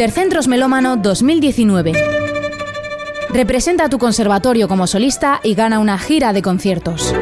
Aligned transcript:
Intercentros 0.00 0.48
Melómano 0.48 0.96
2019. 0.96 1.92
Representa 3.34 3.84
a 3.84 3.90
tu 3.90 3.98
conservatorio 3.98 4.66
como 4.66 4.86
solista 4.86 5.40
y 5.44 5.54
gana 5.54 5.78
una 5.78 5.98
gira 5.98 6.32
de 6.32 6.40
conciertos. 6.40 7.14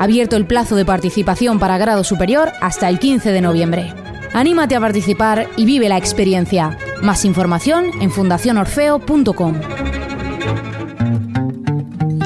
Abierto 0.00 0.36
el 0.36 0.46
plazo 0.46 0.74
de 0.74 0.86
participación 0.86 1.58
para 1.58 1.76
grado 1.76 2.04
superior 2.04 2.50
hasta 2.62 2.88
el 2.88 2.98
15 2.98 3.30
de 3.30 3.42
noviembre. 3.42 3.92
Anímate 4.32 4.74
a 4.74 4.80
participar 4.80 5.48
y 5.58 5.66
vive 5.66 5.90
la 5.90 5.98
experiencia. 5.98 6.78
Más 7.02 7.26
información 7.26 7.90
en 8.00 8.10
fundacionorfeo.com. 8.10 9.60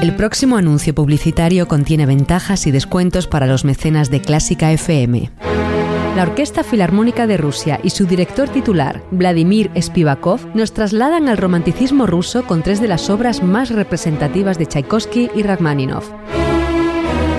El 0.01 0.15
próximo 0.15 0.59
anuncio 0.59 0.95
publicitario 0.95 1.67
contiene 1.67 2.07
ventajas 2.07 2.69
y 2.69 2.71
descuentos 2.71 3.27
para 3.27 3.49
los 3.49 3.65
mecenas 3.65 4.11
de 4.11 4.21
Clásica 4.21 4.71
FM. 4.71 5.33
La 6.17 6.25
Orquesta 6.25 6.63
Filarmónica 6.63 7.27
de 7.27 7.39
Rusia 7.39 7.81
y 7.83 7.89
su 7.89 8.05
director 8.05 8.47
titular, 8.51 9.03
Vladimir 9.11 9.71
Spivakov, 9.81 10.55
nos 10.55 10.75
trasladan 10.75 11.27
al 11.27 11.39
romanticismo 11.39 12.07
ruso 12.07 12.45
con 12.45 12.63
tres 12.63 12.83
de 12.83 12.89
las 12.89 13.09
obras 13.09 13.43
más 13.43 13.71
representativas 13.71 14.59
de 14.59 14.67
Tchaikovsky 14.67 15.31
y 15.35 15.43
Rachmaninoff. 15.43 16.11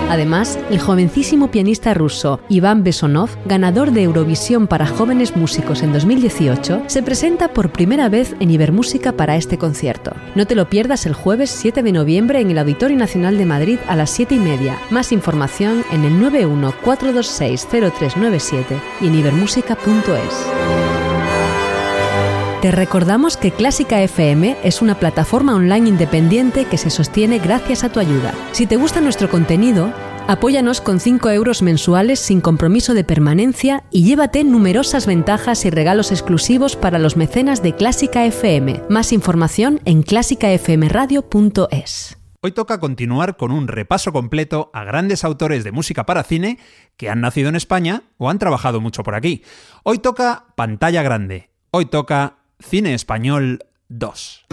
Además, 0.09 0.59
el 0.69 0.79
jovencísimo 0.79 1.49
pianista 1.49 1.93
ruso 1.93 2.39
Iván 2.49 2.83
Besonov, 2.83 3.29
ganador 3.45 3.91
de 3.91 4.03
Eurovisión 4.03 4.67
para 4.67 4.85
jóvenes 4.85 5.35
músicos 5.35 5.81
en 5.81 5.93
2018, 5.93 6.83
se 6.87 7.03
presenta 7.03 7.49
por 7.49 7.71
primera 7.71 8.09
vez 8.09 8.35
en 8.39 8.51
Ibermúsica 8.51 9.13
para 9.13 9.35
este 9.35 9.57
concierto. 9.57 10.11
No 10.35 10.45
te 10.45 10.55
lo 10.55 10.69
pierdas 10.69 11.05
el 11.05 11.13
jueves 11.13 11.49
7 11.49 11.83
de 11.83 11.91
noviembre 11.91 12.41
en 12.41 12.51
el 12.51 12.59
Auditorio 12.59 12.97
Nacional 12.97 13.37
de 13.37 13.45
Madrid 13.45 13.79
a 13.87 13.95
las 13.95 14.09
7 14.11 14.35
y 14.35 14.39
media. 14.39 14.77
Más 14.89 15.11
información 15.11 15.83
en 15.91 16.05
el 16.05 16.13
914260397 16.21 18.63
y 19.01 19.07
en 19.07 19.15
ibermúsica.es. 19.15 20.92
Te 22.63 22.71
recordamos 22.71 23.35
que 23.35 23.51
Clásica 23.51 24.01
FM 24.01 24.55
es 24.63 24.81
una 24.81 24.97
plataforma 24.97 25.53
online 25.53 25.89
independiente 25.89 26.63
que 26.63 26.77
se 26.77 26.89
sostiene 26.89 27.39
gracias 27.39 27.83
a 27.83 27.91
tu 27.91 27.99
ayuda. 27.99 28.33
Si 28.53 28.67
te 28.67 28.77
gusta 28.77 29.01
nuestro 29.01 29.29
contenido, 29.29 29.91
apóyanos 30.29 30.79
con 30.79 31.01
5 31.01 31.29
euros 31.31 31.61
mensuales 31.61 32.21
sin 32.21 32.39
compromiso 32.39 32.93
de 32.93 33.03
permanencia 33.03 33.83
y 33.91 34.05
llévate 34.05 34.45
numerosas 34.45 35.07
ventajas 35.07 35.65
y 35.65 35.71
regalos 35.71 36.11
exclusivos 36.11 36.77
para 36.77 36.99
los 36.99 37.17
mecenas 37.17 37.61
de 37.61 37.75
Clásica 37.75 38.23
FM. 38.23 38.83
Más 38.87 39.11
información 39.11 39.81
en 39.83 40.01
clásicafmradio.es. 40.01 42.17
Hoy 42.39 42.53
toca 42.53 42.79
continuar 42.79 43.35
con 43.35 43.51
un 43.51 43.67
repaso 43.67 44.13
completo 44.13 44.71
a 44.73 44.85
grandes 44.85 45.25
autores 45.25 45.65
de 45.65 45.73
música 45.73 46.05
para 46.05 46.23
cine 46.23 46.59
que 46.95 47.09
han 47.09 47.19
nacido 47.19 47.49
en 47.49 47.57
España 47.57 48.03
o 48.17 48.29
han 48.29 48.39
trabajado 48.39 48.79
mucho 48.79 49.03
por 49.03 49.15
aquí. 49.15 49.43
Hoy 49.83 49.99
toca 49.99 50.45
pantalla 50.55 51.03
grande. 51.03 51.49
Hoy 51.71 51.87
toca 51.87 52.37
Cine 52.69 52.93
Español 52.93 53.59
2. 53.89 54.45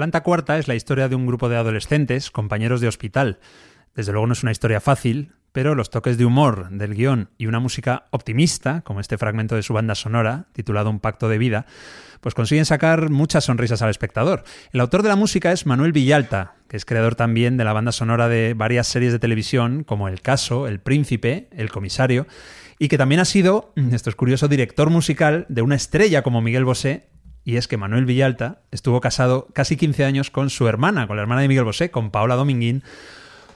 Planta 0.00 0.22
Cuarta 0.22 0.56
es 0.56 0.66
la 0.66 0.74
historia 0.74 1.10
de 1.10 1.14
un 1.14 1.26
grupo 1.26 1.50
de 1.50 1.58
adolescentes, 1.58 2.30
compañeros 2.30 2.80
de 2.80 2.88
hospital. 2.88 3.38
Desde 3.94 4.12
luego 4.12 4.26
no 4.26 4.32
es 4.32 4.42
una 4.42 4.50
historia 4.50 4.80
fácil, 4.80 5.34
pero 5.52 5.74
los 5.74 5.90
toques 5.90 6.16
de 6.16 6.24
humor 6.24 6.70
del 6.70 6.94
guion 6.94 7.28
y 7.36 7.44
una 7.44 7.60
música 7.60 8.06
optimista, 8.10 8.80
como 8.80 9.00
este 9.00 9.18
fragmento 9.18 9.56
de 9.56 9.62
su 9.62 9.74
banda 9.74 9.94
sonora, 9.94 10.46
titulado 10.54 10.88
Un 10.88 11.00
pacto 11.00 11.28
de 11.28 11.36
vida, 11.36 11.66
pues 12.22 12.34
consiguen 12.34 12.64
sacar 12.64 13.10
muchas 13.10 13.44
sonrisas 13.44 13.82
al 13.82 13.90
espectador. 13.90 14.42
El 14.72 14.80
autor 14.80 15.02
de 15.02 15.10
la 15.10 15.16
música 15.16 15.52
es 15.52 15.66
Manuel 15.66 15.92
Villalta, 15.92 16.54
que 16.66 16.78
es 16.78 16.86
creador 16.86 17.14
también 17.14 17.58
de 17.58 17.64
la 17.64 17.74
banda 17.74 17.92
sonora 17.92 18.30
de 18.30 18.54
varias 18.54 18.86
series 18.86 19.12
de 19.12 19.18
televisión 19.18 19.84
como 19.84 20.08
El 20.08 20.22
Caso, 20.22 20.66
El 20.66 20.80
Príncipe, 20.80 21.50
El 21.52 21.68
Comisario, 21.68 22.26
y 22.78 22.88
que 22.88 22.96
también 22.96 23.20
ha 23.20 23.26
sido, 23.26 23.74
esto 23.92 24.08
es 24.08 24.16
curioso, 24.16 24.48
director 24.48 24.88
musical 24.88 25.44
de 25.50 25.60
una 25.60 25.74
estrella 25.74 26.22
como 26.22 26.40
Miguel 26.40 26.64
Bosé, 26.64 27.09
y 27.44 27.56
es 27.56 27.68
que 27.68 27.76
Manuel 27.76 28.04
Villalta 28.06 28.58
estuvo 28.70 29.00
casado 29.00 29.48
casi 29.52 29.76
15 29.76 30.04
años 30.04 30.30
con 30.30 30.50
su 30.50 30.68
hermana, 30.68 31.06
con 31.06 31.16
la 31.16 31.22
hermana 31.22 31.40
de 31.42 31.48
Miguel 31.48 31.64
Bosé, 31.64 31.90
con 31.90 32.10
Paola 32.10 32.36
Dominguín, 32.36 32.82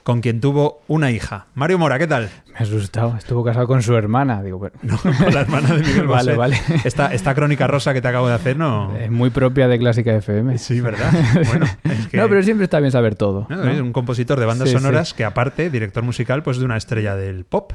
con 0.03 0.21
quien 0.21 0.41
tuvo 0.41 0.83
una 0.87 1.11
hija. 1.11 1.47
Mario 1.55 1.79
Mora, 1.79 1.99
¿qué 1.99 2.07
tal? 2.07 2.29
Me 2.49 2.59
ha 2.59 2.63
asustado. 2.63 3.17
Estuvo 3.17 3.43
casado 3.43 3.67
con 3.67 3.83
su 3.83 3.95
hermana. 3.97 4.43
Digo, 4.43 4.61
pero... 4.61 4.75
No, 4.83 4.99
con 4.99 5.33
la 5.35 5.41
hermana 5.41 5.75
de 5.75 5.81
Miguel 5.81 6.03
Bosé. 6.07 6.35
vale, 6.37 6.37
vale. 6.37 6.61
Esta, 6.85 7.15
esta 7.15 7.35
crónica 7.35 7.67
rosa 7.67 7.95
que 7.95 8.03
te 8.03 8.09
acabo 8.09 8.29
de 8.29 8.35
hacer, 8.35 8.59
¿no? 8.59 8.95
Es 8.99 9.11
muy 9.11 9.31
propia 9.31 9.67
de 9.67 9.79
Clásica 9.79 10.15
FM. 10.15 10.59
Sí, 10.59 10.81
¿verdad? 10.83 11.11
Bueno, 11.47 11.65
es 11.85 12.07
que... 12.09 12.19
No, 12.19 12.29
pero 12.29 12.43
siempre 12.43 12.65
está 12.65 12.81
bien 12.81 12.93
saber 12.93 13.15
todo. 13.15 13.47
¿no? 13.49 13.57
¿no? 13.57 13.71
Es 13.71 13.81
un 13.81 13.95
compositor 13.95 14.39
de 14.39 14.45
bandas 14.45 14.69
Sí, 14.69 14.75
sonoras 14.75 15.09
sí. 15.09 15.15
que 15.17 15.25
aparte, 15.25 15.71
director 15.71 16.03
musical, 16.03 16.43
pues 16.43 16.59
de 16.59 16.67
una 16.67 16.77
estrella 16.77 17.17
del 17.17 17.45
pop. 17.47 17.73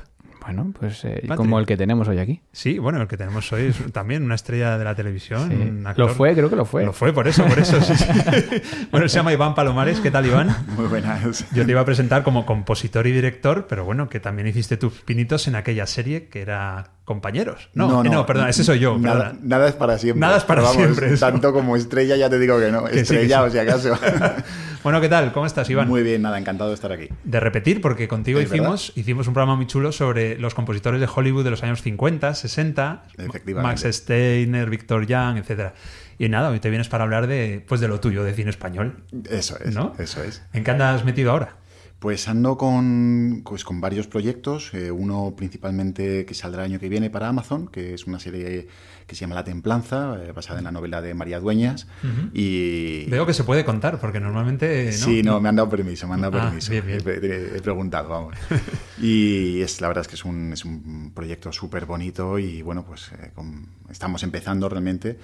Bueno, 0.54 0.74
pues 0.78 1.06
eh, 1.06 1.28
como 1.36 1.60
el 1.60 1.66
que 1.66 1.78
tenemos 1.78 2.08
hoy 2.08 2.18
aquí. 2.18 2.42
Sí, 2.52 2.80
bueno, 2.80 3.02
el 3.02 3.08
que 3.08 3.18
tenemos 3.18 3.52
hoy 3.54 3.68
es 3.68 3.78
también 3.94 4.24
una 4.24 4.36
estrella 4.36 4.78
de 4.78 4.84
la 4.84 4.96
televisión. 4.96 5.50
Sí. 5.50 5.56
un 5.56 5.86
actor. 5.86 6.08
Lo 6.08 6.14
fue, 6.14 6.34
creo 6.34 6.50
que 6.50 6.56
lo 6.56 6.66
fue. 6.66 6.86
Lo 6.86 6.94
fue, 6.94 7.14
por 7.14 7.28
eso, 7.28 7.46
por 7.46 7.60
eso. 7.60 7.80
sí, 7.82 7.94
sí. 7.96 8.08
bueno, 8.92 9.08
se 9.08 9.18
llama 9.18 9.32
Iván 9.32 9.54
Palomares. 9.54 10.00
¿Qué 10.00 10.10
tal, 10.10 10.26
Iván? 10.26 10.56
Muy 10.76 10.88
buenas. 10.88 11.46
Yo 11.54 11.66
te 11.66 11.72
iba 11.72 11.82
a 11.82 11.86
presentar 11.86 12.24
como 12.24 12.46
compositor 12.46 13.06
y 13.06 13.12
director, 13.12 13.68
pero 13.68 13.86
bueno, 13.86 14.10
que 14.10 14.20
también 14.20 14.48
hiciste 14.48 14.78
tus 14.78 14.94
pinitos 15.02 15.48
en 15.48 15.56
aquella 15.56 15.86
serie 15.86 16.28
que 16.28 16.42
era 16.42 16.92
Compañeros. 17.10 17.70
No, 17.74 18.04
no, 18.04 18.24
perdona, 18.28 18.50
ese 18.50 18.64
soy 18.64 18.78
yo. 18.78 19.00
Nada, 19.00 19.68
es 19.68 19.74
para 19.74 19.98
siempre. 19.98 20.20
Nada 20.20 20.38
es 20.38 20.44
para 20.44 20.62
vamos, 20.62 20.78
siempre, 20.78 21.12
eso. 21.12 21.26
Tanto 21.26 21.52
como 21.54 21.76
estrella, 21.76 22.16
ya 22.16 22.30
te 22.30 22.38
digo 22.38 22.60
que 22.60 22.72
no. 22.72 22.84
Que 22.90 23.04
sí, 23.04 23.16
que 23.16 23.24
estrella, 23.24 23.40
sí. 23.40 23.48
o 23.48 23.50
si 23.50 23.58
acaso. 23.58 24.00
Bueno, 24.84 25.02
¿qué 25.02 25.10
tal? 25.10 25.34
¿Cómo 25.34 25.48
estás, 25.48 25.68
Iván? 25.72 25.88
Muy 25.88 26.04
bien, 26.04 26.22
nada, 26.22 26.38
encantado 26.38 26.70
de 26.70 26.76
estar 26.76 26.92
aquí. 26.92 27.10
De 27.24 27.40
repetir, 27.40 27.82
porque 27.82 28.08
contigo 28.08 28.40
hicimos, 28.40 28.94
hicimos 28.96 29.28
un 29.28 29.34
programa 29.34 29.56
muy 29.56 29.66
chulo 29.66 29.92
sobre 29.92 30.38
los 30.38 30.54
compositores 30.54 31.02
de 31.02 31.10
Hollywood 31.14 31.44
de 31.44 31.50
los 31.50 31.64
años 31.64 31.82
50, 31.82 32.36
60, 32.36 33.04
Efectivamente. 33.18 33.86
Max 33.86 33.96
Steiner, 33.98 34.70
Victor 34.70 35.08
Young, 35.08 35.38
etcétera. 35.38 35.74
Y 36.20 36.30
nada, 36.30 36.50
hoy 36.50 36.60
te 36.60 36.70
vienes 36.70 36.90
para 36.90 37.06
hablar 37.06 37.26
de, 37.26 37.66
pues 37.68 37.82
de 37.82 37.88
lo 37.88 38.00
tuyo, 38.00 38.24
de 38.24 38.34
cine 38.36 38.52
español. 38.52 39.04
Eso 39.30 39.58
es, 39.60 39.74
¿No? 39.74 39.96
eso 39.98 40.24
es. 40.24 40.44
¿En 40.54 40.64
qué 40.64 40.72
andas 40.72 41.04
metido 41.04 41.32
ahora? 41.32 41.56
Pues 42.00 42.30
ando 42.30 42.58
con, 42.58 43.42
pues 43.44 43.66
con 43.66 43.82
varios 43.82 44.08
proyectos, 44.08 44.74
eh, 44.74 44.90
uno 44.90 45.34
principalmente 45.36 46.26
que 46.26 46.34
saldrá 46.34 46.64
el 46.64 46.72
año 46.72 46.80
que 46.80 46.88
viene 46.88 47.10
para 47.10 47.28
Amazon, 47.28 47.68
que 47.68 47.94
es 47.94 48.08
una 48.08 48.20
serie 48.22 48.70
que 49.06 49.16
se 49.16 49.22
llama 49.22 49.36
La 49.36 49.44
Templanza, 49.44 50.18
eh, 50.24 50.32
basada 50.32 50.60
en 50.60 50.64
la 50.66 50.72
novela 50.72 51.02
de 51.02 51.14
María 51.14 51.42
Dueñas. 51.42 51.88
y 52.34 53.04
Veo 53.10 53.26
que 53.26 53.34
se 53.34 53.44
puede 53.44 53.66
contar, 53.66 54.00
porque 54.00 54.22
normalmente 54.22 54.86
no. 54.86 54.92
Sí, 54.94 55.24
no, 55.24 55.42
me 55.42 55.50
han 55.50 55.58
dado 55.58 55.68
permiso, 55.68 56.08
me 56.08 56.14
han 56.14 56.22
dado 56.22 56.38
Ah, 56.40 56.46
permiso. 56.46 56.72
bien, 56.72 56.86
bien. 56.88 57.02
He, 57.06 57.26
he- 57.26 57.58
he 57.58 57.62
preguntado, 57.62 58.08
vamos. 58.08 58.36
Y 59.02 59.62
es, 59.62 59.82
la 59.82 59.88
verdad 59.90 60.02
es 60.04 60.08
que 60.08 60.16
es 60.16 60.24
un, 60.26 60.54
es 60.54 60.64
un 60.64 61.12
proyecto 61.14 61.52
súper 61.52 61.86
bonito 61.86 62.40
y 62.40 62.62
bueno, 62.62 62.86
pues 62.86 63.12
eh, 63.14 63.32
con- 63.36 63.68
estamos 63.90 64.24
empezando 64.24 64.70
realmente, 64.70 65.18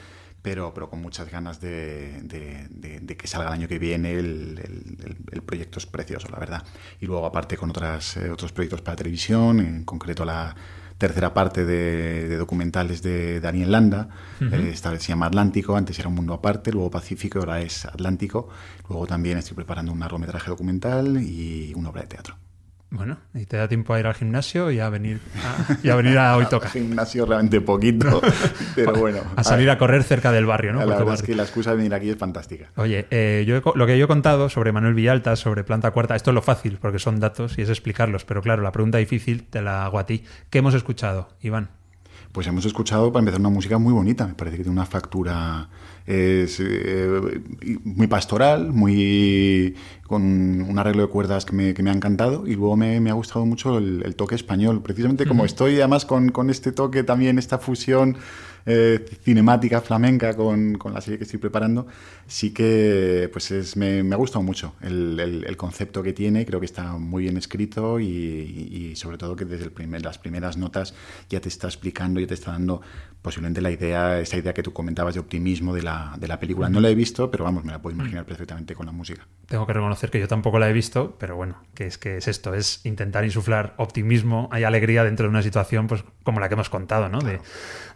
pero, 0.45 0.73
pero 0.75 0.89
con 0.91 1.01
muchas 1.01 1.27
ganas 1.29 1.59
de, 1.59 2.21
de- 2.21 2.67
de- 2.69 2.99
de 3.01 3.17
que 3.17 3.25
salga 3.27 3.47
el 3.47 3.53
año 3.53 3.67
que 3.67 3.79
viene. 3.79 4.13
El, 4.13 4.59
el- 5.31 5.41
proyecto 5.41 5.79
es 5.79 5.85
precioso, 5.87 6.27
la 6.31 6.39
verdad. 6.39 6.63
Y 7.01 7.05
luego 7.07 7.25
aparte 7.25 7.57
con 7.57 7.69
otras, 7.71 8.17
eh, 8.17 8.29
otros 8.29 8.51
proyectos 8.51 8.81
para 8.81 8.95
televisión, 8.95 9.59
en 9.59 9.83
concreto 9.83 10.23
la 10.25 10.55
tercera 10.97 11.33
parte 11.33 11.65
de, 11.65 12.35
documentales 12.37 13.01
de 13.01 13.39
Daniel 13.39 13.71
Landa. 13.71 14.09
Eh, 14.41 14.69
esta 14.71 14.91
vez 14.91 15.01
se 15.03 15.09
llama 15.09 15.25
Atlántico, 15.27 15.75
antes 15.75 15.97
era 15.99 16.07
un 16.09 16.15
mundo 16.15 16.33
aparte, 16.33 16.71
luego 16.71 16.89
Pacífico, 16.91 17.39
ahora 17.39 17.59
es 17.61 17.85
Atlántico. 17.85 18.47
Luego 18.89 19.05
también 19.07 19.37
estoy 19.39 19.55
preparando 19.55 19.91
un 19.91 19.99
largometraje 19.99 20.49
documental 20.49 21.21
y 21.21 21.73
una 21.75 21.89
obra 21.89 22.01
de 22.03 22.07
teatro. 22.07 22.35
Bueno, 22.91 23.17
y 23.33 23.45
te 23.45 23.57
da 23.57 23.67
tiempo 23.67 23.93
a 23.93 23.99
ir 23.99 24.07
al 24.07 24.13
gimnasio 24.13 24.71
y 24.71 24.79
a 24.79 24.89
venir 24.89 25.19
a, 25.43 25.77
y 25.83 25.89
a, 25.89 25.95
venir 25.95 26.17
a 26.17 26.37
Hoy 26.37 26.45
Toca. 26.49 26.69
Gimnasio 26.69 27.25
realmente 27.25 27.59
poquito, 27.59 28.21
pero 28.75 28.93
bueno. 28.97 29.19
A 29.35 29.43
salir 29.43 29.69
a 29.69 29.77
correr 29.77 30.03
cerca 30.03 30.31
del 30.31 30.45
barrio, 30.45 30.71
¿no? 30.71 30.79
La 30.79 30.97
verdad 30.97 31.15
es 31.15 31.23
que 31.23 31.35
la 31.35 31.43
excusa 31.43 31.71
de 31.71 31.77
venir 31.77 31.93
aquí 31.93 32.09
es 32.09 32.17
fantástica. 32.17 32.71
Oye, 32.75 33.07
eh, 33.09 33.43
yo 33.47 33.57
he 33.57 33.61
lo 33.75 33.85
que 33.85 33.97
yo 33.97 34.05
he 34.05 34.07
contado 34.07 34.49
sobre 34.49 34.71
Manuel 34.71 34.93
Villalta, 34.93 35.35
sobre 35.35 35.63
Planta 35.63 35.91
Cuarta, 35.91 36.15
esto 36.15 36.31
es 36.31 36.35
lo 36.35 36.41
fácil, 36.41 36.77
porque 36.79 36.99
son 36.99 37.19
datos 37.19 37.57
y 37.57 37.63
es 37.63 37.69
explicarlos, 37.69 38.23
pero 38.23 38.41
claro, 38.41 38.61
la 38.61 38.71
pregunta 38.71 38.97
difícil 38.97 39.43
te 39.43 39.61
la 39.61 39.85
hago 39.85 39.99
a 39.99 40.05
ti. 40.05 40.23
¿Qué 40.49 40.59
hemos 40.59 40.73
escuchado, 40.73 41.29
Iván? 41.41 41.69
Pues 42.31 42.47
hemos 42.47 42.65
escuchado, 42.65 43.11
para 43.11 43.21
empezar, 43.21 43.39
una 43.39 43.49
música 43.49 43.77
muy 43.77 43.93
bonita. 43.93 44.27
Me 44.27 44.33
parece 44.33 44.57
que 44.57 44.63
tiene 44.63 44.77
una 44.77 44.85
factura 44.85 45.69
es, 46.05 46.59
eh, 46.59 47.41
muy 47.83 48.07
pastoral, 48.07 48.71
muy 48.73 49.75
con 50.07 50.21
un 50.61 50.77
arreglo 50.79 51.01
de 51.03 51.07
cuerdas 51.09 51.45
que 51.45 51.53
me, 51.53 51.73
que 51.73 51.81
me 51.83 51.89
ha 51.89 51.93
encantado. 51.93 52.45
Y 52.47 52.55
luego 52.55 52.77
me, 52.77 52.99
me 52.99 53.09
ha 53.09 53.13
gustado 53.13 53.45
mucho 53.45 53.77
el, 53.77 54.03
el 54.05 54.15
toque 54.15 54.35
español. 54.35 54.81
Precisamente 54.81 55.25
como 55.25 55.45
estoy, 55.45 55.75
además, 55.79 56.05
con, 56.05 56.29
con 56.29 56.49
este 56.49 56.71
toque 56.71 57.03
también, 57.03 57.39
esta 57.39 57.57
fusión 57.57 58.17
eh, 58.67 59.03
cinemática 59.23 59.79
flamenca 59.81 60.35
con, 60.35 60.75
con 60.79 60.93
la 60.93 60.99
serie 61.01 61.17
que 61.19 61.23
estoy 61.25 61.39
preparando, 61.39 61.85
sí 62.27 62.51
que 62.51 63.29
pues 63.31 63.51
es, 63.51 63.77
me, 63.77 64.01
me 64.03 64.15
ha 64.15 64.17
gustado 64.17 64.41
mucho 64.43 64.73
el, 64.81 65.19
el- 65.19 65.43
el 65.45 65.57
concepto 65.57 66.01
que 66.03 66.13
tiene. 66.13 66.45
Creo 66.45 66.59
que 66.59 66.65
está 66.65 66.93
muy 66.97 67.23
bien 67.23 67.37
escrito 67.37 67.99
y, 67.99 68.05
y- 68.05 68.89
y 68.91 68.95
sobre 68.95 69.17
todo 69.17 69.35
que 69.35 69.45
desde 69.45 69.65
el 69.65 69.71
primer, 69.71 70.03
las 70.03 70.17
primeras 70.17 70.57
notas 70.57 70.93
ya 71.29 71.39
te 71.41 71.49
está 71.49 71.67
explicando, 71.67 72.19
ya 72.19 72.27
te 72.27 72.33
está 72.35 72.51
dando 72.51 72.81
posiblemente 73.21 73.59
la 73.61 73.71
idea, 73.71 74.19
esa 74.19 74.37
idea 74.37 74.53
que 74.53 74.61
tú 74.61 74.71
comentabas 74.71 75.15
de 75.15 75.19
optimismo 75.19 75.73
de 75.73 75.81
la, 75.81 76.15
de 76.19 76.27
la 76.27 76.39
película. 76.39 76.69
No 76.69 76.79
la 76.79 76.89
he 76.89 76.95
visto, 76.95 77.31
pero 77.31 77.43
vamos, 77.43 77.63
me 77.65 77.71
la 77.71 77.81
puedo 77.81 77.95
imaginar 77.95 78.23
perfectamente 78.25 78.75
con 78.75 78.85
la 78.85 78.91
música. 78.91 79.27
Tengo 79.47 79.65
que 79.65 79.73
reconocer 79.73 79.94
que 80.11 80.19
yo 80.19 80.27
tampoco 80.27 80.59
la 80.59 80.69
he 80.69 80.73
visto, 80.73 81.15
pero 81.19 81.35
bueno, 81.35 81.61
que 81.73 81.85
es 81.87 81.97
que 81.97 82.17
es 82.17 82.27
esto, 82.27 82.53
es 82.53 82.85
intentar 82.85 83.23
insuflar 83.25 83.73
optimismo 83.77 84.49
y 84.57 84.63
alegría 84.63 85.03
dentro 85.03 85.25
de 85.25 85.29
una 85.29 85.41
situación 85.41 85.87
pues 85.87 86.03
como 86.23 86.39
la 86.39 86.47
que 86.47 86.53
hemos 86.55 86.69
contado, 86.69 87.09
¿no? 87.09 87.19
De, 87.19 87.39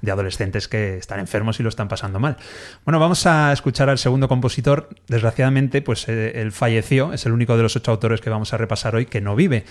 de 0.01 0.12
adolescentes 0.12 0.68
que 0.68 0.98
están 0.98 1.20
enfermos 1.20 1.60
y 1.60 1.63
lo 1.63 1.70
están 1.70 1.88
pasando 1.88 2.20
mal. 2.20 2.38
Bueno, 2.86 3.00
vamos 3.00 3.25
a 3.25 3.51
escuchar 3.53 3.89
al 3.89 3.98
segundo 3.98 4.27
compositor. 4.27 4.89
Desgraciadamente, 5.08 5.82
pues 5.82 6.08
eh, 6.10 6.41
él 6.41 6.51
falleció, 6.51 7.13
es 7.13 7.25
el 7.25 7.32
único 7.34 7.58
de 7.58 7.63
los 7.63 7.75
ocho 7.75 7.91
autores 7.91 8.22
que 8.22 8.29
vamos 8.29 8.53
a 8.53 8.58
repasar 8.58 8.96
hoy 8.96 9.06
que 9.06 9.22
no 9.22 9.36
vive. 9.36 9.65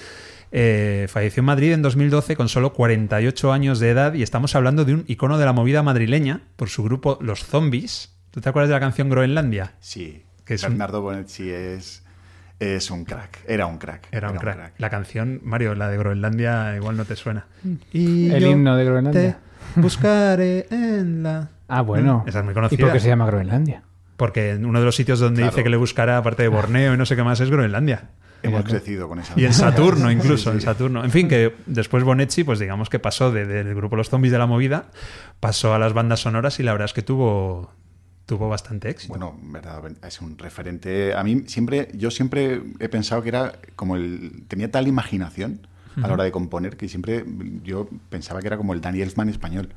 Eh, 0.50 1.06
falleció 1.10 1.40
en 1.42 1.44
Madrid 1.46 1.72
en 1.72 1.82
2012 1.82 2.34
con 2.36 2.48
solo 2.48 2.72
48 2.72 3.52
años 3.52 3.80
de 3.80 3.90
edad 3.90 4.14
y 4.14 4.22
estamos 4.22 4.54
hablando 4.54 4.84
de 4.86 4.94
un 4.94 5.04
icono 5.06 5.36
de 5.36 5.44
la 5.44 5.52
movida 5.52 5.82
madrileña 5.82 6.40
por 6.56 6.70
su 6.70 6.82
grupo 6.82 7.18
Los 7.20 7.44
Zombies. 7.44 8.14
¿Tú 8.30 8.40
te 8.40 8.48
acuerdas 8.48 8.68
de 8.70 8.74
la 8.74 8.80
canción 8.80 9.10
Groenlandia? 9.10 9.74
Sí, 9.80 10.24
Que 10.46 10.54
es 10.54 10.62
un- 10.62 10.70
Bernardo 10.70 11.02
Bonetti 11.02 11.50
es, 11.50 12.02
es 12.60 12.90
un 12.90 13.04
crack, 13.04 13.40
era 13.46 13.66
un 13.66 13.78
crack. 13.78 14.08
Era 14.10 14.30
un 14.30 14.36
crack. 14.38 14.72
La 14.78 14.90
canción, 14.90 15.40
Mario, 15.44 15.74
la 15.74 15.88
de 15.88 15.96
Groenlandia, 15.98 16.74
igual 16.76 16.96
no 16.96 17.04
te 17.04 17.16
suena. 17.16 17.46
El 17.92 18.44
himno 18.46 18.76
de 18.76 18.84
Groenlandia. 18.84 19.38
Te 19.74 19.80
buscaré 19.80 20.66
en 20.70 21.22
la. 21.22 21.48
Ah, 21.70 21.82
bueno. 21.82 22.24
Esa 22.26 22.38
es 22.38 22.44
muy 22.46 22.52
¿Y 22.52 22.54
conocida. 22.54 22.80
por 22.86 22.92
qué 22.94 23.00
se 23.00 23.08
llama 23.08 23.26
Groenlandia? 23.26 23.82
Porque 24.16 24.52
en 24.52 24.64
uno 24.64 24.78
de 24.78 24.86
los 24.86 24.96
sitios 24.96 25.20
donde 25.20 25.42
Claro. 25.42 25.50
dice 25.52 25.62
que 25.62 25.68
le 25.68 25.76
buscará, 25.76 26.16
aparte 26.16 26.42
de 26.42 26.48
Borneo 26.48 26.94
y 26.94 26.96
no 26.96 27.04
sé 27.04 27.14
qué 27.14 27.22
más, 27.22 27.40
es 27.40 27.50
Groenlandia. 27.50 28.08
Hemos 28.42 28.64
crecido 28.64 29.06
con 29.06 29.18
esa. 29.18 29.34
Y 29.36 29.44
en 29.44 29.52
Saturno, 29.52 30.10
incluso, 30.10 30.44
Sí, 30.44 30.44
sí. 30.44 30.54
en 30.54 30.60
Saturno. 30.62 31.04
En 31.04 31.10
fin, 31.10 31.28
que 31.28 31.54
después 31.66 32.04
Bonetti, 32.04 32.42
pues 32.42 32.58
digamos 32.58 32.88
que 32.88 32.98
pasó 32.98 33.30
de- 33.32 33.44
del 33.44 33.74
grupo 33.74 33.96
Los 33.96 34.08
Zombies 34.08 34.32
de 34.32 34.38
la 34.38 34.46
Movida, 34.46 34.86
pasó 35.40 35.74
a 35.74 35.78
las 35.78 35.92
bandas 35.92 36.20
sonoras 36.20 36.58
y 36.58 36.62
la 36.62 36.72
verdad 36.72 36.86
es 36.86 36.94
que 36.94 37.02
tuvo, 37.02 37.70
tuvo 38.28 38.50
bastante 38.50 38.90
éxito. 38.90 39.14
Bueno, 39.14 39.38
en 39.42 39.52
verdad, 39.52 39.82
es 40.06 40.20
un 40.20 40.36
referente. 40.36 41.14
A 41.14 41.24
mí 41.24 41.44
siempre, 41.46 41.88
yo 41.94 42.10
siempre 42.10 42.62
he 42.78 42.90
pensado 42.90 43.22
que 43.22 43.30
era 43.30 43.54
como 43.74 43.96
el. 43.96 44.44
tenía 44.48 44.70
tal 44.70 44.86
imaginación 44.86 45.66
a 45.96 46.06
la 46.06 46.12
hora 46.12 46.24
de 46.24 46.30
componer 46.30 46.76
que 46.76 46.88
siempre 46.88 47.24
yo 47.64 47.88
pensaba 48.10 48.40
que 48.40 48.46
era 48.46 48.58
como 48.58 48.74
el 48.74 48.82
Danny 48.82 49.00
Elfman 49.00 49.30
español. 49.30 49.70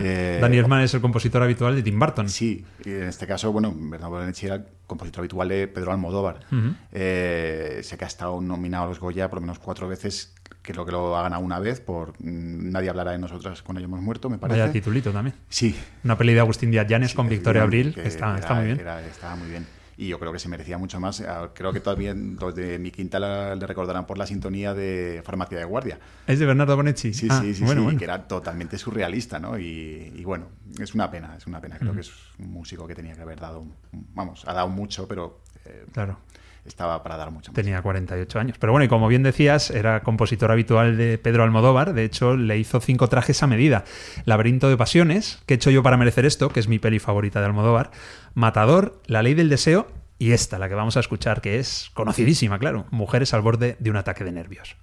Eh, 0.00 0.38
Danny 0.40 0.58
Elfman 0.58 0.82
es 0.82 0.94
el 0.94 1.00
compositor 1.00 1.42
habitual 1.42 1.76
de 1.76 1.82
Tim 1.82 1.98
Burton. 1.98 2.28
Sí, 2.28 2.64
y 2.84 2.90
en 2.90 3.04
este 3.04 3.26
caso, 3.26 3.52
bueno, 3.52 3.72
Bernardo 3.72 4.16
Bonetti 4.16 4.46
era 4.46 4.56
el 4.56 4.64
compositor 4.86 5.20
habitual 5.20 5.48
de 5.48 5.68
Pedro 5.68 5.92
Almodóvar. 5.92 6.40
Ujú. 6.50 6.74
Eh, 6.92 7.80
sé 7.84 7.96
que 7.96 8.04
ha 8.04 8.08
estado 8.08 8.40
nominado 8.40 8.84
a 8.84 8.88
los 8.88 8.98
Goya 8.98 9.28
por 9.28 9.36
lo 9.36 9.42
menos 9.42 9.58
cuatro 9.60 9.86
veces, 9.86 10.34
que 10.66 10.74
lo 10.74 10.84
que 10.84 10.90
lo 10.92 11.16
ha 11.16 11.22
ganado 11.22 11.42
una 11.42 11.60
vez 11.60 11.80
por 11.80 12.10
mm, 12.18 12.70
Nadie 12.72 12.90
hablará 12.90 13.12
de 13.12 13.18
nosotras 13.18 13.62
cuando 13.62 13.78
hayamos 13.78 14.00
muerto, 14.02 14.28
me 14.28 14.36
parece. 14.38 14.60
Vaya 14.60 14.72
titulito 14.72 15.12
también. 15.12 15.36
Sí, 15.48 15.74
Una 16.04 16.18
peli 16.18 16.34
de 16.34 16.40
Agustín 16.40 16.70
Díaz 16.72 16.88
Llanes 16.88 17.14
con 17.14 17.28
Victoria 17.28 17.62
Abril, 17.62 17.94
que 17.94 18.06
está, 18.06 18.30
era- 18.30 18.38
está 18.40 18.54
muy 18.56 18.64
bien. 18.66 18.80
era- 18.80 19.06
estaba 19.06 19.36
muy 19.36 19.48
bien. 19.48 19.66
y 19.98 20.08
yo 20.08 20.18
creo 20.18 20.30
que 20.30 20.38
se 20.38 20.48
merecía 20.50 20.76
mucho 20.76 21.00
más. 21.00 21.22
Ah, 21.22 21.52
creo 21.54 21.72
que 21.72 21.80
todavía 21.80 22.12
los 22.14 22.54
de 22.54 22.78
mi 22.78 22.90
quinta 22.90 23.18
le 23.18 23.64
recordarán 23.66 24.06
por 24.06 24.18
la 24.18 24.26
sintonía 24.26 24.74
de 24.74 25.22
Farmacia 25.24 25.56
de 25.56 25.64
Guardia. 25.64 25.98
¿Es 26.26 26.38
de 26.38 26.44
Bernardo 26.44 26.76
Bonetti? 26.76 27.14
Sí, 27.14 27.28
Ah, 27.30 27.40
sí, 27.40 27.54
sí, 27.54 27.64
bueno, 27.64 27.80
sí, 27.80 27.84
bueno. 27.84 27.98
que 27.98 28.04
era 28.04 28.28
totalmente 28.28 28.76
surrealista, 28.76 29.38
¿no? 29.38 29.58
Y, 29.58 30.12
y 30.14 30.22
bueno, 30.24 30.48
es 30.78 30.94
una 30.94 31.10
pena, 31.10 31.34
es 31.38 31.46
una 31.46 31.60
pena. 31.62 31.78
Creo 31.78 31.94
que 31.94 32.00
es 32.00 32.12
un 32.38 32.50
músico 32.50 32.86
que 32.86 32.94
tenía 32.94 33.14
que 33.14 33.22
haber 33.22 33.40
dado, 33.40 33.64
vamos, 34.12 34.44
ha 34.46 34.52
dado 34.52 34.68
mucho, 34.68 35.08
pero 35.08 35.40
eh, 35.64 35.86
Claro. 35.92 36.18
Estaba 36.66 37.02
para 37.02 37.16
dar 37.16 37.30
mucho 37.30 37.52
más. 37.52 37.54
Tenía 37.56 37.82
48 37.82 38.38
años. 38.38 38.56
Pero 38.58 38.72
bueno, 38.72 38.84
y 38.84 38.88
como 38.88 39.08
bien 39.08 39.22
decías, 39.22 39.70
era 39.70 40.02
compositor 40.02 40.50
habitual 40.50 40.96
de 40.96 41.18
Pedro 41.18 41.42
Almodóvar. 41.42 41.94
De 41.94 42.04
hecho, 42.04 42.36
le 42.36 42.58
hizo 42.58 42.80
cinco 42.80 43.08
trajes 43.08 43.42
a 43.42 43.46
medida. 43.46 43.84
Laberinto 44.24 44.68
de 44.68 44.76
Pasiones, 44.76 45.42
que 45.46 45.54
he 45.54 45.56
hecho 45.56 45.70
yo 45.70 45.82
para 45.82 45.96
merecer 45.96 46.24
esto, 46.26 46.48
que 46.48 46.60
es 46.60 46.68
mi 46.68 46.78
peli 46.78 46.98
favorita 46.98 47.40
de 47.40 47.46
Almodóvar. 47.46 47.90
Matador, 48.34 49.00
La 49.06 49.22
Ley 49.22 49.34
del 49.34 49.48
Deseo 49.48 49.88
y 50.18 50.32
esta, 50.32 50.58
la 50.58 50.68
que 50.68 50.74
vamos 50.74 50.96
a 50.96 51.00
escuchar, 51.00 51.40
que 51.40 51.58
es 51.58 51.90
conocidísima, 51.94 52.58
claro. 52.58 52.86
Mujeres 52.90 53.34
al 53.34 53.42
borde 53.42 53.76
de 53.78 53.90
un 53.90 53.96
ataque 53.96 54.24
de 54.24 54.32
nervios. 54.32 54.76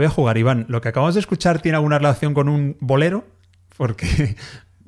Voy 0.00 0.06
a 0.06 0.10
jugar, 0.10 0.38
Iván. 0.38 0.64
¿Lo 0.68 0.80
que 0.80 0.88
acabamos 0.88 1.14
de 1.14 1.20
escuchar 1.20 1.60
tiene 1.60 1.76
alguna 1.76 1.98
relación 1.98 2.32
con 2.32 2.48
un 2.48 2.76
bolero? 2.80 3.26
Porque 3.76 4.34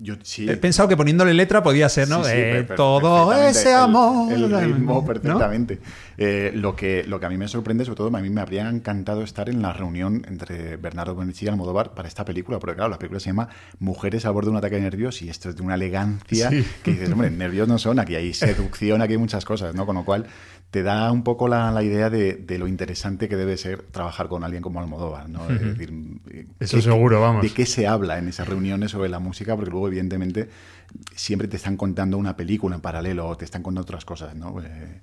Yo, 0.05 0.17
sí, 0.25 0.51
he 0.51 0.57
pensado 0.57 0.89
que 0.89 0.97
poniéndole 0.97 1.33
letra 1.33 1.63
podía 1.63 1.89
ser, 1.89 2.09
¿no? 2.09 2.25
Sí, 2.25 2.31
sí, 2.31 2.37
Eh, 2.37 2.67
todo 2.75 3.33
ese 3.33 3.71
El- 3.71 3.77
amor. 3.77 4.33
El, 4.33 4.51
ritmo 4.75 4.95
¿no? 4.95 5.05
perfectamente. 5.07 5.79
Eh, 6.19 6.51
lo, 6.55 6.75
que, 6.75 7.05
lo 7.05 7.21
que 7.21 7.27
a 7.27 7.29
mí 7.29 7.37
me 7.39 7.47
sorprende, 7.47 7.85
sobre 7.85 7.97
todo, 7.97 8.17
a 8.17 8.21
mí 8.21 8.29
me 8.29 8.41
habría 8.41 8.69
encantado 8.69 9.23
estar 9.23 9.49
en 9.49 9.63
la 9.63 9.73
reunión 9.73 10.25
entre 10.29 10.77
Bernardo 10.77 11.15
Bonetti 11.15 11.45
y 11.45 11.49
Almodóvar 11.49 11.95
para 11.95 12.09
esta 12.09 12.25
película, 12.25 12.59
porque 12.59 12.75
claro, 12.75 12.91
la 12.91 12.99
película 12.99 13.21
se 13.21 13.27
llama 13.27 13.49
Mujeres 13.79 14.27
al 14.27 14.33
borde 14.33 14.47
de 14.47 14.51
un 14.51 14.57
ataque 14.57 14.75
de 14.77 14.83
nervios 14.83 15.23
y 15.23 15.29
esto 15.29 15.49
es 15.49 15.57
de 15.57 15.63
una 15.63 15.75
elegancia 15.77 16.51
que 16.83 16.91
dices, 16.91 17.11
hombre, 17.13 17.31
nervios 17.31 17.69
no 17.69 17.79
son, 17.79 17.99
aquí 18.01 18.17
hay 18.17 18.35
seducción, 18.35 19.03
aquí 19.03 19.13
hay 19.13 19.19
muchas 19.19 19.45
cosas, 19.45 19.75
¿no? 19.75 19.87
Con 19.87 19.95
lo 19.97 20.05
cual 20.05 20.27
te 20.73 20.83
da 20.83 21.13
un 21.13 21.23
poco 21.23 21.49
la, 21.49 21.71
la 21.71 21.83
idea 21.83 22.09
de, 22.09 22.33
de 22.35 22.59
lo 22.59 22.67
interesante 22.67 23.29
que 23.29 23.37
debe 23.37 23.59
ser 23.59 23.83
trabajar 23.91 24.29
con 24.29 24.43
alguien 24.43 24.63
como 24.63 24.81
Almodóvar, 24.81 25.29
¿no? 25.29 25.49
Es 25.51 25.61
decir, 25.61 25.93
eh, 26.31 26.47
Eso 26.61 26.77
¿qué- 26.79 26.83
seguro, 26.83 27.21
vamos. 27.21 27.43
¿De 27.43 27.51
qué 27.51 27.67
se 27.67 27.87
habla 27.87 28.19
en 28.19 28.29
esas 28.29 28.49
reuniones 28.49 28.91
sobre 28.91 29.11
la 29.11 29.19
música? 29.19 29.55
Porque 29.55 29.71
luego, 29.71 29.91
evidentemente, 29.93 30.49
siempre 31.15 31.49
te 31.49 31.57
están 31.57 31.77
contando 31.77 32.19
una 32.19 32.37
película 32.37 32.75
en 32.75 32.81
paralelo 32.81 33.29
o 33.29 33.37
te 33.37 33.45
están 33.45 33.63
contando 33.63 33.83
otras 33.83 34.05
cosas, 34.05 34.35
¿no? 34.35 34.61
Eh, 34.63 35.01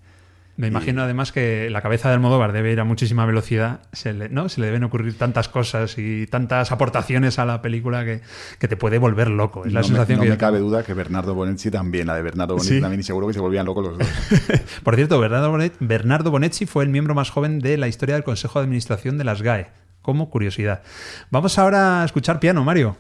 Me 0.58 0.68
imagino 0.68 1.02
además 1.04 1.32
que 1.32 1.70
la 1.70 1.82
cabeza 1.82 2.10
de 2.10 2.16
Almodóvar 2.16 2.52
debe 2.52 2.72
ir 2.74 2.82
a 2.82 2.84
muchísima 2.84 3.26
velocidad, 3.26 3.80
se 3.94 4.12
le, 4.14 4.28
¿no? 4.28 4.50
Se 4.50 4.60
le 4.60 4.68
deben 4.68 4.84
ocurrir 4.84 5.18
tantas 5.18 5.48
cosas 5.48 5.98
y 5.98 6.28
tantas 6.28 6.72
aportaciones 6.74 7.40
a 7.40 7.46
la 7.46 7.62
película 7.62 8.04
que, 8.04 8.20
que 8.60 8.68
te 8.68 8.76
puede 8.76 8.98
volver 8.98 9.30
loco. 9.30 9.64
Es 9.66 9.72
la 9.72 9.80
no 9.80 9.88
me, 9.88 9.88
sensación 9.88 10.18
no 10.20 10.24
que 10.26 10.30
me 10.32 10.38
cabe 10.38 10.58
tengo. 10.58 10.70
duda 10.70 10.84
que 10.84 10.94
Bernardo 10.94 11.34
Bonetti 11.34 11.72
también, 11.72 12.08
la 12.08 12.16
de 12.16 12.24
Bernardo 12.24 12.56
Bonetti 12.56 12.76
Sí. 12.76 12.82
también, 12.82 13.00
y 13.00 13.04
seguro 13.04 13.28
que 13.28 13.34
se 13.34 13.40
volvían 13.40 13.66
locos 13.66 13.86
los 13.88 13.98
dos. 14.00 14.08
Por 14.84 14.96
cierto, 14.96 15.18
Bernardo 15.20 15.50
Bonetti, 15.50 15.78
Bernardo 15.80 16.30
Bonetti 16.30 16.66
fue 16.66 16.84
el 16.84 16.90
miembro 16.90 17.16
más 17.16 17.30
joven 17.30 17.60
de 17.60 17.78
la 17.78 17.88
historia 17.88 18.16
del 18.16 18.26
Consejo 18.26 18.60
de 18.60 18.64
Administración 18.66 19.18
de 19.18 19.24
las 19.24 19.42
GAE. 19.42 19.68
Como 20.02 20.30
curiosidad. 20.30 20.82
Vamos 21.30 21.58
ahora 21.60 22.02
a 22.02 22.06
escuchar 22.06 22.40
piano, 22.40 22.64
Mario. 22.64 22.98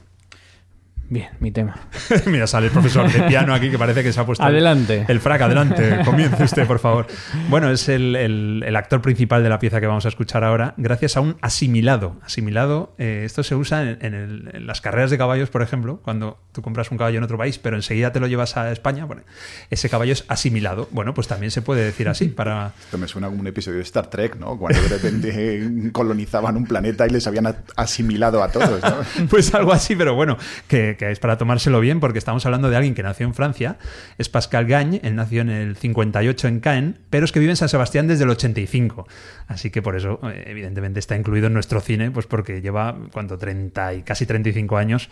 Bien, 1.12 1.30
mi 1.40 1.50
tema. 1.50 1.76
Mira, 2.28 2.46
sale 2.46 2.68
el 2.68 2.72
profesor 2.72 3.12
de 3.12 3.24
piano 3.24 3.52
aquí 3.56 3.72
que 3.72 3.80
parece 3.80 4.04
que 4.04 4.14
se 4.14 4.20
ha 4.20 4.26
puesto 4.28 4.44
el- 4.46 4.52
Adelante. 4.52 5.06
el, 5.08 5.20
frac. 5.20 5.42
Adelante, 5.42 6.02
comience 6.06 6.44
usted, 6.44 6.68
por 6.68 6.78
favor. 6.78 7.08
Bueno, 7.50 7.72
es 7.72 7.90
el, 7.90 8.16
el- 8.16 8.64
el 8.64 8.76
actor 8.76 9.02
principal 9.02 9.42
de 9.42 9.50
la 9.50 9.58
pieza 9.58 9.80
que 9.82 9.88
vamos 9.88 10.06
a 10.06 10.10
escuchar 10.10 10.44
ahora, 10.44 10.76
gracias 10.78 11.18
a 11.18 11.22
un 11.22 11.38
asimilado. 11.42 12.18
Asimilado, 12.24 12.94
eh, 13.00 13.24
esto 13.26 13.42
se 13.42 13.56
usa 13.56 13.82
en, 13.90 13.98
en 14.02 14.14
el- 14.14 14.50
en 14.54 14.68
las 14.68 14.82
carreras 14.82 15.10
de 15.10 15.18
caballos, 15.18 15.50
por 15.50 15.64
ejemplo, 15.64 16.00
cuando 16.04 16.38
tú 16.52 16.62
compras 16.62 16.92
un 16.92 17.00
caballo 17.00 17.18
en 17.18 17.24
otro 17.24 17.40
país, 17.40 17.58
pero 17.58 17.76
enseguida 17.76 18.12
te 18.12 18.20
lo 18.20 18.28
llevas 18.28 18.56
a 18.58 18.72
España, 18.72 19.06
bueno, 19.06 19.24
ese 19.72 19.90
caballo 19.90 20.14
es 20.14 20.26
asimilado. 20.28 20.90
Bueno, 20.92 21.16
pues 21.16 21.28
también 21.28 21.50
se 21.50 21.64
puede 21.64 21.84
decir 21.86 22.08
así 22.08 22.26
para... 22.28 22.74
Esto 22.80 23.00
me 23.00 23.08
suena 23.08 23.30
como 23.30 23.40
un 23.40 23.48
episodio 23.48 23.78
de 23.78 23.84
Star 23.84 24.08
Trek, 24.12 24.36
¿no? 24.36 24.60
Cuando 24.60 24.80
de 24.80 24.88
repente 24.90 25.72
colonizaban 25.92 26.56
un 26.56 26.66
planeta 26.66 27.08
y 27.08 27.10
les 27.10 27.26
habían 27.26 27.56
asimilado 27.76 28.44
a 28.44 28.52
todos, 28.52 28.80
¿no? 28.84 29.28
Pues 29.28 29.52
algo 29.56 29.74
así, 29.74 29.96
pero 29.96 30.14
bueno, 30.14 30.38
que, 30.68 30.98
que 31.00 31.10
es 31.10 31.20
para 31.20 31.38
tomárselo 31.38 31.80
bien, 31.80 32.02
porque 32.02 32.20
estamos 32.20 32.46
hablando 32.46 32.70
de 32.70 32.76
alguien 32.76 32.94
que 32.94 33.02
nació 33.02 33.26
en 33.26 33.34
Francia, 33.34 33.78
es 34.18 34.28
Pascal 34.28 34.66
Gagne, 34.66 35.00
él 35.02 35.16
nació 35.16 35.42
en 35.42 35.50
el 35.50 35.78
58 35.78 36.48
en 36.50 36.60
Caen, 36.60 37.00
pero 37.10 37.24
es 37.24 37.32
que 37.32 37.40
vive 37.40 37.54
en 37.54 37.56
San 37.56 37.70
Sebastián 37.70 38.06
desde 38.06 38.26
el 38.26 38.30
85. 38.30 39.08
Así 39.48 39.72
que 39.72 39.82
por 39.82 39.96
eso, 39.96 40.20
eh, 40.30 40.44
evidentemente, 40.48 41.00
está 41.00 41.16
incluido 41.16 41.48
en 41.48 41.54
nuestro 41.54 41.80
cine, 41.80 42.12
pues 42.12 42.28
porque 42.28 42.62
lleva, 42.62 42.98
¿cuánto? 43.14 43.38
30 43.38 43.94
y 43.94 44.04
casi 44.04 44.26
35 44.26 44.76
años 44.76 45.10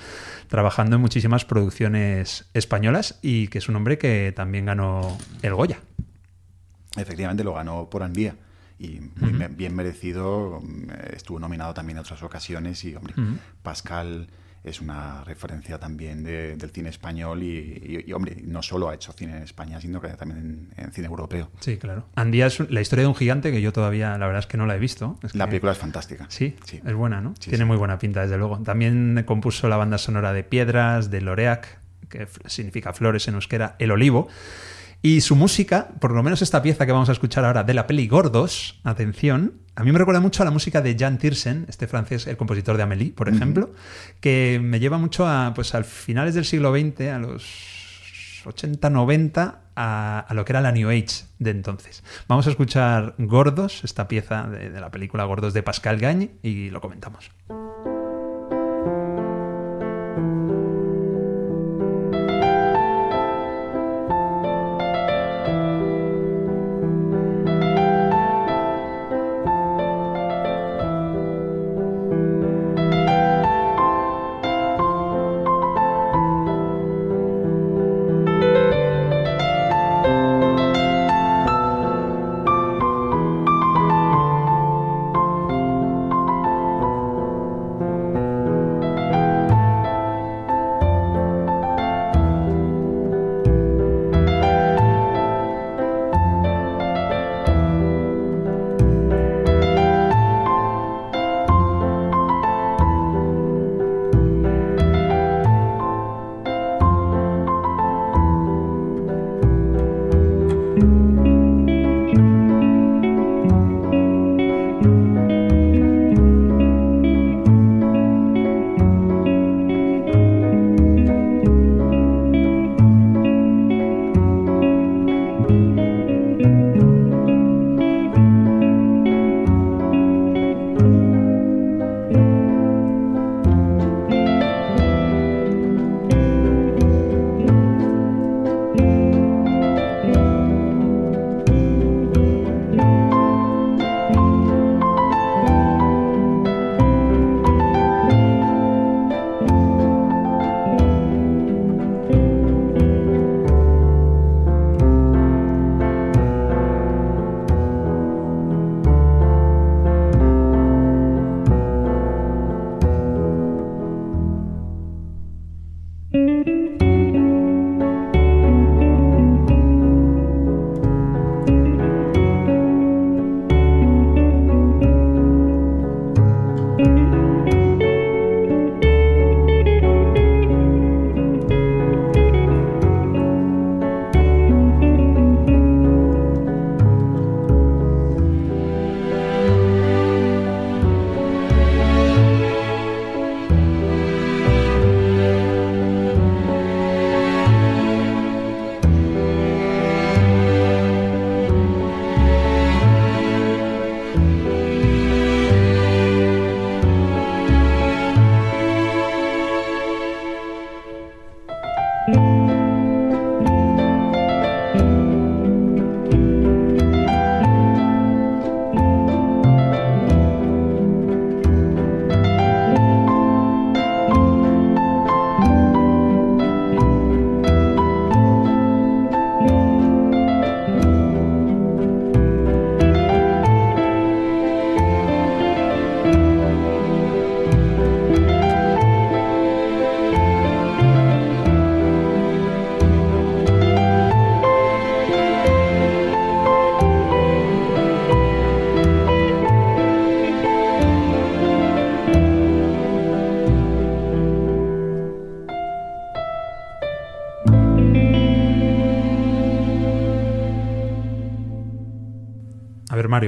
trabajando 0.49 0.97
en 0.97 1.01
muchísimas 1.01 1.45
producciones 1.45 2.49
españolas 2.53 3.17
y 3.21 3.47
que 3.47 3.59
es 3.59 3.69
un 3.69 3.77
hombre 3.77 3.97
que 3.97 4.33
también 4.35 4.65
ganó 4.65 5.17
el 5.41 5.53
Goya. 5.53 5.79
Efectivamente 6.97 7.45
lo 7.45 7.53
ganó 7.53 7.89
por 7.89 8.03
Andía. 8.03 8.35
Y 8.79 8.99
muy 9.15 9.33
bien 9.49 9.75
merecido, 9.75 10.59
mm, 10.61 10.89
estuvo 11.15 11.39
nominado 11.39 11.73
también 11.73 11.97
en 11.97 12.01
otras 12.01 12.21
ocasiones 12.23 12.83
y, 12.85 12.95
hombre, 12.95 13.15
Pascal 13.63 14.27
es 14.63 14.81
una 14.81 15.23
referencia 15.23 15.79
también 15.79 16.23
de- 16.23 16.57
del 16.57 16.69
cine 16.71 16.89
español 16.89 17.41
y, 17.41 17.47
y- 17.47 18.03
y, 18.05 18.11
hombre, 18.13 18.37
no 18.43 18.61
solo 18.61 18.89
ha 18.89 18.95
hecho 18.95 19.13
cine 19.13 19.37
en 19.37 19.43
España, 19.43 19.79
sino 19.79 20.01
que 20.01 20.09
también 20.09 20.69
en, 20.77 20.83
en 20.85 20.91
cine 20.91 21.07
europeo. 21.07 21.49
Sí, 21.61 21.77
claro. 21.77 22.05
Andía 22.15 22.47
es 22.47 22.59
la 22.69 22.81
historia 22.81 23.03
de 23.03 23.07
un 23.07 23.15
gigante 23.15 23.51
que 23.51 23.61
yo 23.61 23.71
todavía, 23.71 24.17
la 24.17 24.25
verdad 24.25 24.39
es 24.41 24.47
que 24.47 24.57
no 24.57 24.65
la 24.65 24.75
he 24.75 24.79
visto. 24.79 25.17
Es 25.23 25.35
La 25.35 25.45
que- 25.45 25.51
película 25.51 25.71
es 25.71 25.77
fantástica. 25.77 26.25
Sí, 26.29 26.55
Sí. 26.65 26.81
es 26.85 26.93
buena, 26.93 27.21
¿no? 27.21 27.33
Sí, 27.39 27.49
Tiene 27.49 27.63
sí. 27.63 27.67
muy 27.67 27.77
buena 27.77 27.97
pinta, 27.97 28.21
desde 28.21 28.37
luego. 28.37 28.59
También 28.59 29.23
compuso 29.25 29.69
la 29.69 29.77
banda 29.77 29.97
sonora 29.97 30.33
de 30.33 30.43
Piedras, 30.43 31.09
de 31.09 31.21
Loreac, 31.21 31.79
que 32.09 32.27
significa 32.45 32.91
flores 32.93 33.27
en 33.29 33.35
euskera, 33.35 33.75
el 33.79 33.91
olivo. 33.91 34.27
Y 35.01 35.21
su 35.21 35.35
música, 35.35 35.89
por 35.99 36.11
lo 36.11 36.23
menos 36.23 36.41
esta 36.41 36.61
pieza 36.61 36.85
que 36.85 36.91
vamos 36.91 37.09
a 37.09 37.11
escuchar 37.11 37.45
ahora 37.45 37.63
de 37.63 37.73
la 37.73 37.87
peli 37.87 38.07
Gordos, 38.07 38.79
atención, 38.83 39.53
a 39.75 39.83
mí 39.83 39.91
me 39.91 39.99
recuerda 39.99 40.19
mucho 40.19 40.41
a 40.41 40.45
la 40.45 40.51
música 40.51 40.81
de 40.81 40.95
Jan 40.97 41.19
Tiersen, 41.19 41.65
este 41.69 41.87
francés, 41.87 42.25
el 42.25 42.35
compositor 42.35 42.77
de 42.77 42.83
Amélie, 42.83 43.11
por 43.11 43.29
ejemplo, 43.29 43.73
que 44.19 44.59
me 44.61 44.79
lleva 44.79 44.97
mucho 44.97 45.27
a, 45.27 45.53
pues, 45.53 45.75
al 45.75 45.85
finales 45.85 46.33
del 46.33 46.45
siglo 46.45 46.71
XX, 46.71 47.01
a 47.09 47.19
los 47.19 48.41
80, 48.45 48.89
90, 48.89 49.61
a, 49.75 50.19
a, 50.19 50.33
lo 50.33 50.45
que 50.45 50.53
era 50.53 50.61
la 50.61 50.71
New 50.71 50.89
Age 50.89 51.25
de 51.37 51.51
entonces. 51.51 52.03
Vamos 52.27 52.47
a 52.47 52.49
escuchar 52.49 53.13
Gordos, 53.19 53.83
esta 53.83 54.07
pieza 54.07 54.47
de, 54.47 54.71
de 54.71 54.81
la 54.81 54.89
película 54.89 55.25
Gordos 55.25 55.53
de 55.53 55.61
Pascal 55.61 55.97
Gagne, 55.97 56.31
y 56.41 56.71
lo 56.71 56.81
comentamos. 56.81 57.29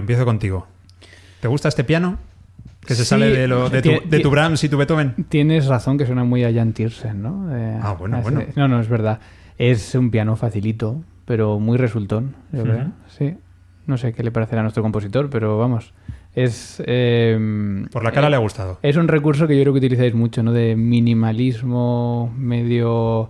Empiezo 0.10 0.26
contigo. 0.26 0.66
¿Te 1.40 1.48
gusta 1.48 1.68
este 1.70 1.84
piano? 1.84 2.18
Que 2.84 2.96
se 2.96 3.04
Sí, 3.04 3.10
sale 3.10 3.28
de, 3.30 3.48
lo, 3.48 3.70
de, 3.70 3.84
tu, 3.84 3.92
de 4.10 4.20
tu 4.22 4.32
Brahms 4.32 4.64
y 4.64 4.70
tu 4.70 4.76
Beethoven. 4.76 5.14
Tienes 5.30 5.68
razón 5.68 6.00
que 6.00 6.08
suena 6.08 6.24
muy 6.24 6.44
a 6.44 6.52
Jan 6.52 6.74
Tiersen, 6.74 7.22
¿no? 7.22 7.56
Eh, 7.56 7.78
Ah, 7.80 7.94
bueno, 7.94 8.20
bueno. 8.24 8.42
No, 8.56 8.68
no, 8.68 8.80
es 8.80 8.90
verdad. 8.90 9.20
Es 9.60 9.94
un 9.94 10.10
piano 10.10 10.36
facilito, 10.36 11.04
pero 11.26 11.60
muy 11.60 11.78
resultón, 11.78 12.36
yo 12.52 12.64
creo. 12.64 12.88
Sí. 13.08 13.36
No 13.86 13.98
sé 13.98 14.14
qué 14.14 14.24
le 14.24 14.32
parecerá 14.32 14.62
a 14.62 14.64
nuestro 14.64 14.82
compositor, 14.82 15.30
pero 15.30 15.60
vamos. 15.60 15.94
Es. 16.34 16.82
eh, 16.88 17.86
Por 17.92 18.04
la 18.04 18.12
cara 18.12 18.28
eh, 18.28 18.30
le 18.32 18.36
ha 18.38 18.40
gustado. 18.40 18.80
Es 18.82 18.96
un 18.98 19.08
recurso 19.08 19.46
que 19.48 19.56
yo 19.56 19.62
creo 19.62 19.74
que 19.74 19.80
utilizáis 19.80 20.16
mucho, 20.16 20.42
¿no? 20.42 20.54
De 20.54 20.76
minimalismo 20.76 22.34
medio 22.36 23.30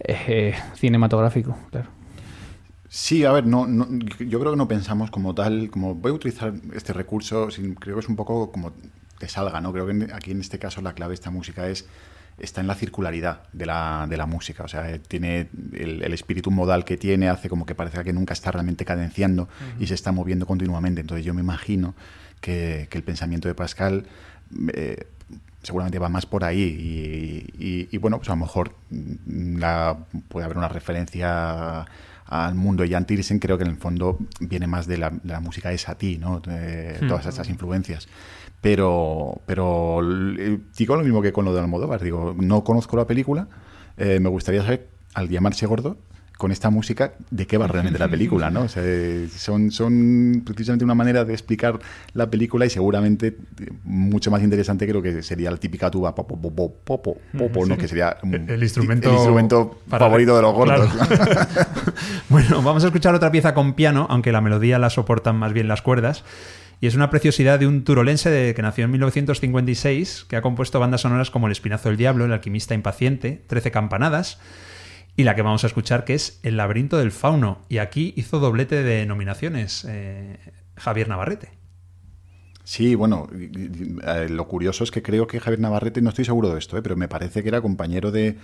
eh, 0.00 0.54
cinematográfico, 0.74 1.56
claro. 1.70 1.90
Sí, 2.98 3.26
a 3.26 3.32
ver, 3.32 3.44
no, 3.46 3.66
no- 3.66 3.86
yo 4.18 4.40
creo 4.40 4.52
que 4.52 4.56
no 4.56 4.68
pensamos 4.68 5.10
como 5.10 5.34
tal, 5.34 5.68
como 5.68 5.94
voy 5.94 6.12
a 6.12 6.14
utilizar 6.14 6.54
este 6.72 6.94
recurso, 6.94 7.50
sin- 7.50 7.74
creo 7.74 7.94
que 7.96 8.00
es 8.00 8.08
un 8.08 8.16
poco 8.16 8.50
como 8.50 8.72
te 9.18 9.28
salga, 9.28 9.60
¿no? 9.60 9.70
Creo 9.70 9.86
que 9.86 10.08
aquí 10.14 10.30
en 10.30 10.40
este 10.40 10.58
caso 10.58 10.80
la 10.80 10.94
clave 10.94 11.10
de 11.10 11.16
esta 11.16 11.30
música 11.30 11.68
es 11.68 11.84
está 12.38 12.62
en 12.62 12.66
la 12.66 12.74
circularidad 12.74 13.42
de 13.52 13.66
la, 13.66 14.06
de 14.08 14.16
la 14.16 14.24
música, 14.24 14.64
o 14.64 14.68
sea, 14.68 14.90
eh, 14.90 14.98
tiene 14.98 15.48
el, 15.74 16.02
el 16.02 16.12
espíritu 16.14 16.50
modal 16.50 16.86
que 16.86 16.96
tiene, 16.96 17.28
hace 17.28 17.50
como 17.50 17.66
que 17.66 17.74
parezca 17.74 18.02
que 18.02 18.14
nunca 18.14 18.32
está 18.32 18.50
realmente 18.50 18.86
cadenciando 18.86 19.46
y 19.78 19.86
se 19.88 19.94
está 19.94 20.10
moviendo 20.12 20.46
continuamente, 20.46 21.02
entonces 21.02 21.24
yo 21.24 21.34
me 21.34 21.42
imagino 21.42 21.94
que, 22.40 22.88
que 22.90 22.96
el 22.98 23.04
pensamiento 23.04 23.46
de 23.48 23.54
Pascal 23.54 24.06
eh, 24.72 25.06
seguramente 25.62 25.98
va 25.98 26.08
más 26.08 26.26
por 26.26 26.44
ahí 26.44 26.60
y, 27.58 27.64
y- 27.64 27.88
y, 27.90 27.98
bueno, 27.98 28.18
pues 28.18 28.28
a 28.28 28.32
lo 28.32 28.36
mejor 28.38 28.72
mm, 28.90 29.58
la- 29.58 29.96
puede 30.28 30.44
haber 30.44 30.56
una 30.58 30.68
referencia 30.68 31.84
al 32.28 32.54
mundo 32.56 32.82
de 32.82 32.90
Jan 32.90 33.06
Tiersen, 33.06 33.38
creo 33.38 33.56
que 33.56 33.64
en 33.64 33.70
el 33.70 33.76
fondo 33.76 34.18
viene 34.40 34.66
más 34.66 34.86
de 34.86 34.98
la, 34.98 35.10
de 35.10 35.18
la 35.32 35.40
música 35.40 35.72
es 35.72 35.88
a 35.88 35.96
ti, 35.96 36.18
¿no? 36.18 36.40
De 36.40 36.98
todas 37.08 37.26
estas 37.26 37.48
influencias. 37.48 38.08
Pero, 38.60 39.40
pero 39.46 40.00
eh, 40.38 40.58
digo 40.76 40.96
lo 40.96 41.04
mismo 41.04 41.22
que 41.22 41.32
con 41.32 41.44
lo 41.44 41.54
de 41.54 41.60
Almodóvar, 41.60 42.02
digo, 42.02 42.34
no 42.36 42.64
conozco 42.64 42.96
la 42.96 43.06
película, 43.06 43.46
eh, 43.96 44.18
me 44.20 44.28
gustaría 44.28 44.62
saber, 44.62 44.88
al 45.14 45.28
llamarse 45.28 45.66
gordo, 45.66 45.98
con 46.36 46.52
esta 46.52 46.68
música, 46.68 47.14
de 47.30 47.46
qué 47.46 47.56
va 47.56 47.66
realmente 47.66 47.98
la 47.98 48.08
película, 48.10 48.50
¿no? 48.50 48.62
O 48.62 48.68
sea, 48.68 48.82
son, 49.30 49.70
son 49.70 50.42
precisamente 50.44 50.84
una 50.84 50.94
manera 50.94 51.24
de 51.24 51.32
explicar 51.32 51.78
la 52.12 52.28
película 52.28 52.66
y 52.66 52.70
seguramente 52.70 53.36
mucho 53.84 54.30
más 54.30 54.42
interesante 54.42 54.86
creo 54.86 55.00
que 55.00 55.22
sería 55.22 55.50
la 55.50 55.56
típica 55.56 55.90
tuba 55.90 56.14
popo, 56.14 56.40
popo, 56.40 56.72
popo, 56.84 57.18
popo, 57.36 57.66
¿no? 57.66 57.76
Que 57.76 57.88
sería 57.88 58.16
el, 58.22 58.62
instrumento, 58.62 59.08
el 59.08 59.14
instrumento 59.14 59.78
favorito 59.88 60.36
de 60.36 60.42
los 60.42 60.54
gordos. 60.54 60.90
bueno, 62.28 62.62
vamos 62.62 62.84
a 62.84 62.88
escuchar 62.88 63.14
otra 63.14 63.30
pieza 63.30 63.54
con 63.54 63.74
piano, 63.74 64.06
aunque 64.10 64.32
la 64.32 64.40
melodía 64.40 64.78
la 64.78 64.90
soportan 64.90 65.36
más 65.36 65.52
bien 65.52 65.68
las 65.68 65.82
cuerdas. 65.82 66.24
Y 66.78 66.86
es 66.86 66.94
una 66.94 67.08
preciosidad 67.08 67.58
de 67.58 67.66
un 67.66 67.84
turolense 67.84 68.28
de, 68.28 68.54
que 68.54 68.60
nació 68.60 68.84
en 68.84 68.90
1956, 68.90 70.26
que 70.28 70.36
ha 70.36 70.42
compuesto 70.42 70.78
bandas 70.78 71.00
sonoras 71.00 71.30
como 71.30 71.46
El 71.46 71.52
Espinazo 71.52 71.88
del 71.88 71.96
Diablo, 71.96 72.26
El 72.26 72.32
Alquimista 72.32 72.74
Impaciente, 72.74 73.42
Trece 73.46 73.70
Campanadas, 73.70 74.38
y 75.16 75.24
la 75.24 75.34
que 75.34 75.42
vamos 75.42 75.64
a 75.64 75.66
escuchar 75.66 76.04
que 76.04 76.14
es 76.14 76.38
El 76.42 76.58
laberinto 76.58 76.98
del 76.98 77.10
fauno. 77.10 77.58
Y 77.68 77.78
aquí 77.78 78.12
hizo 78.16 78.38
doblete 78.38 78.82
de 78.82 79.06
nominaciones 79.06 79.86
eh, 79.88 80.38
Javier 80.76 81.08
Navarrete. 81.08 81.50
Sí, 82.64 82.96
bueno, 82.96 83.28
eh, 83.32 84.26
lo 84.28 84.48
curioso 84.48 84.82
es 84.82 84.90
que 84.90 85.00
creo 85.00 85.28
que 85.28 85.38
Javier 85.38 85.60
Navarrete, 85.60 86.02
no 86.02 86.10
estoy 86.10 86.24
seguro 86.24 86.50
de 86.50 86.58
esto, 86.58 86.76
eh, 86.76 86.82
pero 86.82 86.96
me 86.96 87.06
parece 87.06 87.42
que 87.42 87.48
era 87.48 87.60
compañero 87.60 88.10
de, 88.10 88.38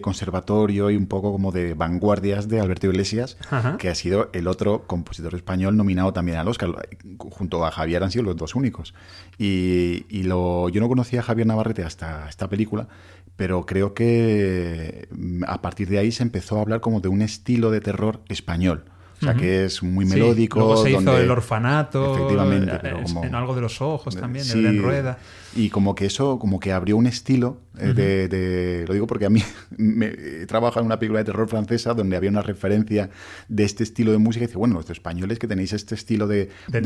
conservatorio 0.00 0.90
y 0.90 0.96
un 0.96 1.06
poco 1.06 1.32
como 1.32 1.52
de 1.52 1.74
vanguardias 1.74 2.48
de 2.48 2.60
Alberto 2.60 2.86
Iglesias, 2.86 3.36
que 3.78 3.88
ha 3.88 3.94
sido 3.94 4.30
el 4.32 4.46
otro 4.46 4.86
compositor 4.86 5.34
español 5.34 5.76
nominado 5.76 6.12
también 6.12 6.38
al 6.38 6.48
Oscar. 6.48 6.88
Junto 7.18 7.64
a 7.64 7.70
Javier 7.70 8.02
han 8.02 8.10
sido 8.10 8.24
los 8.24 8.36
dos 8.36 8.54
únicos. 8.54 8.94
Y, 9.38 10.06
y 10.08 10.24
lo, 10.24 10.68
yo 10.68 10.80
no 10.80 10.88
conocía 10.88 11.20
a 11.20 11.22
Javier 11.22 11.46
Navarrete 11.46 11.82
hasta 11.84 12.28
esta 12.28 12.48
película, 12.48 12.88
pero 13.36 13.64
creo 13.64 13.94
que 13.94 15.08
mm, 15.10 15.44
a 15.46 15.62
partir 15.62 15.88
de 15.88 15.98
ahí 15.98 16.12
se 16.12 16.22
empezó 16.22 16.58
a 16.58 16.60
hablar 16.60 16.80
como 16.80 17.00
de 17.00 17.08
un 17.08 17.22
estilo 17.22 17.70
de 17.70 17.80
terror 17.80 18.20
español. 18.28 18.84
O 19.20 19.24
sea, 19.24 19.34
que 19.34 19.66
es 19.66 19.82
muy 19.82 20.06
melódico. 20.06 20.58
Luego 20.58 20.82
se 20.82 20.92
hizo 20.92 21.18
el 21.18 21.30
orfanato. 21.30 22.14
Efectivamente. 22.14 22.78
Pero 22.80 23.00
En 23.22 23.34
algo 23.34 23.54
de 23.54 23.60
los 23.60 23.80
ojos 23.82 24.16
también, 24.16 24.44
sí, 24.44 24.62
de 24.62 24.72
Rueda. 24.80 25.18
Y 25.54 25.68
como 25.68 25.94
que 25.94 26.06
eso, 26.06 26.38
como 26.38 26.60
que 26.60 26.72
abrió 26.72 26.96
un 26.96 27.06
estilo 27.06 27.58
eh, 27.76 27.92
de, 27.92 28.84
Lo 28.86 28.94
digo 28.94 29.06
porque 29.06 29.26
a 29.26 29.30
mí 29.30 29.42
me, 29.76 30.06
he 30.06 30.46
trabajado 30.46 30.80
en 30.80 30.86
una 30.86 30.98
película 30.98 31.18
de 31.18 31.24
terror 31.24 31.48
francesa 31.48 31.92
donde 31.92 32.16
había 32.16 32.30
una 32.30 32.42
referencia 32.42 33.10
de 33.48 33.64
este 33.64 33.82
estilo 33.82 34.12
de 34.12 34.18
música. 34.18 34.44
Y 34.44 34.46
dice, 34.46 34.58
bueno, 34.58 34.74
los 34.74 34.88
españoles 34.88 35.38
que 35.38 35.46
tenéis 35.46 35.72
este 35.72 35.94
estilo 35.94 36.26
de, 36.26 36.50
de, 36.68 36.80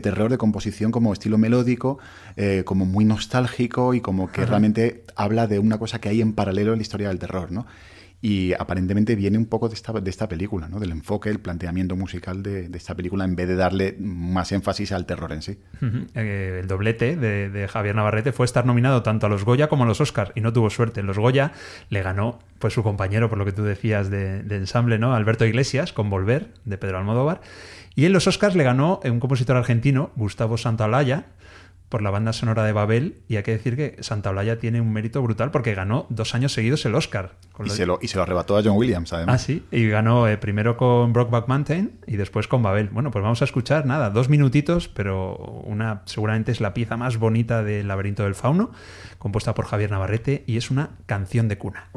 terror. 0.00 0.30
de, 0.30 0.38
composición 0.38 0.92
como 0.92 1.12
estilo 1.12 1.38
melódico, 1.38 1.98
eh, 2.36 2.62
como 2.64 2.86
muy 2.86 3.04
nostálgico 3.04 3.94
y 3.94 4.00
como 4.00 4.30
que 4.30 4.46
realmente 4.46 5.04
habla 5.16 5.46
de 5.46 5.58
una 5.58 5.78
cosa 5.78 6.00
que 6.00 6.08
hay 6.08 6.20
en 6.20 6.32
paralelo 6.32 6.72
en 6.72 6.78
la 6.78 6.82
historia 6.82 7.08
del 7.08 7.18
terror, 7.18 7.50
¿no? 7.50 7.66
Y 8.24 8.52
aparentemente 8.52 9.16
viene 9.16 9.36
un 9.36 9.46
poco 9.46 9.68
de 9.68 9.74
esta, 9.74 9.92
de 9.92 10.08
esta 10.08 10.28
película, 10.28 10.68
¿no? 10.68 10.78
del 10.78 10.92
enfoque, 10.92 11.28
el 11.28 11.40
planteamiento 11.40 11.96
musical 11.96 12.40
de, 12.44 12.70
esta 12.72 12.94
película, 12.94 13.24
en 13.24 13.34
vez 13.34 13.48
de 13.48 13.56
darle 13.56 13.96
más 13.98 14.52
énfasis 14.52 14.92
al 14.92 15.06
terror 15.06 15.32
en 15.32 15.42
sí. 15.42 15.58
Eh, 16.14 16.60
el 16.62 16.68
doblete 16.68 17.16
de, 17.16 17.68
Javier 17.68 17.96
Navarrete 17.96 18.30
fue 18.30 18.46
estar 18.46 18.64
nominado 18.64 19.02
tanto 19.02 19.26
a 19.26 19.28
los 19.28 19.44
Goya 19.44 19.68
como 19.68 19.82
a 19.82 19.86
los 19.88 20.00
Oscars, 20.00 20.30
y 20.36 20.40
no 20.40 20.52
tuvo 20.52 20.70
suerte. 20.70 21.00
En 21.00 21.06
los 21.06 21.18
Goya 21.18 21.50
le 21.90 22.00
ganó 22.02 22.38
pues, 22.60 22.72
su 22.72 22.84
compañero, 22.84 23.28
por 23.28 23.38
lo 23.38 23.44
que 23.44 23.52
tú 23.52 23.64
decías, 23.64 24.08
de, 24.08 24.44
de 24.44 24.56
ensamble, 24.56 25.00
¿no? 25.00 25.14
Alberto 25.14 25.44
Iglesias, 25.44 25.92
con 25.92 26.08
Volver, 26.08 26.46
de 26.64 26.78
Pedro 26.78 26.98
Almodóvar. 26.98 27.40
Y 27.96 28.06
en 28.06 28.12
los 28.12 28.28
Oscars 28.28 28.54
le 28.54 28.62
ganó 28.62 29.00
un 29.04 29.18
compositor 29.18 29.56
argentino, 29.56 30.12
Gustavo 30.14 30.56
Santaolalla, 30.56 31.26
por 31.92 32.00
la 32.00 32.10
banda 32.10 32.32
sonora 32.32 32.64
de 32.64 32.72
Babel 32.72 33.18
y 33.28 33.36
hay 33.36 33.42
que 33.42 33.50
decir 33.50 33.76
que 33.76 33.96
Santa 34.00 34.30
Olaya 34.30 34.58
tiene 34.58 34.80
un 34.80 34.94
mérito 34.94 35.20
brutal 35.20 35.50
porque 35.50 35.74
ganó 35.74 36.06
dos 36.08 36.34
años 36.34 36.54
seguidos 36.54 36.86
el 36.86 36.94
Oscar. 36.94 37.34
y, 37.62 37.68
se 37.68 37.84
lo, 37.84 37.98
y 38.00 38.08
se 38.08 38.16
lo 38.16 38.22
arrebató 38.22 38.56
a 38.56 38.62
John 38.62 38.78
Williams, 38.78 39.12
además. 39.12 39.34
Ah, 39.34 39.44
sí, 39.44 39.62
y 39.70 39.88
ganó 39.88 40.26
eh, 40.26 40.38
primero 40.38 40.78
con 40.78 41.12
Brockback 41.12 41.48
Mountain 41.48 42.00
y 42.06 42.16
después 42.16 42.48
con 42.48 42.62
Babel. 42.62 42.88
Bueno, 42.88 43.10
pues 43.10 43.22
vamos 43.22 43.42
a 43.42 43.44
escuchar, 43.44 43.84
nada, 43.84 44.08
dos 44.08 44.30
minutitos, 44.30 44.88
pero 44.88 45.36
una 45.66 46.00
seguramente 46.06 46.50
es 46.50 46.62
la 46.62 46.72
pieza 46.72 46.96
más 46.96 47.18
bonita 47.18 47.62
del 47.62 47.88
laberinto 47.88 48.22
del 48.22 48.34
fauno, 48.34 48.70
compuesta 49.18 49.52
por 49.52 49.66
Javier 49.66 49.90
Navarrete 49.90 50.44
y 50.46 50.56
es 50.56 50.70
una 50.70 50.92
canción 51.04 51.48
de 51.48 51.58
cuna. 51.58 51.90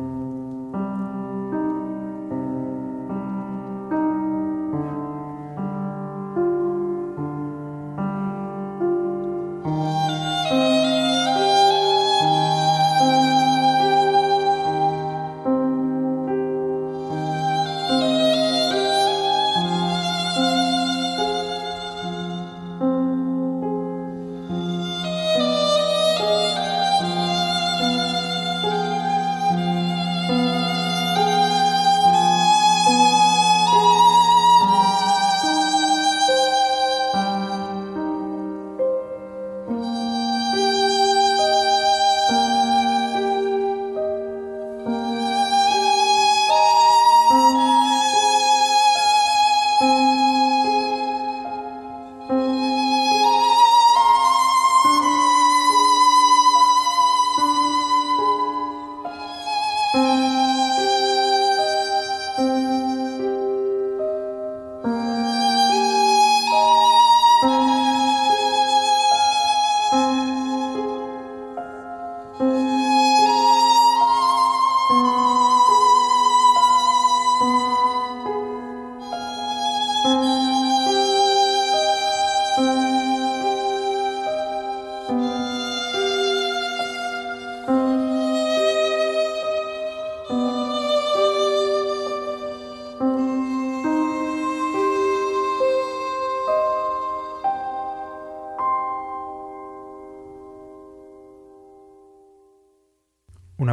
Oh. 9.67 10.04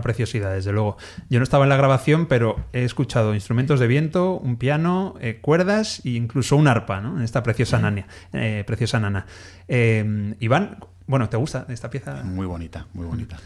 Preciosidad, 0.02 0.52
desde 0.52 0.72
luego. 0.72 0.96
Yo 1.30 1.38
no 1.38 1.44
estaba 1.44 1.64
en 1.64 1.70
la 1.70 1.76
grabación, 1.76 2.26
pero 2.26 2.56
he 2.72 2.84
escuchado 2.84 3.34
instrumentos 3.34 3.80
de 3.80 3.86
viento, 3.86 4.34
un 4.34 4.56
piano, 4.56 5.14
eh, 5.20 5.38
cuerdas 5.40 6.02
e 6.04 6.10
incluso 6.10 6.56
un 6.56 6.68
arpa, 6.68 7.00
¿no? 7.00 7.16
En 7.16 7.22
esta 7.22 7.42
preciosa, 7.42 7.78
nana, 7.78 8.06
eh, 8.32 8.64
preciosa 8.66 9.00
nana. 9.00 9.26
Eh, 9.68 10.34
Iván, 10.40 10.78
bueno, 11.06 11.28
¿te 11.28 11.36
gusta 11.36 11.66
esta 11.68 11.88
pieza? 11.88 12.22
Muy 12.22 12.46
bonita, 12.46 12.86
muy 12.92 13.06
bonita. 13.06 13.38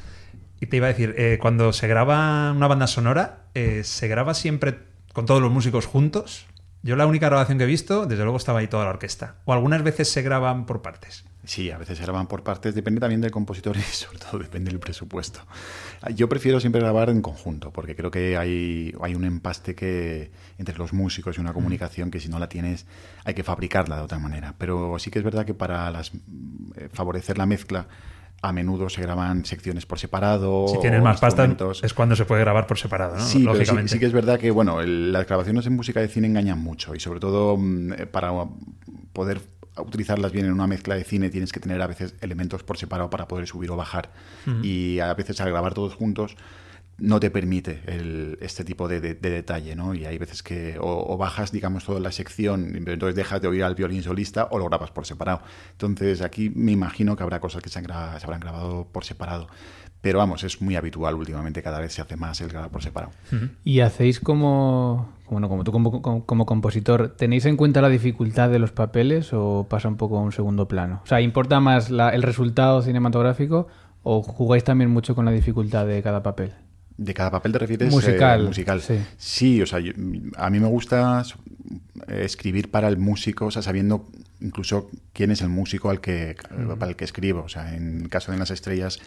Y 0.60 0.66
te 0.66 0.78
iba 0.78 0.86
a 0.86 0.92
decir, 0.92 1.38
cuando 1.40 1.72
se 1.72 1.86
graba 1.86 2.50
una 2.52 2.66
banda 2.66 2.86
sonora, 2.86 3.44
¿se 3.82 4.08
graba 4.08 4.32
siempre 4.34 4.78
con 5.12 5.26
todos 5.26 5.42
los 5.42 5.52
músicos 5.52 5.86
juntos? 5.86 6.46
Yo 6.82 6.94
la 6.96 7.06
única 7.06 7.26
grabación 7.26 7.58
que 7.58 7.64
he 7.64 7.66
visto, 7.66 8.06
desde 8.06 8.22
luego 8.22 8.38
estaba 8.38 8.60
ahí 8.60 8.68
toda 8.68 8.84
la 8.84 8.90
orquesta. 8.90 9.36
O 9.44 9.52
algunas 9.52 9.82
veces 9.82 10.08
se 10.08 10.22
graban 10.22 10.66
por 10.66 10.82
partes. 10.82 11.24
Sí, 11.46 11.70
a 11.70 11.78
veces 11.78 11.96
se 11.96 12.04
graban 12.04 12.26
por 12.26 12.42
partes, 12.42 12.74
depende 12.74 13.00
también 13.00 13.20
del 13.20 13.30
compositor 13.30 13.76
y 13.76 13.80
sobre 13.82 14.18
todo 14.18 14.38
depende 14.38 14.70
del 14.70 14.80
presupuesto. 14.80 15.40
Yo 16.14 16.28
prefiero 16.28 16.60
siempre 16.60 16.80
grabar 16.80 17.08
en 17.08 17.22
conjunto, 17.22 17.72
porque 17.72 17.96
creo 17.96 18.10
que 18.10 18.36
hay, 18.36 18.92
hay 19.00 19.14
un 19.14 19.24
empaste 19.24 19.74
que 19.74 20.30
entre 20.58 20.76
los 20.76 20.92
músicos 20.92 21.38
y 21.38 21.40
una 21.40 21.52
comunicación 21.52 22.10
que 22.10 22.20
si 22.20 22.28
no 22.28 22.38
la 22.38 22.48
tienes 22.48 22.86
hay 23.24 23.34
que 23.34 23.44
fabricarla 23.44 23.96
de 23.96 24.02
otra 24.02 24.18
manera. 24.18 24.54
Pero 24.58 24.98
sí 24.98 25.10
que 25.10 25.20
es 25.20 25.24
verdad 25.24 25.46
que 25.46 25.54
para 25.54 25.90
las, 25.90 26.12
eh, 26.76 26.88
favorecer 26.92 27.38
la 27.38 27.46
mezcla 27.46 27.86
a 28.42 28.52
menudo 28.52 28.88
se 28.88 29.00
graban 29.00 29.44
secciones 29.44 29.86
por 29.86 29.98
separado. 29.98 30.68
Si 30.68 30.78
tienes 30.80 31.02
más 31.02 31.20
pasta 31.20 31.48
es 31.82 31.94
cuando 31.94 32.16
se 32.16 32.24
puede 32.24 32.42
grabar 32.42 32.66
por 32.66 32.78
separado, 32.78 33.16
¿no? 33.16 33.24
Sí, 33.24 33.42
Lógicamente. 33.42 33.92
Sí, 33.92 33.98
que 33.98 34.06
es 34.06 34.12
verdad 34.12 34.38
que 34.38 34.50
bueno, 34.50 34.82
las 34.82 35.26
grabaciones 35.26 35.66
en 35.66 35.74
música 35.74 36.00
de 36.00 36.08
cine 36.08 36.26
engañan 36.26 36.58
mucho 36.58 36.94
y 36.94 37.00
sobre 37.00 37.20
todo 37.20 37.56
mm, 37.56 37.92
eh, 37.92 38.06
para 38.06 38.32
poder 39.12 39.40
utilizarlas 39.78 40.32
bien 40.32 40.46
en 40.46 40.52
una 40.52 40.66
mezcla 40.66 40.94
de 40.94 41.04
cine 41.04 41.30
tienes 41.30 41.52
que 41.52 41.60
tener 41.60 41.80
a 41.82 41.86
veces 41.86 42.14
elementos 42.20 42.62
por 42.62 42.78
separado 42.78 43.10
para 43.10 43.28
poder 43.28 43.46
subir 43.46 43.70
o 43.70 43.76
bajar. 43.76 44.10
Y 44.62 45.00
a 45.00 45.12
veces 45.14 45.40
al 45.40 45.50
grabar 45.50 45.74
todos 45.74 45.94
juntos 45.94 46.36
no 46.98 47.20
te 47.20 47.30
permite 47.30 47.82
el, 47.86 48.38
este 48.40 48.64
tipo 48.64 48.88
de, 48.88 49.00
de- 49.02 49.12
de 49.14 49.28
detalle, 49.28 49.76
¿no? 49.76 49.92
Y 49.94 50.06
hay 50.06 50.16
veces 50.16 50.42
que 50.42 50.78
o, 50.78 51.12
o 51.12 51.18
bajas, 51.18 51.52
digamos, 51.52 51.84
toda 51.84 52.00
la 52.00 52.10
sección, 52.10 52.74
entonces 52.74 53.14
dejas 53.14 53.42
de 53.42 53.48
oír 53.48 53.64
al 53.64 53.74
violín 53.74 54.02
solista 54.02 54.48
o 54.50 54.58
lo 54.58 54.64
grabas 54.66 54.92
por 54.92 55.04
separado. 55.04 55.42
Entonces 55.72 56.22
aquí 56.22 56.50
me 56.54 56.72
imagino 56.72 57.14
que 57.14 57.22
habrá 57.22 57.38
cosas 57.38 57.62
que 57.62 57.68
se, 57.68 57.78
han 57.80 57.84
se 57.84 58.24
habrán 58.24 58.40
grabado 58.40 58.86
por 58.90 59.04
separado. 59.04 59.46
Pero 60.00 60.18
vamos, 60.20 60.42
es 60.44 60.62
muy 60.62 60.76
habitual 60.76 61.16
últimamente, 61.16 61.62
cada 61.62 61.80
vez 61.80 61.92
se 61.92 62.00
hace 62.00 62.16
más 62.16 62.40
el 62.40 62.48
grabar 62.48 62.70
por 62.70 62.82
separado. 62.82 63.12
¿Y 63.64 63.80
hacéis 63.80 64.18
como, 64.20 65.12
bueno, 65.30 65.48
como 65.48 65.64
tú 65.64 65.72
como, 65.72 66.02
como- 66.02 66.24
como 66.24 66.46
compositor, 66.46 67.14
tenéis 67.16 67.44
en 67.46 67.56
cuenta 67.56 67.80
la 67.82 67.88
dificultad 67.88 68.48
de 68.50 68.58
los 68.58 68.72
papeles 68.72 69.30
o 69.32 69.66
pasa 69.68 69.88
un 69.88 69.96
poco 69.96 70.18
a 70.18 70.20
un 70.22 70.32
segundo 70.32 70.68
plano? 70.68 71.00
O 71.04 71.06
sea, 71.06 71.20
¿importa 71.20 71.60
más 71.60 71.90
la- 71.90 72.10
el 72.10 72.22
resultado 72.22 72.82
cinematográfico 72.82 73.66
o 74.02 74.22
jugáis 74.22 74.62
también 74.64 74.90
mucho 74.90 75.14
con 75.14 75.24
la 75.24 75.30
dificultad 75.32 75.86
de 75.86 76.02
cada 76.02 76.22
papel? 76.22 76.52
¿De 76.96 77.12
cada 77.12 77.30
papel 77.30 77.52
te 77.52 77.58
refieres? 77.58 77.92
Musical, 77.92 78.40
Eh, 78.40 78.44
musical. 78.46 78.80
sí. 78.80 78.98
Sí, 79.18 79.60
o 79.62 79.66
sea, 79.66 79.80
yo- 79.80 79.92
a 80.38 80.48
mí 80.48 80.60
me 80.60 80.68
gusta 80.68 81.22
escribir 82.08 82.70
para 82.70 82.88
el 82.88 82.96
músico, 82.98 83.46
o 83.46 83.50
sea, 83.50 83.62
sabiendo 83.62 84.06
incluso 84.40 84.88
quién 85.12 85.30
es 85.30 85.40
el 85.42 85.48
músico 85.48 85.90
al 85.90 86.00
que, 86.00 86.36
para 86.78 86.90
el 86.90 86.96
que 86.96 87.04
escribo. 87.04 87.42
O 87.42 87.48
sea, 87.48 87.74
en 87.74 88.02
el 88.02 88.08
caso 88.08 88.32
de 88.32 88.38
Las 88.38 88.50
Estrellas, 88.50 88.98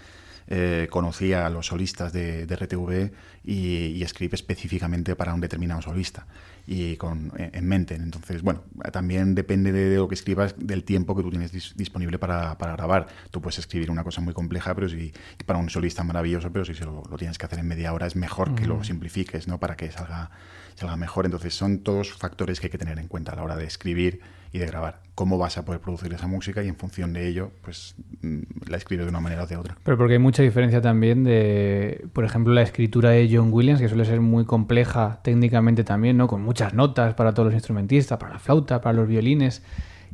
eh, 0.51 0.87
conocí 0.89 1.31
a 1.31 1.47
los 1.49 1.67
solistas 1.67 2.11
de, 2.11 2.47
de 2.47 2.55
RTV 2.55 3.11
y, 3.45 3.85
y 3.95 4.03
escribí 4.03 4.33
específicamente 4.33 5.15
para 5.15 5.33
un 5.33 5.41
determinado 5.41 5.81
solista 5.81 6.25
y 6.65 6.95
con 6.97 7.31
en 7.37 7.51
en 7.53 7.67
mente. 7.67 7.95
Entonces, 7.95 8.41
bueno, 8.41 8.63
también 8.91 9.35
depende 9.35 9.71
de, 9.71 9.89
de 9.89 9.97
lo 9.97 10.07
que 10.07 10.15
escribas, 10.15 10.55
del 10.57 10.83
tiempo 10.83 11.15
que 11.15 11.21
tú 11.23 11.29
tienes 11.29 11.53
dis- 11.53 11.73
disponible 11.75 12.17
para, 12.17 12.57
para 12.57 12.73
grabar. 12.75 13.07
Tú 13.31 13.41
puedes 13.41 13.59
escribir 13.59 13.91
una 13.91 14.03
cosa 14.03 14.21
muy 14.21 14.33
compleja, 14.33 14.73
pero 14.75 14.89
si 14.89 15.13
para 15.45 15.59
un 15.59 15.69
solista 15.69 16.03
maravilloso, 16.03 16.51
pero 16.51 16.65
si 16.65 16.73
se 16.73 16.85
lo, 16.85 17.03
lo 17.09 17.17
tienes 17.17 17.37
que 17.37 17.45
hacer 17.45 17.59
en 17.59 17.67
media 17.67 17.93
hora, 17.93 18.07
es 18.07 18.15
mejor 18.15 18.55
que 18.55 18.65
lo 18.65 18.83
simplifiques, 18.83 19.47
¿no? 19.47 19.59
Para 19.59 19.75
que 19.77 19.91
salga, 19.91 20.31
salga 20.75 20.95
mejor. 20.97 21.25
Entonces, 21.25 21.53
son 21.53 21.79
todos 21.79 22.11
factores 22.13 22.59
que 22.59 22.67
hay 22.67 22.71
que 22.71 22.77
tener 22.79 22.97
en 22.97 23.07
cuenta 23.07 23.33
a 23.33 23.35
la 23.35 23.43
hora 23.43 23.55
de 23.55 23.65
escribir 23.65 24.21
y 24.51 24.59
de 24.59 24.65
grabar. 24.65 25.01
Cómo 25.15 25.37
vas 25.37 25.57
a 25.57 25.65
poder 25.65 25.81
producir 25.81 26.13
esa 26.13 26.27
música 26.27 26.63
y 26.63 26.67
en 26.67 26.75
función 26.75 27.13
de 27.13 27.27
ello, 27.27 27.51
pues 27.61 27.95
mm, 28.21 28.39
la 28.67 28.77
escribes 28.77 29.05
de 29.05 29.09
una 29.09 29.19
manera 29.19 29.43
o 29.43 29.47
de 29.47 29.57
otra. 29.57 29.77
Pero 29.83 29.97
porque 29.97 30.13
hay 30.13 30.19
mucha 30.19 30.43
diferencia 30.43 30.81
también 30.81 31.23
de, 31.23 32.05
por 32.13 32.23
ejemplo, 32.25 32.53
la 32.53 32.61
escritura 32.61 33.11
de 33.11 33.29
John 33.31 33.49
Williams, 33.51 33.81
que 33.81 33.89
suele 33.89 34.05
ser 34.05 34.21
muy 34.21 34.45
compleja 34.45 35.19
técnicamente 35.23 35.83
también, 35.83 36.17
¿no? 36.17 36.27
Con 36.27 36.41
muchas 36.41 36.73
notas 36.73 37.13
para 37.15 37.33
todos 37.33 37.47
los 37.47 37.53
instrumentistas, 37.53 38.17
para 38.17 38.33
la 38.33 38.39
flauta, 38.39 38.81
para 38.81 38.93
los 38.93 39.07
violines. 39.07 39.61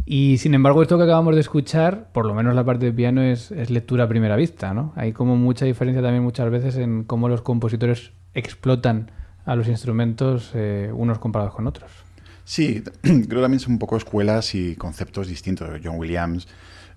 Y 0.06 0.38
sin 0.40 0.54
embargo, 0.54 0.82
esto 0.82 0.98
que 0.98 1.04
acabamos 1.04 1.36
de 1.36 1.42
escuchar, 1.42 2.10
por 2.12 2.26
lo 2.26 2.34
menos 2.34 2.54
la 2.54 2.64
parte 2.64 2.86
de 2.86 2.92
piano, 2.92 3.22
es, 3.22 3.52
es 3.52 3.70
lectura 3.70 4.04
a 4.04 4.08
primera 4.10 4.36
vista, 4.36 4.74
¿no? 4.74 4.92
Hay 4.96 5.14
como 5.14 5.38
mucha 5.38 5.66
diferencia 5.66 6.02
también 6.02 6.24
muchas 6.24 6.50
veces 6.50 6.76
en 6.78 7.04
cómo 7.04 7.30
los 7.30 7.42
compositores 7.42 8.12
explotan 8.34 9.12
a 9.46 9.56
los 9.56 9.68
instrumentos 9.68 10.52
eh, 10.54 10.92
unos 10.94 11.20
comparados 11.20 11.54
con 11.54 11.68
otros. 11.68 11.92
Sí, 12.46 12.84
creo 13.02 13.42
también 13.42 13.60
son 13.60 13.74
un 13.74 13.80
poco 13.80 13.98
escuelas 13.98 14.54
y 14.56 14.76
conceptos 14.76 15.28
distintos. 15.28 15.70
John 15.84 15.98
Williams 15.98 16.48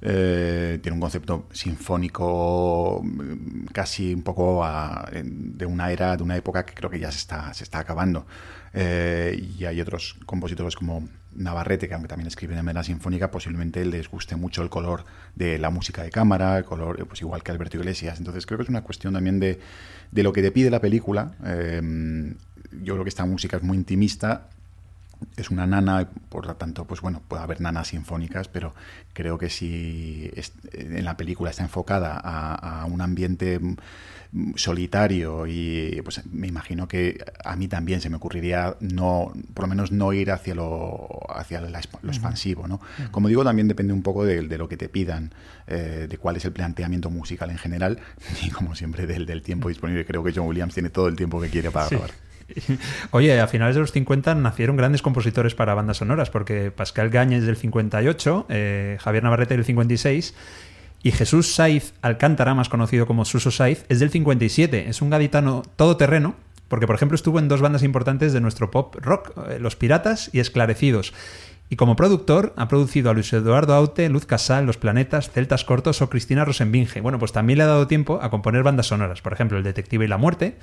eh, 0.00 0.78
tiene 0.82 0.94
un 0.94 1.00
concepto 1.00 1.48
sinfónico 1.52 3.00
mm, 3.02 3.64
casi 3.72 4.14
un 4.14 4.22
poco 4.22 4.64
a- 4.64 5.08
en- 5.12 5.56
de 5.58 5.66
una 5.66 5.90
era, 5.90 6.16
de 6.16 6.22
una 6.22 6.36
época 6.36 6.64
que 6.64 6.74
creo 6.74 6.90
que 6.90 7.00
ya 7.00 7.10
se 7.10 7.18
está, 7.18 7.52
se 7.54 7.64
está 7.64 7.78
acabando. 7.80 8.26
Eh, 8.74 9.48
y 9.58 9.64
hay 9.64 9.80
otros 9.80 10.16
compositores 10.26 10.76
como 10.76 11.08
Navarrete, 11.34 11.88
que 11.88 11.94
aunque 11.94 12.08
también 12.08 12.28
escriben 12.28 12.56
de 12.56 12.62
manera 12.62 12.84
sinfónica, 12.84 13.30
posiblemente 13.30 13.84
les 13.86 14.08
guste 14.10 14.36
mucho 14.36 14.62
el 14.62 14.68
color 14.70 15.04
de 15.34 15.58
la 15.58 15.70
música 15.70 16.02
de 16.02 16.10
cámara, 16.10 16.58
el 16.58 16.64
color, 16.64 17.00
eh, 17.00 17.04
pues 17.06 17.20
igual 17.22 17.42
que 17.42 17.50
Alberto 17.52 17.78
Iglesias. 17.78 18.18
Entonces 18.18 18.44
creo 18.46 18.58
que 18.58 18.64
es 18.64 18.68
una 18.70 18.82
cuestión 18.82 19.14
también 19.14 19.40
de, 19.40 19.58
de 20.12 20.22
lo 20.22 20.32
que 20.32 20.42
te 20.42 20.52
pide 20.52 20.70
la 20.70 20.80
película. 20.80 21.32
Eh, 21.44 22.34
yo 22.82 22.94
creo 22.94 23.04
que 23.04 23.08
esta 23.08 23.24
música 23.24 23.56
es 23.56 23.62
muy 23.62 23.76
intimista 23.76 24.48
es 25.36 25.50
una 25.50 25.66
nana, 25.66 26.08
por 26.28 26.46
lo 26.46 26.56
tanto, 26.56 26.84
pues 26.84 27.00
bueno, 27.00 27.22
puede 27.26 27.42
haber 27.42 27.60
nanas 27.60 27.88
sinfónicas, 27.88 28.48
pero 28.48 28.74
creo 29.12 29.38
que 29.38 29.50
si 29.50 30.30
en 30.72 31.04
la 31.04 31.16
película 31.16 31.50
está 31.50 31.62
enfocada 31.62 32.20
a, 32.22 32.82
a 32.82 32.84
un 32.86 33.00
ambiente 33.00 33.60
solitario 34.56 35.46
y 35.46 36.00
pues 36.04 36.22
me 36.30 36.46
imagino 36.46 36.86
que 36.86 37.24
a 37.44 37.56
mí 37.56 37.68
también 37.68 38.00
se 38.00 38.10
me 38.10 38.16
ocurriría 38.16 38.76
no, 38.80 39.32
por 39.54 39.64
lo 39.64 39.68
menos 39.68 39.90
no 39.92 40.12
ir 40.12 40.30
hacia 40.30 40.54
lo, 40.54 41.08
hacia 41.30 41.60
la 41.60 41.80
lo 42.02 42.10
expansivo, 42.10 42.68
¿no? 42.68 42.80
Como 43.10 43.28
digo, 43.28 43.44
también 43.44 43.68
depende 43.68 43.92
un 43.92 44.02
poco 44.02 44.24
de, 44.24 44.42
de 44.46 44.58
lo 44.58 44.68
que 44.68 44.76
te 44.76 44.88
pidan, 44.88 45.32
eh, 45.66 46.06
de 46.08 46.18
cuál 46.18 46.36
es 46.36 46.44
el 46.44 46.52
planteamiento 46.52 47.10
musical 47.10 47.50
en 47.50 47.58
general 47.58 47.98
y 48.44 48.50
como 48.50 48.74
siempre 48.74 49.06
del, 49.06 49.26
del 49.26 49.42
tiempo 49.42 49.68
disponible. 49.68 50.04
Creo 50.04 50.22
que 50.22 50.32
John 50.34 50.46
Williams 50.46 50.74
tiene 50.74 50.90
todo 50.90 51.08
el 51.08 51.16
tiempo 51.16 51.40
que 51.40 51.48
quiere 51.48 51.70
para 51.70 51.88
Sí. 51.88 51.94
grabar. 51.96 52.14
Oye, 53.10 53.40
a 53.40 53.46
finales 53.46 53.74
de 53.74 53.80
los 53.80 53.92
50 53.92 54.34
nacieron 54.36 54.76
grandes 54.76 55.02
compositores 55.02 55.54
para 55.54 55.74
bandas 55.74 55.98
sonoras, 55.98 56.30
porque 56.30 56.70
Pascal 56.70 57.10
Gañez 57.10 57.44
del 57.44 57.56
58, 57.56 58.46
eh, 58.48 58.98
Javier 59.00 59.24
Navarrete 59.24 59.54
del 59.54 59.64
56 59.64 60.34
y 61.02 61.12
Jesús 61.12 61.54
Saiz 61.54 61.94
Alcántara, 62.02 62.54
más 62.54 62.68
conocido 62.68 63.06
como 63.06 63.24
Suso 63.24 63.50
Saiz, 63.50 63.84
es 63.88 64.00
del 64.00 64.10
57. 64.10 64.88
Es 64.88 65.02
un 65.02 65.10
gaditano 65.10 65.62
todoterreno, 65.76 66.34
porque 66.68 66.86
por 66.86 66.96
ejemplo 66.96 67.14
estuvo 67.14 67.38
en 67.38 67.48
dos 67.48 67.60
bandas 67.60 67.82
importantes 67.82 68.32
de 68.32 68.40
nuestro 68.40 68.70
pop 68.70 68.96
rock, 69.00 69.32
eh, 69.48 69.58
Los 69.58 69.76
Piratas 69.76 70.30
y 70.32 70.40
Esclarecidos. 70.40 71.12
Y 71.70 71.76
como 71.76 71.96
productor 71.96 72.54
ha 72.56 72.66
producido 72.66 73.10
a 73.10 73.12
Luis 73.12 73.30
Eduardo 73.30 73.74
Aute, 73.74 74.08
Luz 74.08 74.24
Casal, 74.24 74.64
Los 74.64 74.78
Planetas, 74.78 75.30
Celtas 75.30 75.64
Cortos 75.66 76.00
o 76.00 76.08
Cristina 76.08 76.46
Rosenbinge. 76.46 77.02
Bueno, 77.02 77.18
pues 77.18 77.32
también 77.32 77.58
le 77.58 77.64
ha 77.64 77.66
dado 77.66 77.86
tiempo 77.86 78.20
a 78.22 78.30
componer 78.30 78.62
bandas 78.62 78.86
sonoras, 78.86 79.20
por 79.20 79.34
ejemplo 79.34 79.58
El 79.58 79.64
Detective 79.64 80.06
y 80.06 80.08
la 80.08 80.16
Muerte, 80.16 80.56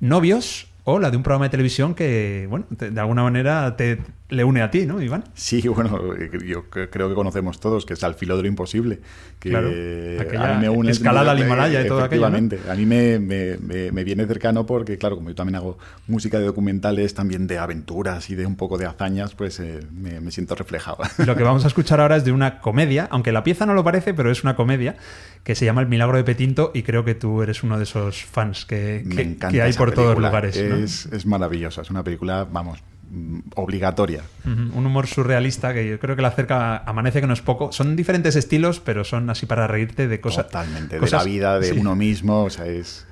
Novios 0.00 0.66
o 0.88 0.98
la 0.98 1.10
de 1.10 1.16
un 1.16 1.22
programa 1.22 1.44
de 1.46 1.50
televisión 1.50 1.94
que, 1.94 2.46
bueno, 2.48 2.64
te- 2.78 2.90
de 2.90 3.00
alguna 3.00 3.22
manera 3.22 3.76
te 3.76 3.98
le 4.28 4.42
une 4.42 4.60
a 4.62 4.70
ti, 4.72 4.86
¿no, 4.86 5.00
Iván? 5.02 5.24
Sí, 5.34 5.60
bueno, 5.68 6.00
yo 6.44 6.68
cre- 6.70 6.88
creo 6.90 7.08
que 7.08 7.14
conocemos 7.14 7.60
todos 7.60 7.84
que 7.86 7.92
es 7.94 8.02
al 8.04 8.14
filo 8.14 8.36
de 8.36 8.42
lo 8.42 8.48
imposible. 8.48 9.00
Que 9.38 9.50
Claro, 9.50 9.68
a 9.68 10.54
mí 10.54 10.60
me 10.62 10.68
une 10.68 10.90
escalada 10.90 11.32
al 11.32 11.38
Himalaya 11.40 11.82
y 11.82 11.86
todo 11.88 12.02
aquello, 12.02 12.28
¿no? 12.30 12.36
Efectivamente. 12.36 12.70
A 12.70 12.74
mí 12.74 12.86
me, 12.86 13.18
me- 13.18 13.56
me- 13.58 13.92
me 13.92 14.04
viene 14.04 14.26
cercano 14.26 14.64
porque, 14.64 14.96
claro, 14.96 15.16
como 15.16 15.28
yo 15.28 15.34
también 15.34 15.56
hago 15.56 15.78
música 16.08 16.38
de 16.38 16.46
documentales, 16.46 17.14
también 17.14 17.46
de 17.46 17.58
aventuras 17.58 18.30
y 18.30 18.34
de 18.34 18.46
un 18.46 18.56
poco 18.56 18.78
de 18.78 18.86
hazañas, 18.86 19.34
pues 19.34 19.60
eh, 19.60 19.80
me, 19.92 20.30
siento 20.30 20.54
reflejado. 20.54 20.98
Lo 21.24 21.36
que 21.36 21.42
vamos 21.42 21.64
a 21.64 21.68
escuchar 21.68 22.00
ahora 22.00 22.16
es 22.16 22.24
de 22.24 22.32
una 22.32 22.60
comedia, 22.60 23.08
aunque 23.10 23.30
la 23.32 23.44
pieza 23.44 23.66
no 23.66 23.74
lo 23.74 23.84
parece, 23.84 24.14
pero 24.14 24.30
es 24.30 24.42
una 24.42 24.56
comedia 24.56 24.96
que 25.44 25.54
se 25.54 25.64
llama 25.64 25.80
El 25.80 25.86
Milagro 25.88 26.16
de 26.16 26.24
Petinto 26.24 26.72
y 26.74 26.82
creo 26.82 27.04
que 27.04 27.14
tú 27.14 27.42
eres 27.42 27.62
uno 27.62 27.76
de 27.76 27.84
esos 27.84 28.24
fans 28.24 28.64
que, 28.66 29.04
que- 29.50 29.62
hay 29.62 29.72
por 29.74 29.92
todos 29.92 30.08
película. 30.14 30.28
lugares. 30.28 30.56
¿no? 30.68 30.75
Es, 30.82 31.06
es 31.06 31.26
maravillosa, 31.26 31.82
es 31.82 31.90
una 31.90 32.02
película, 32.04 32.46
vamos, 32.50 32.80
mm, 33.10 33.38
obligatoria. 33.56 34.22
Un 34.44 34.86
humor 34.86 35.06
surrealista 35.06 35.72
que 35.74 35.88
yo 35.88 35.98
creo 35.98 36.16
que 36.16 36.22
la 36.22 36.28
acerca 36.28 36.78
Amanece 36.78 37.20
que 37.20 37.26
no 37.26 37.32
es 37.34 37.42
poco. 37.42 37.72
Son 37.72 37.96
diferentes 37.96 38.36
estilos, 38.36 38.80
pero 38.80 39.04
son 39.04 39.28
así 39.30 39.46
para 39.46 39.66
reírte 39.66 40.08
de 40.08 40.20
cosas. 40.20 40.46
Totalmente, 40.46 40.98
cosas- 40.98 41.24
de 41.24 41.28
la 41.30 41.32
vida 41.34 41.58
de 41.60 41.72
sí. 41.72 41.78
uno 41.78 41.94
mismo, 41.96 42.44
o 42.44 42.50
sea, 42.50 42.66
es, 42.66 43.06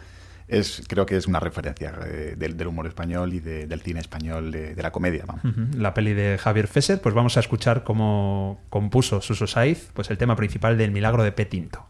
es 0.47 0.83
creo 0.89 1.07
que 1.07 1.17
es 1.17 1.27
una 1.27 1.41
referencia 1.41 1.95
eh, 2.07 2.35
del, 2.37 2.57
del 2.57 2.67
humor 2.67 2.87
español 2.87 3.33
y 3.33 3.41
de- 3.41 3.67
del 3.67 3.81
cine 3.81 4.01
español, 4.01 4.51
de, 4.51 4.75
la 4.83 4.91
comedia, 4.93 5.25
vamos. 5.27 5.43
La 5.77 5.95
peli 5.95 6.13
de 6.13 6.39
Javier 6.39 6.69
Fesser, 6.69 7.01
pues 7.01 7.15
vamos 7.15 7.37
a 7.37 7.41
escuchar 7.41 7.83
cómo 7.85 8.61
compuso 8.71 9.21
Suso 9.23 9.47
Saiz, 9.47 9.91
pues 9.95 10.11
el 10.11 10.19
tema 10.19 10.37
principal 10.37 10.77
del 10.77 10.91
Milagro 10.91 11.23
de 11.23 11.33
Petinto. 11.33 11.87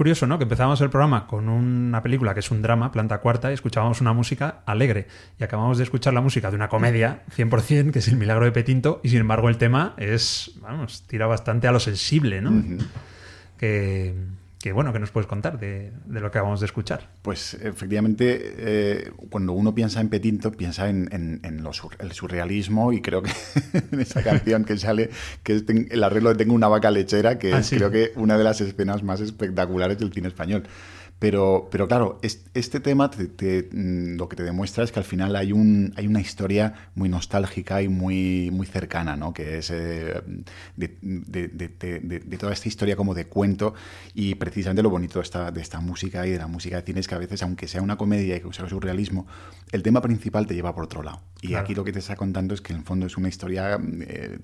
Curioso, 0.00 0.26
¿no? 0.26 0.38
Que 0.38 0.44
empezamos 0.44 0.80
el 0.80 0.88
programa 0.88 1.26
con 1.26 1.50
una 1.50 2.02
película 2.02 2.32
que 2.32 2.40
es 2.40 2.50
un 2.50 2.62
drama, 2.62 2.90
planta 2.90 3.18
cuarta, 3.18 3.50
y 3.50 3.52
escuchábamos 3.52 4.00
una 4.00 4.14
música 4.14 4.62
alegre. 4.64 5.06
Y 5.38 5.44
acabamos 5.44 5.76
de 5.76 5.84
escuchar 5.84 6.14
la 6.14 6.22
música 6.22 6.48
de 6.48 6.56
una 6.56 6.70
comedia, 6.70 7.22
100%, 7.36 7.90
que 7.92 7.98
es 7.98 8.08
El 8.08 8.16
Milagro 8.16 8.46
de 8.46 8.52
Petinto, 8.52 9.02
y 9.04 9.10
sin 9.10 9.20
embargo 9.20 9.50
el 9.50 9.58
tema 9.58 9.92
es, 9.98 10.52
vamos, 10.62 11.04
tira 11.06 11.26
bastante 11.26 11.68
a 11.68 11.72
lo 11.72 11.80
sensible, 11.80 12.40
¿no? 12.40 12.78
Que 13.58 14.14
que 14.60 14.72
bueno, 14.72 14.92
que 14.92 14.98
nos 14.98 15.10
puedes 15.10 15.26
contar 15.26 15.58
de, 15.58 15.90
lo 16.06 16.20
que 16.20 16.26
acabamos 16.26 16.60
de 16.60 16.66
escuchar. 16.66 17.08
Pues 17.22 17.54
efectivamente, 17.54 18.38
eh, 18.58 19.10
cuando 19.30 19.54
uno 19.54 19.74
piensa 19.74 20.02
en 20.02 20.10
Petinto, 20.10 20.52
piensa 20.52 20.90
en, 20.90 21.08
el 21.12 22.12
surrealismo 22.12 22.92
y 22.92 23.00
creo 23.00 23.22
que 23.22 23.32
en 23.90 24.00
esa 24.00 24.22
canción 24.24 24.66
que 24.66 24.76
sale, 24.76 25.08
que 25.42 25.56
es 25.56 25.64
el 25.66 26.04
arreglo 26.04 26.30
de 26.30 26.34
Tengo 26.36 26.54
una 26.54 26.68
vaca 26.68 26.90
lechera, 26.90 27.38
que 27.38 27.54
ah, 27.54 27.60
es 27.60 27.70
creo 27.70 27.90
que 27.90 28.12
una 28.16 28.36
de 28.36 28.44
las 28.44 28.60
escenas 28.60 29.02
más 29.02 29.22
espectaculares 29.22 29.98
del 29.98 30.12
cine 30.12 30.28
español. 30.28 30.64
Pero, 31.20 31.68
pero 31.70 31.86
claro, 31.86 32.18
este 32.22 32.80
tema 32.80 33.10
mm, 33.10 34.16
lo 34.16 34.26
que 34.26 34.36
te 34.36 34.42
demuestra 34.42 34.82
es 34.84 34.90
que 34.90 35.00
al 35.00 35.04
final 35.04 35.36
hay, 35.36 35.52
un, 35.52 35.92
hay 35.96 36.06
una 36.06 36.22
historia 36.22 36.72
muy 36.94 37.10
nostálgica 37.10 37.82
y 37.82 37.88
muy, 37.88 38.50
muy 38.50 38.66
cercana, 38.66 39.16
¿no? 39.16 39.34
que 39.34 39.58
es 39.58 39.70
eh, 39.70 40.18
de, 40.76 42.36
toda 42.38 42.54
esta 42.54 42.68
historia 42.68 42.96
como 42.96 43.12
de 43.12 43.26
cuento 43.26 43.74
y 44.14 44.34
precisamente 44.36 44.82
lo 44.82 44.88
bonito 44.88 45.18
de 45.18 45.24
esta, 45.24 45.50
de 45.50 45.60
esta 45.60 45.80
música 45.80 46.26
y 46.26 46.30
de 46.30 46.38
la 46.38 46.46
música 46.46 46.76
de 46.76 46.82
cine 46.86 47.00
es 47.00 47.06
que 47.06 47.16
a 47.16 47.18
veces, 47.18 47.42
aunque 47.42 47.68
sea 47.68 47.82
una 47.82 47.98
comedia 47.98 48.36
y 48.36 48.40
que 48.40 48.50
sea 48.54 48.66
surrealismo, 48.66 49.26
el 49.72 49.82
tema 49.82 50.00
principal 50.00 50.46
te 50.46 50.54
lleva 50.54 50.74
por 50.74 50.84
otro 50.84 51.02
lado. 51.02 51.20
Y 51.42 51.52
aquí 51.52 51.74
lo 51.74 51.84
que 51.84 51.92
te 51.92 51.98
está 51.98 52.16
contando 52.16 52.54
es 52.54 52.62
que 52.62 52.72
en 52.72 52.78
el 52.78 52.84
fondo 52.86 53.04
es 53.04 53.18
una 53.18 53.28
historia 53.28 53.78
eh, 54.00 54.38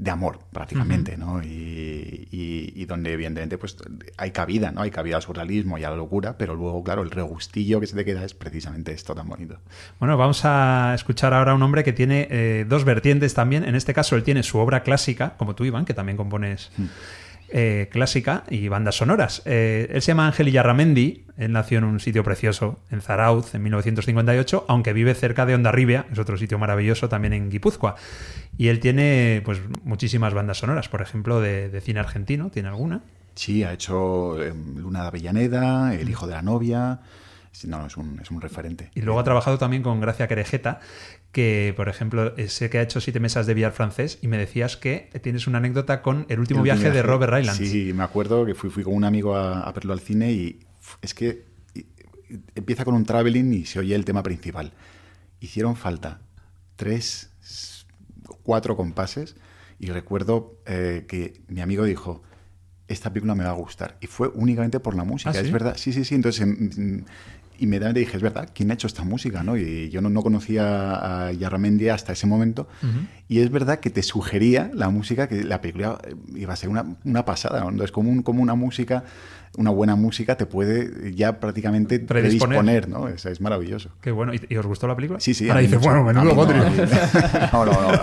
de 0.00 0.10
amor, 0.10 0.38
prácticamente, 0.50 1.18
¿no? 1.18 1.42
Y, 1.42 2.86
donde 2.86 3.12
evidentemente 3.12 3.56
pues 3.56 3.76
hay 4.16 4.32
cabida, 4.32 4.72
¿no? 4.72 4.80
Hay 4.80 4.90
cabida 4.90 5.14
al 5.14 5.22
surrealismo 5.22 5.78
y 5.78 5.84
a 5.84 5.90
la 5.90 5.96
locura, 5.96 6.36
pero 6.36 6.56
luego, 6.56 6.82
claro, 6.82 7.02
el 7.02 7.10
regustillo 7.12 7.78
que 7.78 7.86
se 7.86 7.94
te 7.94 8.04
queda 8.04 8.24
es 8.24 8.34
precisamente 8.34 8.90
esto 8.92 9.14
tan 9.14 9.28
bonito. 9.28 9.60
Bueno, 10.00 10.16
vamos 10.16 10.44
a 10.44 10.92
escuchar 10.94 11.34
ahora 11.34 11.52
a 11.52 11.54
un 11.54 11.62
hombre 11.62 11.84
que 11.84 11.92
tiene 11.92 12.26
eh, 12.30 12.66
dos 12.68 12.84
vertientes 12.84 13.34
también. 13.34 13.62
En 13.62 13.76
este 13.76 13.94
caso, 13.94 14.16
él 14.16 14.24
tiene 14.24 14.42
su 14.42 14.58
obra 14.58 14.82
clásica, 14.82 15.36
como 15.36 15.54
tú, 15.54 15.64
Iván, 15.64 15.84
que 15.84 15.94
también 15.94 16.16
compones... 16.16 16.72
Mm. 16.76 16.86
Eh, 17.52 17.88
clásica 17.90 18.44
y 18.48 18.68
bandas 18.68 18.94
sonoras. 18.94 19.42
Eh, 19.44 19.88
él 19.90 20.02
se 20.02 20.12
llama 20.12 20.28
Ángel 20.28 20.46
Illarramendi, 20.46 21.24
él 21.36 21.50
nació 21.50 21.78
en 21.78 21.84
un 21.84 21.98
sitio 21.98 22.22
precioso, 22.22 22.78
en 22.92 23.00
Zarauz, 23.00 23.56
en 23.56 23.64
1958, 23.64 24.66
aunque 24.68 24.92
vive 24.92 25.14
cerca 25.14 25.46
de 25.46 25.56
Ondarribia, 25.56 26.06
es 26.12 26.18
otro 26.20 26.36
sitio 26.36 26.60
maravilloso 26.60 27.08
también 27.08 27.32
en 27.32 27.50
Guipúzcoa. 27.50 27.96
Y 28.56 28.68
él 28.68 28.78
tiene 28.78 29.42
pues 29.44 29.58
muchísimas 29.82 30.32
bandas 30.32 30.58
sonoras, 30.58 30.88
por 30.88 31.02
ejemplo, 31.02 31.40
de, 31.40 31.80
cine 31.80 31.98
argentino, 31.98 32.50
¿tiene 32.50 32.68
alguna? 32.68 33.02
Sí, 33.34 33.64
ha 33.64 33.72
hecho 33.72 34.40
em, 34.40 34.76
Luna 34.76 35.02
de 35.02 35.08
Avellaneda, 35.08 35.94
El 35.94 36.08
hijo 36.08 36.28
de 36.28 36.34
la 36.34 36.42
novia, 36.42 37.00
no, 37.64 37.86
es 37.86 37.96
un, 37.96 38.20
es 38.20 38.30
un, 38.30 38.40
referente. 38.40 38.90
Y 38.94 39.02
luego 39.02 39.18
ha 39.18 39.24
trabajado 39.24 39.58
también 39.58 39.82
con 39.82 40.00
Gracia 40.00 40.28
Querejeta, 40.28 40.80
que, 41.32 41.72
por 41.76 41.88
ejemplo, 41.88 42.34
sé 42.48 42.70
que 42.70 42.78
ha 42.78 42.82
hecho 42.82 43.00
siete 43.00 43.20
mesas 43.20 43.46
de 43.46 43.54
billar 43.54 43.72
francés 43.72 44.18
y 44.20 44.28
me 44.28 44.36
decías 44.36 44.76
que 44.76 45.10
tienes 45.22 45.46
una 45.46 45.58
anécdota 45.58 46.02
con 46.02 46.26
el 46.28 46.40
último, 46.40 46.62
viaje, 46.62 46.90
de 46.90 47.02
Robert 47.02 47.32
Ryland. 47.32 47.58
Sí, 47.58 47.92
me 47.94 48.02
acuerdo 48.02 48.44
que 48.44 48.54
fui, 48.54 48.70
fui 48.70 48.82
con 48.82 48.94
un 48.94 49.04
amigo 49.04 49.36
a, 49.36 49.70
verlo 49.72 49.92
al 49.92 50.00
cine 50.00 50.32
y 50.32 50.60
es 51.02 51.14
que 51.14 51.44
empieza 52.54 52.84
con 52.84 52.94
un 52.94 53.04
traveling 53.04 53.52
y 53.54 53.64
se 53.64 53.78
oye 53.78 53.94
el 53.94 54.04
tema 54.04 54.22
principal. 54.22 54.72
Hicieron 55.38 55.76
falta 55.76 56.20
tres, 56.76 57.30
cuatro 58.42 58.76
compases 58.76 59.36
y 59.78 59.86
recuerdo 59.86 60.60
eh, 60.66 61.04
que 61.08 61.40
mi 61.48 61.60
amigo 61.60 61.84
dijo, 61.84 62.22
esta 62.88 63.12
película 63.12 63.34
me 63.36 63.44
va 63.44 63.50
a 63.50 63.54
gustar. 63.54 63.96
Y 64.00 64.08
fue 64.08 64.28
únicamente 64.34 64.80
por 64.80 64.96
la 64.96 65.04
música, 65.04 65.30
¿Ah, 65.30 65.38
es 65.38 65.52
verdad. 65.52 65.76
Sí, 65.76 65.92
sí, 65.92 66.04
sí. 66.04 66.16
Entonces, 66.16 66.44
inmediatamente 67.60 68.00
dije, 68.00 68.16
es 68.16 68.22
verdad, 68.22 68.48
¿quién 68.54 68.70
ha 68.70 68.74
hecho 68.74 68.86
esta 68.86 69.04
música? 69.04 69.42
¿no? 69.42 69.56
Y 69.56 69.88
yo 69.90 70.00
no, 70.00 70.08
no 70.10 70.22
conocía 70.22 71.26
a 71.26 71.32
Yarramendi 71.32 71.88
hasta 71.88 72.12
ese 72.12 72.26
momento. 72.26 72.68
Y 73.28 73.40
es 73.40 73.50
verdad 73.50 73.80
que 73.80 73.90
te 73.90 74.02
sugería 74.02 74.70
la 74.74 74.90
música, 74.90 75.28
que 75.28 75.44
la 75.44 75.60
película 75.60 75.98
iba 76.34 76.52
a 76.52 76.56
ser 76.56 76.68
una, 76.68 76.96
una 77.04 77.24
pasada. 77.24 77.70
¿no? 77.70 77.84
Es 77.84 77.92
como, 77.92 78.10
un, 78.10 78.22
como 78.22 78.42
una 78.42 78.54
música, 78.54 79.04
una 79.56 79.70
buena 79.70 79.96
música 79.96 80.36
te 80.36 80.46
puede 80.46 81.14
ya 81.14 81.40
prácticamente 81.40 81.98
predisponer, 81.98 82.88
¿no? 82.88 83.08
Es, 83.08 83.26
es, 83.26 83.40
maravilloso. 83.40 83.90
Qué 84.00 84.10
bueno. 84.10 84.32
¿Y, 84.34 84.56
os 84.56 84.66
gustó 84.66 84.86
la 84.86 84.94
película? 84.94 85.20
Sí, 85.20 85.34
sí. 85.34 85.48
Ahora 85.48 85.60
dices, 85.60 85.80
bueno, 85.80 86.04
menudo 86.04 86.34
bodrio. 86.34 86.64
No, 87.52 87.64
no, 87.64 87.72
no. 87.72 87.98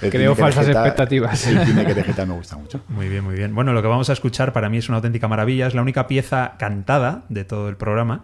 Creo 0.00 0.34
falsas 0.34 0.68
expectativas. 0.68 1.46
El 1.46 1.64
cine 1.66 1.84
que 1.86 2.26
me 2.26 2.34
gusta 2.34 2.56
mucho. 2.56 2.80
Muy 2.88 3.08
bien, 3.08 3.24
muy 3.24 3.34
bien. 3.34 3.54
Bueno, 3.54 3.72
lo 3.72 3.82
que 3.82 3.88
vamos 3.88 4.10
a 4.10 4.12
escuchar 4.12 4.52
para 4.52 4.68
mí 4.68 4.78
es 4.78 4.88
una 4.88 4.96
auténtica 4.96 5.28
maravilla. 5.28 5.66
Es 5.66 5.74
la 5.74 5.82
única 5.82 6.06
pieza 6.06 6.54
cantada 6.58 7.24
de 7.28 7.44
todo 7.44 7.68
el 7.68 7.76
programa. 7.76 8.22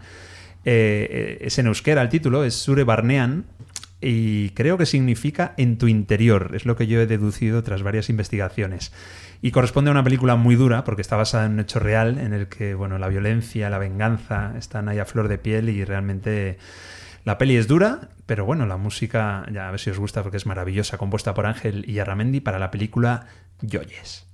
Eh, 0.65 1.39
es 1.41 1.59
en 1.59 1.67
euskera 1.67 2.03
el 2.03 2.09
título, 2.09 2.45
es 2.45 2.55
Sure 2.55 2.85
Barnean, 2.85 3.45
y 4.01 4.51
creo 4.51 4.77
que 4.79 4.87
significa 4.87 5.55
en 5.57 5.79
tu 5.79 5.87
interior, 5.87 6.51
es 6.55 6.67
lo 6.67 6.77
que 6.77 6.89
yo 6.89 7.01
he 7.01 7.07
deducido 7.07 7.63
tras 7.63 7.83
varias 7.83 8.11
investigaciones. 8.11 8.93
Y 9.41 9.53
corresponde 9.53 9.91
a 9.91 9.93
una 9.93 10.05
película 10.05 10.37
muy 10.37 10.57
dura, 10.57 10.85
porque 10.85 11.03
está 11.03 11.17
basada 11.17 11.47
en 11.47 11.53
un 11.53 11.61
hecho 11.61 11.79
real, 11.79 12.19
en 12.19 12.33
el 12.33 12.49
que 12.49 12.75
bueno, 12.75 12.99
la 12.99 13.09
violencia, 13.09 13.71
la 13.71 13.79
venganza 13.79 14.55
están 14.59 14.89
ahí 14.89 14.99
a 14.99 15.05
flor 15.05 15.29
de 15.29 15.39
piel 15.39 15.69
y 15.69 15.85
realmente 15.85 16.59
la 17.25 17.39
peli 17.39 17.57
es 17.57 17.69
dura, 17.69 18.09
pero 18.27 18.45
bueno, 18.45 18.67
la 18.67 18.77
música, 18.77 19.47
ya 19.53 19.69
a 19.69 19.71
ver 19.71 19.79
si 19.79 19.91
os 19.91 19.99
gusta 19.99 20.23
porque 20.23 20.37
es 20.37 20.47
maravillosa, 20.47 20.99
compuesta 20.99 21.35
por 21.35 21.47
Ángel 21.47 21.85
y 21.89 22.01
Arramendi 22.01 22.41
para 22.41 22.59
la 22.59 22.73
película 22.73 23.27
Joyes. 23.63 24.27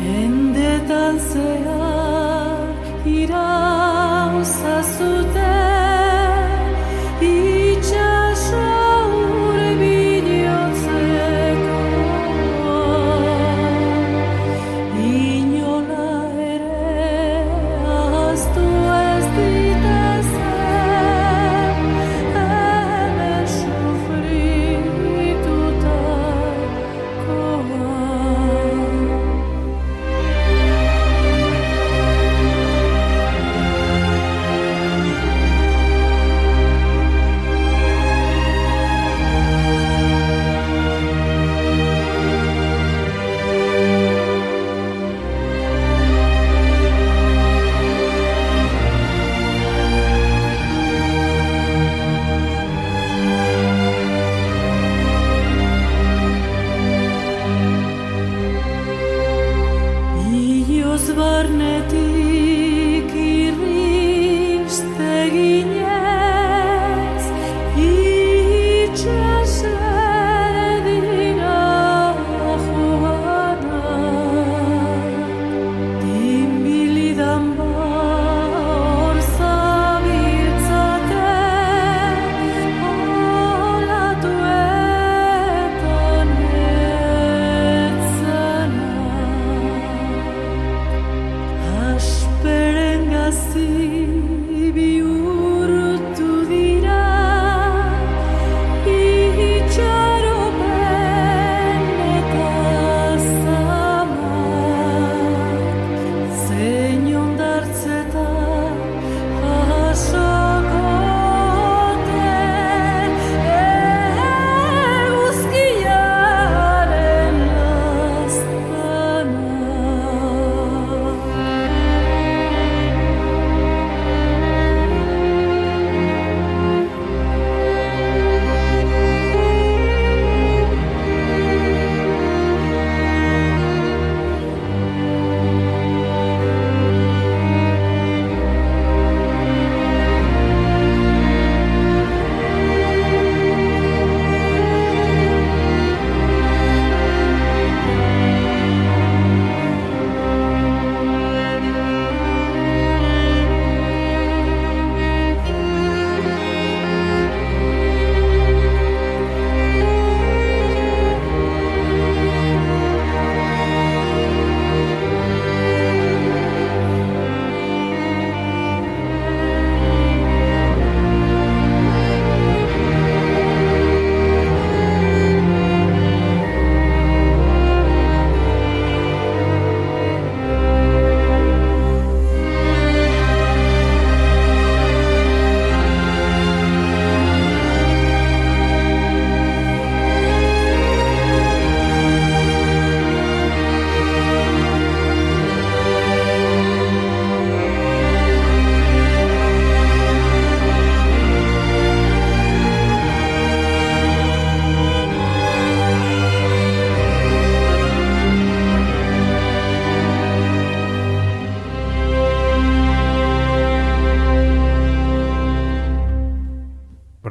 en 0.00 0.52
de 0.52 0.78
tal 0.88 1.20
sea 1.20 1.79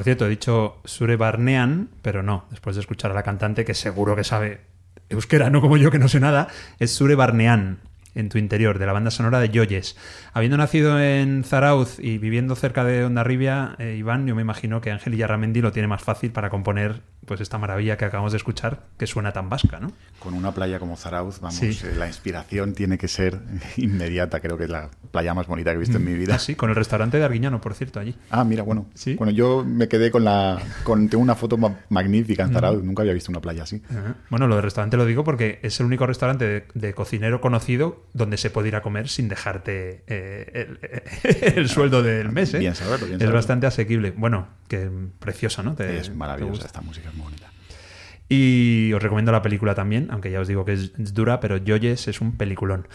cierto, 0.10 0.26
he 0.26 0.30
dicho 0.30 0.82
Sure 0.86 1.18
Barnean, 1.18 1.90
pero 2.02 2.24
no, 2.24 2.46
después 2.50 2.76
de 2.76 2.80
escuchar 2.80 3.12
a 3.12 3.14
la 3.14 3.22
cantante, 3.22 3.64
que 3.64 3.76
seguro 3.76 4.16
que 4.16 4.24
sabe 4.24 4.62
euskera, 5.08 5.52
no 5.52 5.62
como 5.62 5.78
yo 5.78 5.92
que 5.92 6.00
no 6.00 6.08
sé 6.08 6.20
nada, 6.20 6.48
es 6.80 6.92
Sure 6.92 7.14
Barnean 7.14 7.78
en 8.16 8.30
tu 8.30 8.40
interior, 8.40 8.80
de 8.80 8.88
la 8.88 8.94
banda 8.94 9.12
sonora 9.12 9.40
de 9.40 9.50
Joyes. 9.54 9.96
Habiendo 10.34 10.58
nacido 10.58 11.00
en 11.00 11.44
Zarauz 11.44 12.00
y 12.00 12.18
viviendo 12.18 12.56
cerca 12.56 12.84
de 12.84 13.06
Ondarribia, 13.06 13.76
eh, 13.78 13.98
Iván, 14.00 14.26
yo 14.26 14.34
me 14.34 14.42
imagino 14.42 14.82
que 14.82 14.90
Ángel 14.90 15.16
Yarramendi 15.16 15.62
lo 15.62 15.72
tiene 15.72 15.88
más 15.88 16.02
fácil 16.02 16.32
para 16.32 16.50
componer 16.50 17.02
pues 17.30 17.42
esta 17.42 17.60
maravilla 17.60 17.96
que 17.96 18.06
acabamos 18.06 18.32
de 18.32 18.38
escuchar, 18.38 18.88
que 18.98 19.06
suena 19.06 19.32
tan 19.32 19.50
vasca, 19.50 19.80
¿no? 19.80 19.92
Con 20.18 20.34
una 20.34 20.52
playa 20.52 20.80
como 20.80 20.98
Zarauz, 20.98 21.40
vamos, 21.40 21.62
eh, 21.62 21.94
la 21.96 22.08
inspiración 22.08 22.74
tiene 22.74 22.98
que 22.98 23.08
ser 23.08 23.40
inmediata, 23.78 24.40
creo 24.40 24.58
que 24.58 24.64
es 24.64 24.70
la 24.72 24.90
playa 25.12 25.36
más 25.36 25.46
bonita 25.46 25.70
que 25.70 25.76
he 25.76 25.80
visto 25.80 25.98
en 25.98 26.06
mi 26.06 26.16
vida. 26.16 26.34
Ah, 26.34 26.40
sí, 26.40 26.56
con 26.56 26.72
el 26.72 26.76
restaurante 26.76 27.20
de 27.20 27.24
Arguiñano, 27.26 27.62
por 27.62 27.76
cierto, 27.76 28.00
allí. 28.00 28.16
Ah, 28.32 28.44
mira, 28.44 28.64
bueno. 28.64 28.88
¿Sí? 28.96 29.14
Bueno, 29.14 29.32
yo 29.32 29.64
me 29.64 29.88
quedé 29.88 30.10
con 30.10 30.24
la... 30.24 30.60
Con, 30.84 31.08
tengo 31.08 31.22
una 31.22 31.36
foto 31.36 31.56
magnífica 31.90 32.46
en 32.46 32.52
Zarauz, 32.52 32.84
nunca 32.84 33.04
había 33.04 33.14
visto 33.14 33.32
una 33.32 33.42
playa 33.42 33.62
así. 33.62 33.80
Bueno, 34.32 34.48
lo 34.48 34.56
del 34.56 34.64
restaurante 34.64 34.98
lo 34.98 35.06
digo 35.06 35.24
porque 35.24 35.60
es 35.62 35.80
el 35.80 35.86
único 35.86 36.08
restaurante 36.08 36.66
de, 36.74 36.94
cocinero 36.96 37.42
conocido 37.42 38.08
donde 38.14 38.38
se 38.38 38.50
puede 38.50 38.70
ir 38.70 38.76
a 38.76 38.82
comer 38.82 39.08
sin 39.08 39.30
dejarte 39.30 40.04
eh, 40.08 40.78
el, 41.56 41.70
sueldo 41.70 42.02
del 42.02 42.32
mes. 42.32 42.56
¿eh? 42.56 42.58
Bien 42.58 42.74
saberlo, 42.74 43.06
bien 43.06 43.22
Es 43.22 43.32
bastante 43.32 43.68
asequible. 43.68 44.16
Bueno, 44.18 44.48
que 44.68 44.90
precioso, 45.20 45.62
¿no? 45.62 45.76
es 45.78 46.16
maravillosa 46.16 46.66
esta 46.66 46.82
música, 46.82 47.12
bonita. 47.20 47.52
Y 48.28 48.94
os 48.94 49.02
recomiendo 49.02 49.32
la 49.32 49.42
película 49.42 49.74
también, 49.74 50.08
aunque 50.12 50.32
ya 50.32 50.40
os 50.40 50.48
digo 50.48 50.66
que 50.66 50.74
es, 50.74 51.14
dura, 51.14 51.40
pero 51.40 51.58
Joyes 51.58 52.08
es 52.08 52.22
un 52.22 52.38
peliculón. 52.38 52.88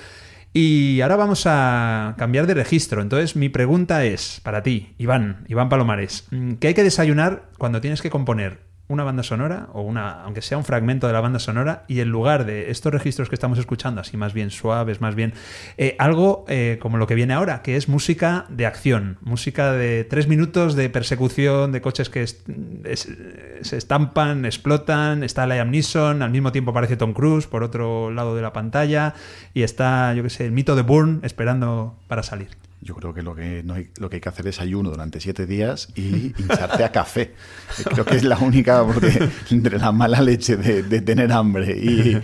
Y 0.52 1.00
ahora 1.00 1.16
vamos 1.16 1.44
a 1.46 2.14
cambiar 2.16 2.46
de 2.46 2.54
registro. 2.54 3.02
Entonces, 3.02 3.34
mi 3.34 3.48
pregunta 3.48 4.04
es 4.04 4.40
para 4.44 4.62
ti, 4.62 4.94
Iván, 4.98 5.44
Iván 5.48 5.68
Palomares, 5.68 6.28
¿qué 6.60 6.68
hay 6.68 6.74
que 6.74 6.84
desayunar 6.84 7.50
cuando 7.58 7.80
tienes 7.80 8.00
que 8.00 8.10
componer 8.10 8.60
una 8.86 9.02
banda 9.02 9.22
sonora, 9.22 9.68
o 9.72 9.80
una, 9.80 10.22
aunque 10.22 10.42
sea 10.42 10.58
un 10.58 10.64
fragmento 10.64 11.06
de 11.06 11.14
la 11.14 11.20
banda 11.20 11.38
sonora, 11.38 11.84
y 11.88 12.00
en 12.00 12.10
lugar 12.10 12.44
de 12.44 12.70
estos 12.70 12.92
registros 12.92 13.28
que 13.28 13.34
estamos 13.34 13.58
escuchando, 13.58 14.00
así 14.00 14.16
más 14.16 14.34
bien 14.34 14.50
suaves, 14.50 15.00
más 15.00 15.14
bien, 15.14 15.32
eh, 15.78 15.96
algo 15.98 16.44
eh, 16.48 16.78
como 16.80 16.98
lo 16.98 17.06
que 17.06 17.14
viene 17.14 17.32
ahora, 17.32 17.62
que 17.62 17.76
es 17.76 17.88
música 17.88 18.44
de 18.50 18.66
acción, 18.66 19.16
música 19.22 19.72
de 19.72 20.04
tres 20.04 20.28
minutos 20.28 20.74
de 20.74 20.90
persecución, 20.90 21.72
de 21.72 21.80
coches 21.80 22.10
que 22.10 22.26
se 22.26 23.76
estampan, 23.76 24.44
explotan, 24.44 25.24
está 25.24 25.46
Liam 25.46 25.70
Neeson, 25.70 26.20
al 26.20 26.30
mismo 26.30 26.52
tiempo 26.52 26.72
aparece 26.72 26.96
Tom 26.96 27.14
Cruise 27.14 27.46
por 27.46 27.62
otro 27.62 28.10
lado 28.10 28.36
de 28.36 28.42
la 28.42 28.52
pantalla, 28.52 29.14
y 29.54 29.62
está, 29.62 30.12
yo 30.12 30.22
qué 30.22 30.30
sé, 30.30 30.44
el 30.44 30.52
mito 30.52 30.76
de 30.76 30.82
Bourne 30.82 31.20
esperando 31.22 31.96
para 32.06 32.22
salir. 32.22 32.48
Yo 32.84 32.94
creo 32.94 33.14
que 33.14 33.22
lo 33.22 33.34
que, 33.34 33.62
no 33.64 33.74
hay, 33.74 33.88
lo 33.98 34.10
que 34.10 34.16
hay 34.16 34.20
que 34.20 34.28
hacer 34.28 34.46
es 34.46 34.60
ayuno 34.60 34.90
durante 34.90 35.18
siete 35.18 35.46
días 35.46 35.88
y 35.96 36.34
hincharte 36.38 36.84
a 36.84 36.92
café. 36.92 37.34
Creo 37.82 38.04
que 38.04 38.16
es 38.16 38.24
la 38.24 38.38
única, 38.38 38.84
porque 38.84 39.28
entre 39.50 39.78
la 39.78 39.90
mala 39.90 40.20
leche 40.20 40.56
de, 40.56 40.82
de 40.82 41.00
tener 41.00 41.32
hambre 41.32 41.76
y 41.76 42.20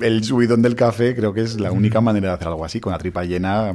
el 0.00 0.24
subidón 0.24 0.62
del 0.62 0.74
café, 0.74 1.14
creo 1.14 1.32
que 1.32 1.42
es 1.42 1.60
la 1.60 1.70
única 1.70 2.00
manera 2.00 2.28
de 2.28 2.34
hacer 2.34 2.48
algo 2.48 2.64
así. 2.64 2.80
Con 2.80 2.92
la 2.92 2.98
tripa 2.98 3.24
llena, 3.24 3.74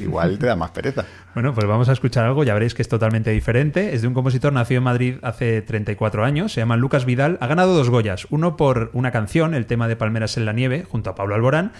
igual 0.00 0.38
te 0.38 0.46
da 0.46 0.56
más 0.56 0.70
pereza. 0.70 1.04
Bueno, 1.34 1.52
pues 1.52 1.66
vamos 1.66 1.88
a 1.88 1.92
escuchar 1.92 2.24
algo, 2.24 2.44
ya 2.44 2.54
veréis 2.54 2.74
que 2.74 2.82
es 2.82 2.88
totalmente 2.88 3.30
diferente. 3.30 3.94
Es 3.94 4.02
de 4.02 4.08
un 4.08 4.14
compositor 4.14 4.52
nacido 4.52 4.78
en 4.78 4.84
Madrid 4.84 5.14
hace 5.22 5.62
34 5.62 6.24
años, 6.24 6.52
se 6.52 6.60
llama 6.60 6.76
Lucas 6.76 7.04
Vidal. 7.04 7.38
Ha 7.40 7.48
ganado 7.48 7.74
dos 7.74 7.90
Goyas, 7.90 8.28
uno 8.30 8.56
por 8.56 8.90
una 8.92 9.10
canción, 9.10 9.54
el 9.54 9.66
tema 9.66 9.88
de 9.88 9.96
Palmeras 9.96 10.36
en 10.36 10.44
la 10.44 10.52
Nieve, 10.52 10.86
junto 10.88 11.10
a 11.10 11.14
Pablo 11.16 11.34
Alborán, 11.34 11.72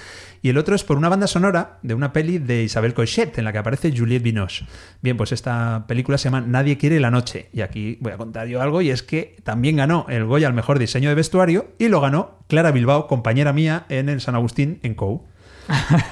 y 0.42 0.48
el 0.48 0.58
otro 0.58 0.74
es 0.74 0.82
por 0.82 0.96
una 0.96 1.08
banda 1.08 1.28
sonora 1.28 1.78
de 1.82 1.94
una 1.94 2.12
peli 2.12 2.38
de 2.38 2.64
Isabel 2.64 2.94
Coixet, 2.94 3.38
en 3.38 3.44
la 3.44 3.52
que 3.52 3.58
aparece 3.58 3.96
Juliette 3.96 4.24
Binoche. 4.24 4.66
Bien, 5.02 5.16
pues 5.16 5.30
esta 5.30 5.84
película 5.86 6.18
se 6.18 6.24
llama 6.24 6.40
Nadie 6.40 6.76
quiere 6.76 6.98
la 6.98 7.12
noche, 7.12 7.48
y 7.52 7.60
aquí 7.60 7.96
voy 8.00 8.12
a 8.12 8.16
contar 8.16 8.48
yo 8.48 8.60
algo, 8.60 8.82
y 8.82 8.90
es 8.90 9.02
que 9.02 9.36
también 9.44 9.76
ganó 9.76 10.06
el 10.08 10.24
Goya 10.24 10.48
al 10.48 10.54
mejor 10.54 10.78
diseño 10.78 11.08
de 11.08 11.14
vestuario, 11.14 11.68
y 11.78 11.88
lo 11.88 12.00
ganó 12.00 12.40
Clara 12.48 12.72
Bilbao, 12.72 13.06
compañera 13.06 13.52
mía 13.52 13.86
en 13.88 14.08
el 14.08 14.20
San 14.20 14.34
Agustín 14.34 14.80
en 14.82 14.94
COU. 14.94 15.24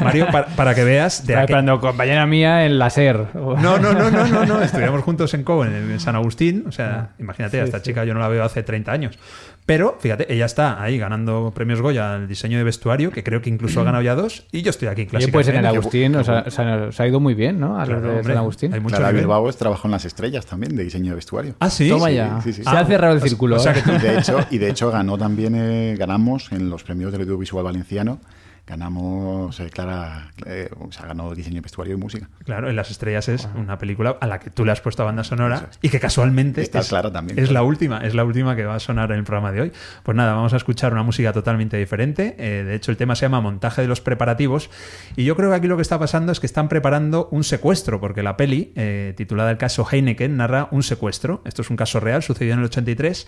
Mario, 0.01 0.27
para, 0.57 0.75
que 0.75 0.85
veas. 0.85 1.27
De 1.27 1.35
Estaba 1.35 1.81
compañera 1.81 2.27
mía 2.27 2.65
en 2.65 2.79
la 2.79 2.91
SER. 2.91 3.29
No, 3.35 3.57
no, 3.57 3.79
no, 3.79 4.11
no, 4.11 4.27
no, 4.27 4.47
no. 4.47 4.63
Estudiamos 4.63 5.03
juntos 5.03 5.35
en 5.35 5.45
COU, 5.45 5.65
en, 5.65 6.01
San 6.01 6.17
Agustín. 6.17 6.65
O 6.67 6.73
sea, 6.73 7.11
ah, 7.11 7.15
imagínate, 7.19 7.61
a 7.61 7.65
esta 7.65 7.83
chica 7.83 8.05
yo 8.05 8.15
no 8.15 8.21
la 8.21 8.29
veo 8.29 8.45
hace 8.45 8.63
30 8.63 8.93
años. 8.93 9.19
Pero, 9.65 9.97
fíjate, 10.01 10.33
ella 10.33 10.45
está 10.45 10.83
ahí 10.83 10.99
ganando 10.99 11.53
premios 11.55 11.81
Goya 11.81 12.15
al 12.15 12.27
diseño 12.27 12.59
de 12.59 12.65
vestuario, 12.65 13.13
que 13.13 13.23
creo 13.23 13.41
que 13.43 13.49
incluso 13.49 13.81
ha 13.81 13.85
ganado 13.85 14.03
ya 14.03 14.17
dos, 14.17 14.45
y 14.51 14.63
yo 14.63 14.71
estoy 14.71 14.89
aquí 14.89 15.03
en 15.03 15.09
clase. 15.09 15.29
pues 15.29 15.47
en 15.47 15.57
el 15.57 15.67
Agustín 15.67 16.17
o 16.17 16.25
sea, 16.25 16.51
se 16.51 17.03
ha 17.03 17.07
ido 17.07 17.21
muy 17.21 17.35
bien, 17.35 17.61
¿no? 17.61 17.79
A 17.79 17.87
los 17.87 18.03
de 18.03 18.25
San 18.25 18.37
Agustín. 18.39 18.75
Hay 18.75 18.81
Clara 18.81 19.13
Bilbao 19.13 19.53
trabajó 19.53 19.87
en 19.87 19.93
las 19.93 20.05
estrellas 20.05 20.47
también, 20.47 20.75
de 20.75 20.83
diseño 20.83 21.11
de 21.11 21.17
vestuario. 21.17 21.55
Ah, 21.61 21.71
sí. 21.71 21.89
Toma 21.89 22.11
ya. 22.11 22.41
se 22.41 22.63
ha 22.67 22.85
cerrado 22.85 23.15
el 23.15 23.23
círculo. 23.23 23.59
y, 23.63 23.99
de 23.99 24.19
hecho, 24.19 24.39
y 24.51 24.59
de 24.59 24.71
hecho 24.71 24.91
ganó 24.91 25.17
también, 25.17 25.55
eh, 25.55 25.95
ganamos 25.97 26.51
en 26.51 26.69
los 26.69 26.83
premios 26.83 27.13
del 27.13 27.23
audiovisual 27.23 27.63
valenciano 27.63 28.19
ganamos, 28.67 29.59
eh, 29.61 29.71
Clara, 29.71 30.31
eh, 30.47 30.71
o 30.79 30.93
sea, 30.93 31.07
ganó 31.07 31.35
diseño 31.35 31.57
de 31.57 31.61
vestuario 31.63 31.95
y 31.95 31.97
música. 31.97 32.29
Claro, 32.45 32.71
En 32.71 32.77
las 32.77 32.91
estrellas 32.91 33.29
es 33.29 33.49
una 33.57 33.79
película 33.79 34.17
a 34.21 34.27
la 34.27 34.39
que 34.39 34.51
tú 34.51 34.65
le 34.65 34.73
has 34.73 34.81
puesto 34.81 35.05
banda 35.05 35.25
sonora 35.25 35.69
y 35.83 35.89
que 35.89 35.99
casualmente 35.99 36.63
Está 36.63 36.81
es, 36.81 36.89
Clara 36.89 37.11
también, 37.13 37.39
es 37.39 37.49
claro. 37.49 37.65
la 37.65 37.69
última, 37.69 37.99
es 37.99 38.15
la 38.15 38.25
última 38.25 38.55
que 38.55 38.65
va 38.65 38.77
a 38.77 38.81
sonar 38.81 39.11
en 39.13 39.19
el 39.19 39.25
programa 39.25 39.53
de 39.53 39.63
hoy. 39.63 39.73
Pues 40.03 40.17
nada, 40.17 40.35
vamos 40.35 40.53
a 40.53 40.57
escuchar 40.57 40.93
una 40.93 41.03
música 41.03 41.33
totalmente 41.33 41.77
diferente. 41.77 42.37
Eh, 42.39 42.65
de 42.65 42.75
hecho, 42.75 42.91
el 42.91 42.97
tema 42.97 43.17
se 43.17 43.27
llama 43.27 43.41
Montaje 43.41 43.83
de 43.83 43.89
los 43.89 44.01
preparativos 44.01 44.71
y 45.17 45.25
yo 45.25 45.37
creo 45.37 45.51
que 45.51 45.57
aquí 45.57 45.67
lo 45.67 45.77
que 45.77 45.83
está 45.83 45.99
pasando 45.99 46.31
es 46.33 46.41
que 46.41 46.47
están 46.47 46.69
preparando 46.69 47.29
un 47.33 47.45
secuestro, 47.45 48.01
porque 48.01 48.23
la 48.23 48.37
peli, 48.37 48.73
eh, 48.77 49.13
titulada 49.17 49.51
El 49.51 49.59
caso 49.59 49.87
Heineken, 49.91 50.37
narra 50.37 50.69
un 50.71 50.83
secuestro. 50.83 51.43
Esto 51.45 51.63
es 51.63 51.71
un 51.71 51.77
caso 51.77 52.01
real, 52.01 52.23
sucedió 52.23 52.53
en 52.53 52.61
el 52.61 52.67
83 52.67 53.27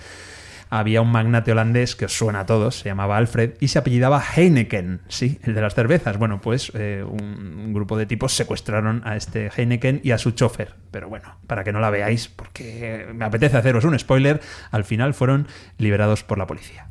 había 0.79 1.01
un 1.01 1.11
magnate 1.11 1.53
holandés 1.53 1.95
que 1.95 2.07
os 2.07 2.13
suena 2.13 2.41
a 2.41 2.47
todos, 2.47 2.81
se 2.81 2.89
llamaba 2.89 3.17
Alfred 3.17 3.53
y 3.61 3.69
se 3.69 3.79
apellidaba 3.79 4.21
Heineken, 4.21 5.03
sí, 5.09 5.39
el 5.45 5.55
de 5.55 5.61
las 5.61 5.75
cervezas. 5.75 6.19
Bueno, 6.19 6.41
pues 6.41 6.73
eh, 6.75 7.05
un, 7.07 7.23
un 7.59 7.73
grupo 7.73 7.97
de 7.97 8.07
tipos 8.07 8.33
secuestraron 8.33 9.03
a 9.05 9.17
este 9.17 9.51
Heineken 9.57 10.01
y 10.03 10.11
a 10.11 10.19
su 10.19 10.33
chofer. 10.33 10.75
Pero 10.91 11.09
bueno, 11.09 11.37
para 11.47 11.65
que 11.65 11.73
no 11.73 11.81
la 11.81 11.91
veáis, 11.91 12.29
porque 12.29 13.07
me 13.15 13.25
apetece 13.25 13.57
haceros 13.57 13.85
un 13.85 13.99
spoiler, 13.99 14.41
al 14.71 14.85
final 14.85 15.15
fueron 15.15 15.47
liberados 15.79 16.25
por 16.25 16.39
la 16.39 16.47
policía. 16.47 16.89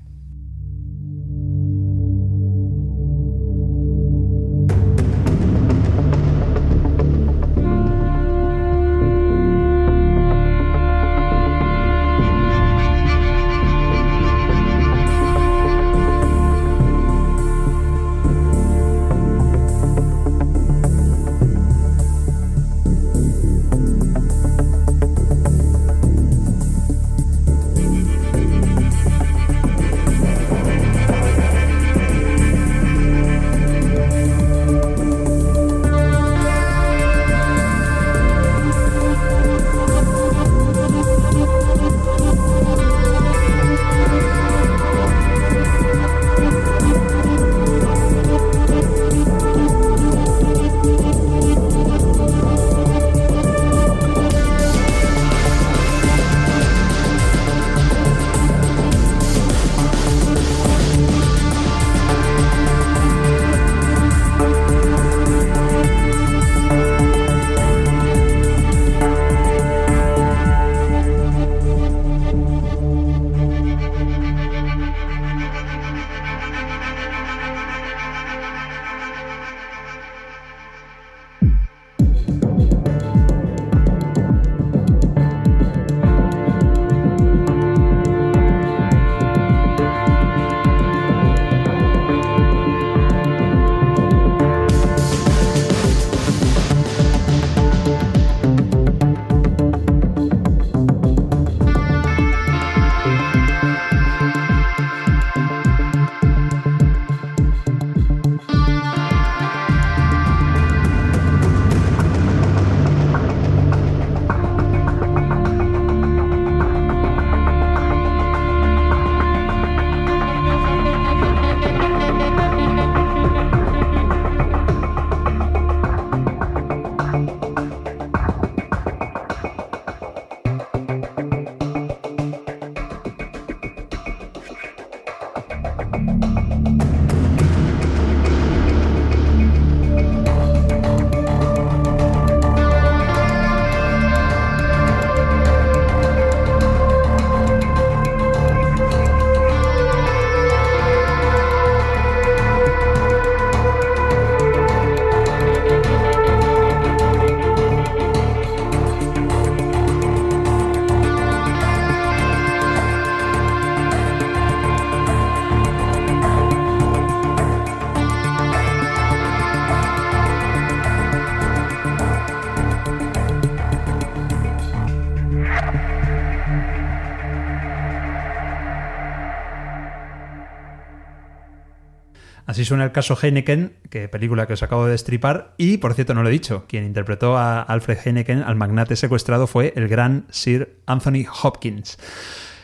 Así 182.63 182.69
suena 182.69 182.85
el 182.85 182.93
caso 182.93 183.17
Heineken, 183.21 183.73
que 183.89 184.07
película 184.07 184.47
que 184.47 184.53
os 184.53 184.63
acabo 184.63 184.85
de 184.85 184.93
destripar. 184.93 185.53
Y, 185.57 185.79
por 185.79 185.95
cierto, 185.95 186.13
no 186.13 186.23
lo 186.23 186.29
he 186.29 186.31
dicho, 186.31 186.63
quien 186.65 186.85
interpretó 186.85 187.37
a 187.37 187.61
Alfred 187.61 187.97
Heineken, 188.05 188.41
al 188.41 188.55
magnate 188.55 188.95
secuestrado, 188.95 189.47
fue 189.47 189.73
el 189.75 189.89
gran 189.89 190.23
Sir 190.29 190.77
Anthony 190.85 191.25
Hopkins. 191.41 191.97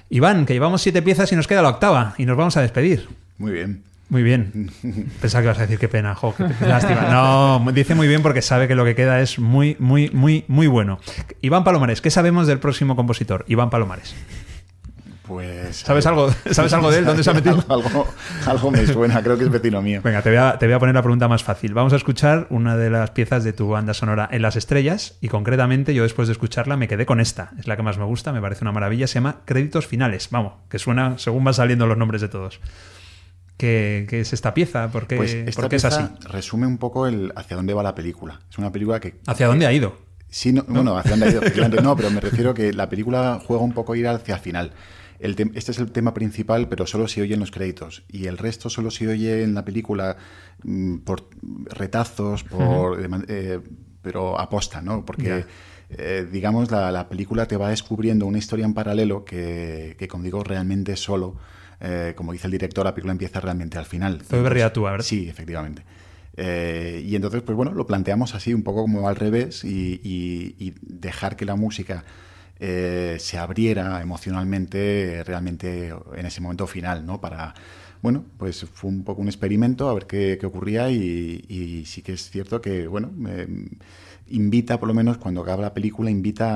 Iván, 0.10 0.45
que 0.45 0.54
llevamos 0.54 0.82
siete 0.82 1.02
piezas 1.02 1.30
y 1.34 1.36
nos 1.36 1.47
queda 1.47 1.62
la 1.62 1.68
octava, 1.68 2.14
y 2.18 2.26
nos 2.26 2.38
vamos 2.38 2.56
a 2.56 2.62
despedir. 2.62 3.10
Muy 3.39 3.52
bien. 3.52 3.84
Muy 4.08 4.24
bien. 4.24 4.72
Pensaba 5.22 5.41
que 5.41 5.47
ibas 5.47 5.58
a 5.58 5.64
decir 5.64 5.80
qué 5.80 5.89
pena, 5.89 6.16
jo, 6.16 6.34
qué 6.34 6.66
lástima. 6.66 7.10
No, 7.12 7.70
dice 7.74 7.93
muy 7.93 8.08
bien 8.08 8.22
porque 8.22 8.41
sabe 8.41 8.70
que 8.70 8.76
lo 8.76 8.86
que 8.86 8.95
queda 8.95 9.20
es 9.20 9.38
muy, 9.38 9.76
muy, 9.80 10.10
muy, 10.12 10.45
muy 10.47 10.68
bueno. 10.68 11.02
Iván 11.41 11.66
Palomares, 11.66 12.00
¿qué 12.00 12.10
sabemos 12.10 12.47
del 12.47 12.60
próximo 12.60 12.95
compositor? 12.95 13.43
Iván 13.50 13.70
Palomares. 13.70 14.16
Pues. 15.30 15.77
¿Sabes 15.77 16.07
algo, 16.07 16.34
¿sabes 16.51 16.73
algo 16.73 16.89
de 16.89 16.97
él? 16.97 17.05
¿Dónde 17.05 17.23
se 17.23 17.30
ha 17.30 17.34
metido? 17.36 17.63
algo, 17.69 18.07
algo 18.47 18.71
me 18.71 18.86
suena, 18.88 19.21
creo 19.21 19.38
que 19.38 19.43
es 19.43 19.51
vecino 19.51 19.80
mío. 19.80 20.01
Venga, 20.03 20.23
te 20.23 20.30
voy, 20.30 20.39
a, 20.39 20.57
te 20.57 20.65
voy 20.65 20.73
a 20.73 20.80
poner 20.80 20.95
la 20.95 21.03
pregunta 21.03 21.27
más 21.27 21.43
fácil. 21.43 21.75
Vamos 21.75 21.93
a 21.93 21.97
escuchar 21.97 22.47
una 22.49 22.75
de 22.75 22.89
las 22.89 23.11
piezas 23.11 23.43
de 23.43 23.53
tu 23.53 23.69
banda 23.69 23.93
sonora 23.93 24.27
en 24.32 24.41
las 24.41 24.55
estrellas 24.55 25.19
y 25.21 25.27
concretamente 25.27 25.93
yo 25.93 26.01
después 26.01 26.27
de 26.27 26.32
escucharla 26.32 26.77
me 26.77 26.88
quedé 26.88 27.05
con 27.05 27.19
esta. 27.19 27.51
Es 27.59 27.67
la 27.67 27.77
que 27.77 27.84
más 27.84 27.99
me 27.99 28.05
gusta, 28.05 28.34
me 28.34 28.41
parece 28.41 28.63
una 28.63 28.71
maravilla. 28.71 29.05
Se 29.05 29.15
llama 29.15 29.41
Créditos 29.45 29.86
Finales. 29.86 30.30
Vamos, 30.32 30.53
que 30.67 30.80
suena 30.80 31.19
según 31.19 31.43
van 31.43 31.53
saliendo 31.53 31.86
los 31.86 31.97
nombres 31.97 32.21
de 32.21 32.30
todos. 32.30 32.59
¿Qué, 33.55 34.07
qué 34.09 34.21
es 34.21 34.34
esta 34.34 34.55
pieza? 34.55 34.88
¿Por 34.88 35.05
qué, 35.05 35.17
Pues 35.17 35.34
esta 35.34 35.61
por 35.61 35.69
qué 35.69 35.75
es 35.75 35.84
pieza 35.84 36.05
así? 36.05 36.27
resume 36.27 36.65
un 36.65 36.80
poco 36.80 37.05
el 37.05 37.32
hacia 37.36 37.55
dónde 37.55 37.75
va 37.75 37.84
la 37.84 37.93
película. 37.93 38.39
Es 38.49 38.57
una 38.57 38.71
película 38.71 38.99
que. 38.99 39.19
¿Hacia 39.27 39.45
dónde 39.45 39.67
ha 39.67 39.73
ido? 39.73 39.95
Sí, 40.30 40.53
no, 40.53 40.63
bueno, 40.67 40.97
hacia 40.97 41.11
dónde 41.11 41.25
ha 41.27 41.30
ido. 41.32 41.41
No, 41.84 41.95
pero 41.95 42.09
me 42.09 42.21
refiero 42.21 42.53
que 42.53 42.71
la 42.73 42.89
película 42.89 43.39
juega 43.45 43.61
un 43.63 43.73
poco 43.73 43.93
a 43.93 43.97
ir 43.97 44.07
hacia 44.07 44.36
el 44.36 44.41
final. 44.41 44.71
El 45.20 45.36
este 45.55 45.72
es 45.72 45.80
el 45.80 45.91
tema 45.91 46.13
principal, 46.13 46.70
pero 46.70 46.86
solo 46.88 47.07
se 47.07 47.22
oye 47.22 47.34
en 47.34 47.39
los 47.41 47.51
créditos. 47.51 48.03
Y 48.07 48.26
el 48.28 48.38
resto 48.38 48.70
solo 48.70 48.89
se 48.91 49.07
oye 49.07 49.43
en 49.43 49.53
la 49.53 49.65
película 49.65 50.15
mm, 50.63 50.97
por 50.99 51.28
retazos, 51.65 52.43
por, 52.43 52.99
eh, 53.28 53.59
pero 54.01 54.39
aposta, 54.39 54.82
¿no? 54.82 55.05
Porque, 55.05 55.45
eh, 55.89 56.28
digamos, 56.32 56.72
la, 56.72 56.91
la 56.91 57.09
película 57.09 57.47
te 57.47 57.57
va 57.57 57.70
descubriendo 57.70 58.26
una 58.26 58.38
historia 58.38 58.65
en 58.65 58.74
paralelo 58.74 59.26
que, 59.26 59.95
que 59.99 60.07
como 60.07 60.24
digo, 60.24 60.43
realmente 60.43 60.95
solo 60.95 61.36
eh, 61.82 62.13
como 62.15 62.34
dice 62.34 62.47
el 62.47 62.51
director, 62.51 62.84
la 62.86 62.93
película 62.93 63.13
empieza 63.13 63.39
realmente 63.39 63.78
al 63.78 63.86
final. 63.86 64.22
Zoe 64.22 64.41
Berriatúa, 64.41 64.91
¿verdad? 64.91 65.05
Sí, 65.05 65.30
efectivamente. 65.30 65.84
Eh, 66.36 67.01
y 67.05 67.15
entonces, 67.15 67.41
pues 67.41 67.55
bueno, 67.55 67.74
lo 67.74 67.86
planteamos 67.88 68.36
así, 68.36 68.53
un 68.53 68.63
poco 68.63 68.82
como 68.82 69.07
al 69.07 69.15
revés, 69.15 69.63
y, 69.63 69.99
y- 70.03 70.55
y 70.59 70.74
dejar 70.82 71.36
que 71.38 71.45
la 71.45 71.55
música 71.55 72.03
eh, 72.60 73.18
se 73.20 73.38
abriera 73.38 74.01
emocionalmente 74.01 75.24
realmente 75.26 75.93
en 76.16 76.26
ese 76.26 76.41
momento 76.41 76.68
final, 76.68 77.05
¿no? 77.05 77.20
Para, 77.22 77.53
bueno, 78.01 78.26
pues 78.38 78.66
fue 78.74 78.89
un 78.89 79.03
poco 79.03 79.22
un 79.22 79.28
experimento 79.28 79.89
a 79.89 79.93
ver 79.93 80.05
qué, 80.07 80.38
qué 80.39 80.45
ocurría 80.45 80.89
y, 80.91 81.45
y 81.49 81.86
sí 81.86 82.01
que 82.01 82.14
es 82.14 82.30
cierto 82.30 82.62
que, 82.62 82.88
bueno, 82.88 83.12
me- 83.16 83.47
invita, 84.28 84.80
por 84.80 84.88
lo 84.88 84.93
menos 84.93 85.18
cuando 85.18 85.41
acaba 85.41 85.62
la 85.64 85.74
película, 85.74 86.12
invita 86.12 86.47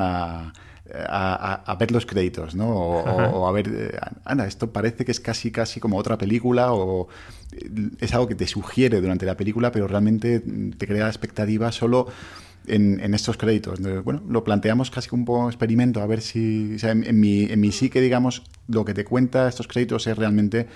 a, 0.46 0.54
a- 0.94 1.54
a- 1.54 1.64
a 1.66 1.76
ver 1.76 1.92
los 1.92 2.06
créditos, 2.06 2.56
¿no? 2.56 2.70
O, 2.70 3.42
o- 3.42 3.48
a 3.48 3.52
ver, 3.52 3.68
eh, 3.70 3.98
anda, 4.26 4.46
esto 4.48 4.72
parece 4.72 5.06
que 5.06 5.12
es 5.12 5.20
casi, 5.20 5.52
casi 5.52 5.80
como 5.80 5.98
otra 5.98 6.18
película 6.18 6.74
o 6.74 7.08
eh, 7.52 7.70
es 8.00 8.14
algo 8.14 8.28
que 8.28 8.36
te 8.36 8.48
sugiere 8.48 9.02
durante 9.02 9.26
la 9.26 9.36
película, 9.38 9.72
pero 9.72 9.88
realmente 9.88 10.40
te 10.78 10.88
crea 10.88 11.04
la 11.06 11.10
expectativa 11.10 11.72
solo 11.72 12.08
en, 12.68 13.00
en 13.00 13.14
estos 13.14 13.38
créditos. 13.38 13.80
Entonces, 13.80 14.04
Bueno, 14.04 14.22
lo 14.28 14.44
planteamos 14.44 14.92
casi 14.92 15.10
como 15.10 15.22
un 15.22 15.26
poco 15.26 15.50
experimento, 15.50 16.02
a 16.02 16.08
ver 16.08 16.22
si, 16.22 16.76
o 16.76 16.80
sea, 16.80 16.92
en, 16.92 17.04
en 17.04 17.20
mi, 17.20 17.44
en 17.44 17.60
mi 17.60 17.72
psique, 17.72 18.02
digamos, 18.02 18.44
lo 18.68 18.86
que 18.86 18.94
te 18.94 19.06
cuenta 19.06 19.48
estos 19.48 19.68
créditos 19.68 20.08
es 20.08 20.18
realmente 20.18 20.68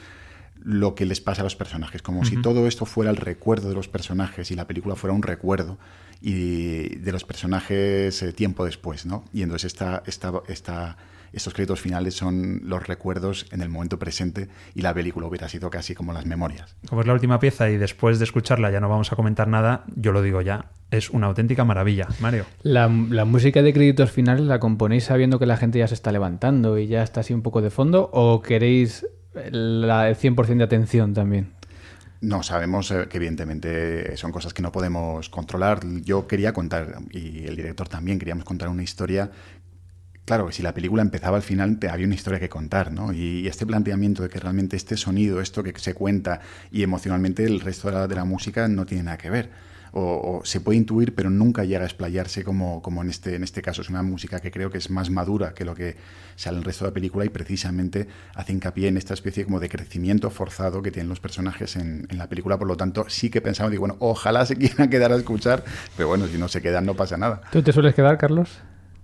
lo 0.63 0.95
que 0.95 1.05
les 1.05 1.21
pasa 1.21 1.41
a 1.41 1.43
los 1.43 1.55
personajes, 1.55 2.01
como 2.01 2.25
si 2.25 2.41
todo 2.41 2.67
esto 2.67 2.85
fuera 2.85 3.09
el 3.09 3.17
recuerdo 3.17 3.69
de 3.69 3.75
los 3.75 3.87
personajes 3.87 4.51
y 4.51 4.55
la 4.55 4.67
película 4.67 4.95
fuera 4.95 5.13
un 5.13 5.23
recuerdo 5.23 5.77
y 6.21 6.95
de 6.97 7.11
los 7.11 7.23
personajes 7.23 8.21
eh, 8.21 8.33
tiempo 8.33 8.65
después, 8.65 9.05
¿no? 9.05 9.23
Y 9.31 9.43
entonces 9.43 9.71
esta, 9.71 10.03
esta, 10.05 10.33
esta, 10.47 10.97
estos 11.37 11.53
créditos 11.53 11.79
finales 11.81 12.15
son 12.15 12.61
los 12.63 12.85
recuerdos 12.87 13.45
en 13.51 13.61
el 13.61 13.69
momento 13.69 13.97
presente 13.99 14.49
y 14.75 14.81
la 14.81 14.93
película 14.93 15.27
hubiera 15.27 15.47
sido 15.49 15.69
casi 15.69 15.95
como 15.95 16.13
las 16.13 16.25
memorias. 16.25 16.75
Como 16.89 17.01
es 17.01 17.07
la 17.07 17.13
última 17.13 17.39
pieza 17.39 17.69
y 17.69 17.77
después 17.77 18.19
de 18.19 18.25
escucharla 18.25 18.69
ya 18.71 18.79
no 18.79 18.89
vamos 18.89 19.11
a 19.11 19.15
comentar 19.15 19.47
nada, 19.47 19.85
yo 19.95 20.11
lo 20.11 20.21
digo 20.21 20.41
ya, 20.41 20.71
es 20.91 21.09
una 21.09 21.27
auténtica 21.27 21.63
maravilla, 21.65 22.07
Mario. 22.19 22.45
La, 22.63 22.87
la 23.09 23.25
música 23.25 23.61
de 23.61 23.73
créditos 23.73 24.11
finales 24.11 24.43
la 24.45 24.59
componéis 24.59 25.05
sabiendo 25.05 25.39
que 25.39 25.45
la 25.45 25.57
gente 25.57 25.79
ya 25.79 25.87
se 25.87 25.93
está 25.93 26.11
levantando 26.11 26.77
y 26.77 26.87
ya 26.87 27.03
está 27.03 27.21
así 27.21 27.33
un 27.33 27.41
poco 27.41 27.61
de 27.61 27.69
fondo 27.69 28.09
o 28.13 28.41
queréis 28.41 29.05
la- 29.51 30.09
el 30.09 30.15
100% 30.15 30.57
de 30.57 30.63
atención 30.63 31.13
también? 31.13 31.55
No, 32.19 32.41
sabemos 32.41 32.89
eh, 32.89 33.05
que 33.07 33.17
evidentemente 33.17 34.17
son 34.17 34.31
cosas 34.31 34.51
que 34.51 34.63
no 34.63 34.71
podemos 34.71 35.29
controlar. 35.29 35.81
Yo 36.03 36.25
quería 36.25 36.51
contar, 36.51 36.95
y 37.11 37.45
el 37.45 37.55
director 37.55 37.87
también, 37.87 38.17
queríamos 38.17 38.43
contar 38.43 38.69
una 38.69 38.81
historia. 38.81 39.29
Claro, 40.27 40.51
si 40.51 40.61
la 40.61 40.73
película 40.73 41.01
empezaba 41.01 41.37
al 41.37 41.41
final, 41.41 41.79
te- 41.79 41.87
había 41.87 42.05
una 42.05 42.15
historia 42.15 42.37
que 42.37 42.49
contar, 42.49 42.91
¿no? 42.91 43.13
Y, 43.13 43.47
este 43.47 43.65
planteamiento 43.65 44.23
de 44.23 44.27
que 44.27 44.41
realmente 44.41 44.75
este 44.75 44.97
sonido, 44.97 45.39
esto 45.39 45.63
que 45.63 45.71
se 45.79 45.93
cuenta 45.93 46.41
y 46.69 46.83
emocionalmente 46.83 47.45
el 47.45 47.61
resto 47.61 47.89
de 47.89 48.13
la, 48.13 48.25
música 48.25 48.67
no 48.67 48.85
tiene 48.85 49.03
nada 49.03 49.17
que 49.17 49.29
ver. 49.29 49.49
O, 49.93 50.01
o 50.41 50.45
se 50.45 50.59
puede 50.59 50.77
intuir, 50.79 51.15
pero 51.15 51.29
nunca 51.29 51.63
llega 51.63 51.83
a 51.83 51.85
explayarse 51.85 52.43
como, 52.43 52.81
como 52.81 53.01
en, 53.03 53.09
este, 53.09 53.35
en 53.35 53.43
este 53.45 53.61
caso. 53.61 53.81
Es 53.81 53.89
una 53.89 54.03
música 54.03 54.41
que 54.41 54.51
creo 54.51 54.69
que 54.69 54.79
es 54.79 54.89
más 54.89 55.09
madura 55.09 55.53
que 55.53 55.63
lo 55.63 55.73
que 55.73 55.95
sale 56.35 56.57
en 56.57 56.59
el 56.59 56.65
resto 56.65 56.83
de 56.83 56.91
la 56.91 56.93
película 56.93 57.23
y 57.23 57.29
precisamente 57.29 58.09
hace 58.35 58.51
hincapié 58.51 58.89
en 58.89 58.97
esta 58.97 59.13
especie 59.13 59.45
como 59.45 59.61
de 59.61 59.69
crecimiento 59.69 60.29
forzado 60.29 60.81
que 60.81 60.91
tienen 60.91 61.07
los 61.07 61.21
personajes 61.21 61.77
en, 61.77 62.05
en 62.09 62.17
la 62.17 62.27
película. 62.27 62.59
Por 62.59 62.67
lo 62.67 62.75
tanto, 62.75 63.05
sí 63.07 63.29
que 63.29 63.39
pensamos, 63.39 63.71
digo, 63.71 63.79
bueno, 63.79 63.95
ojalá 63.99 64.45
se 64.45 64.55
quieran 64.57 64.89
quedar 64.89 65.13
a 65.13 65.15
escuchar, 65.15 65.63
pero 65.95 66.09
bueno, 66.09 66.27
si 66.27 66.37
no 66.37 66.49
se 66.49 66.61
quedan 66.61 66.85
no 66.85 66.95
pasa 66.95 67.15
nada. 67.15 67.39
¿Tú 67.49 67.61
te 67.61 67.71
sueles 67.71 67.95
quedar, 67.95 68.17
Carlos? 68.17 68.59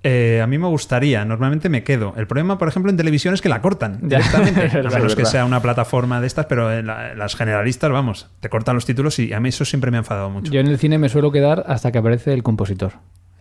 Eh, 0.06 0.42
a 0.44 0.48
mí 0.48 0.58
me 0.58 0.68
gustaría, 0.68 1.24
normalmente 1.24 1.70
me 1.70 1.84
quedo. 1.84 2.14
El 2.18 2.28
problema, 2.28 2.58
por 2.58 2.68
ejemplo, 2.68 2.92
en 2.92 2.98
televisión 2.98 3.34
es 3.34 3.42
que 3.42 3.48
la 3.50 3.62
cortan 3.62 4.00
directamente. 4.02 4.78
a 4.80 4.90
menos 4.90 5.16
que 5.16 5.24
sea 5.26 5.46
una 5.46 5.62
plataforma 5.62 6.20
de 6.20 6.28
estas, 6.28 6.46
pero 6.48 6.72
en 6.78 6.88
la- 6.88 7.16
las 7.16 7.36
generalistas, 7.36 7.90
vamos, 7.90 8.28
te 8.42 8.50
cortan 8.50 8.76
los 8.76 8.86
títulos 8.86 9.18
y 9.20 9.32
a 9.34 9.40
mí 9.40 9.50
eso 9.50 9.64
siempre 9.64 9.92
me 9.92 9.98
ha 9.98 10.00
enfadado 10.00 10.30
mucho. 10.30 10.52
Yo 10.52 10.60
en 10.60 10.68
el 10.68 10.78
cine 10.78 10.98
me 10.98 11.08
suelo 11.08 11.32
quedar 11.32 11.64
hasta 11.68 11.92
que 11.94 11.98
aparece 12.00 12.34
el 12.34 12.44
compositor. 12.44 12.92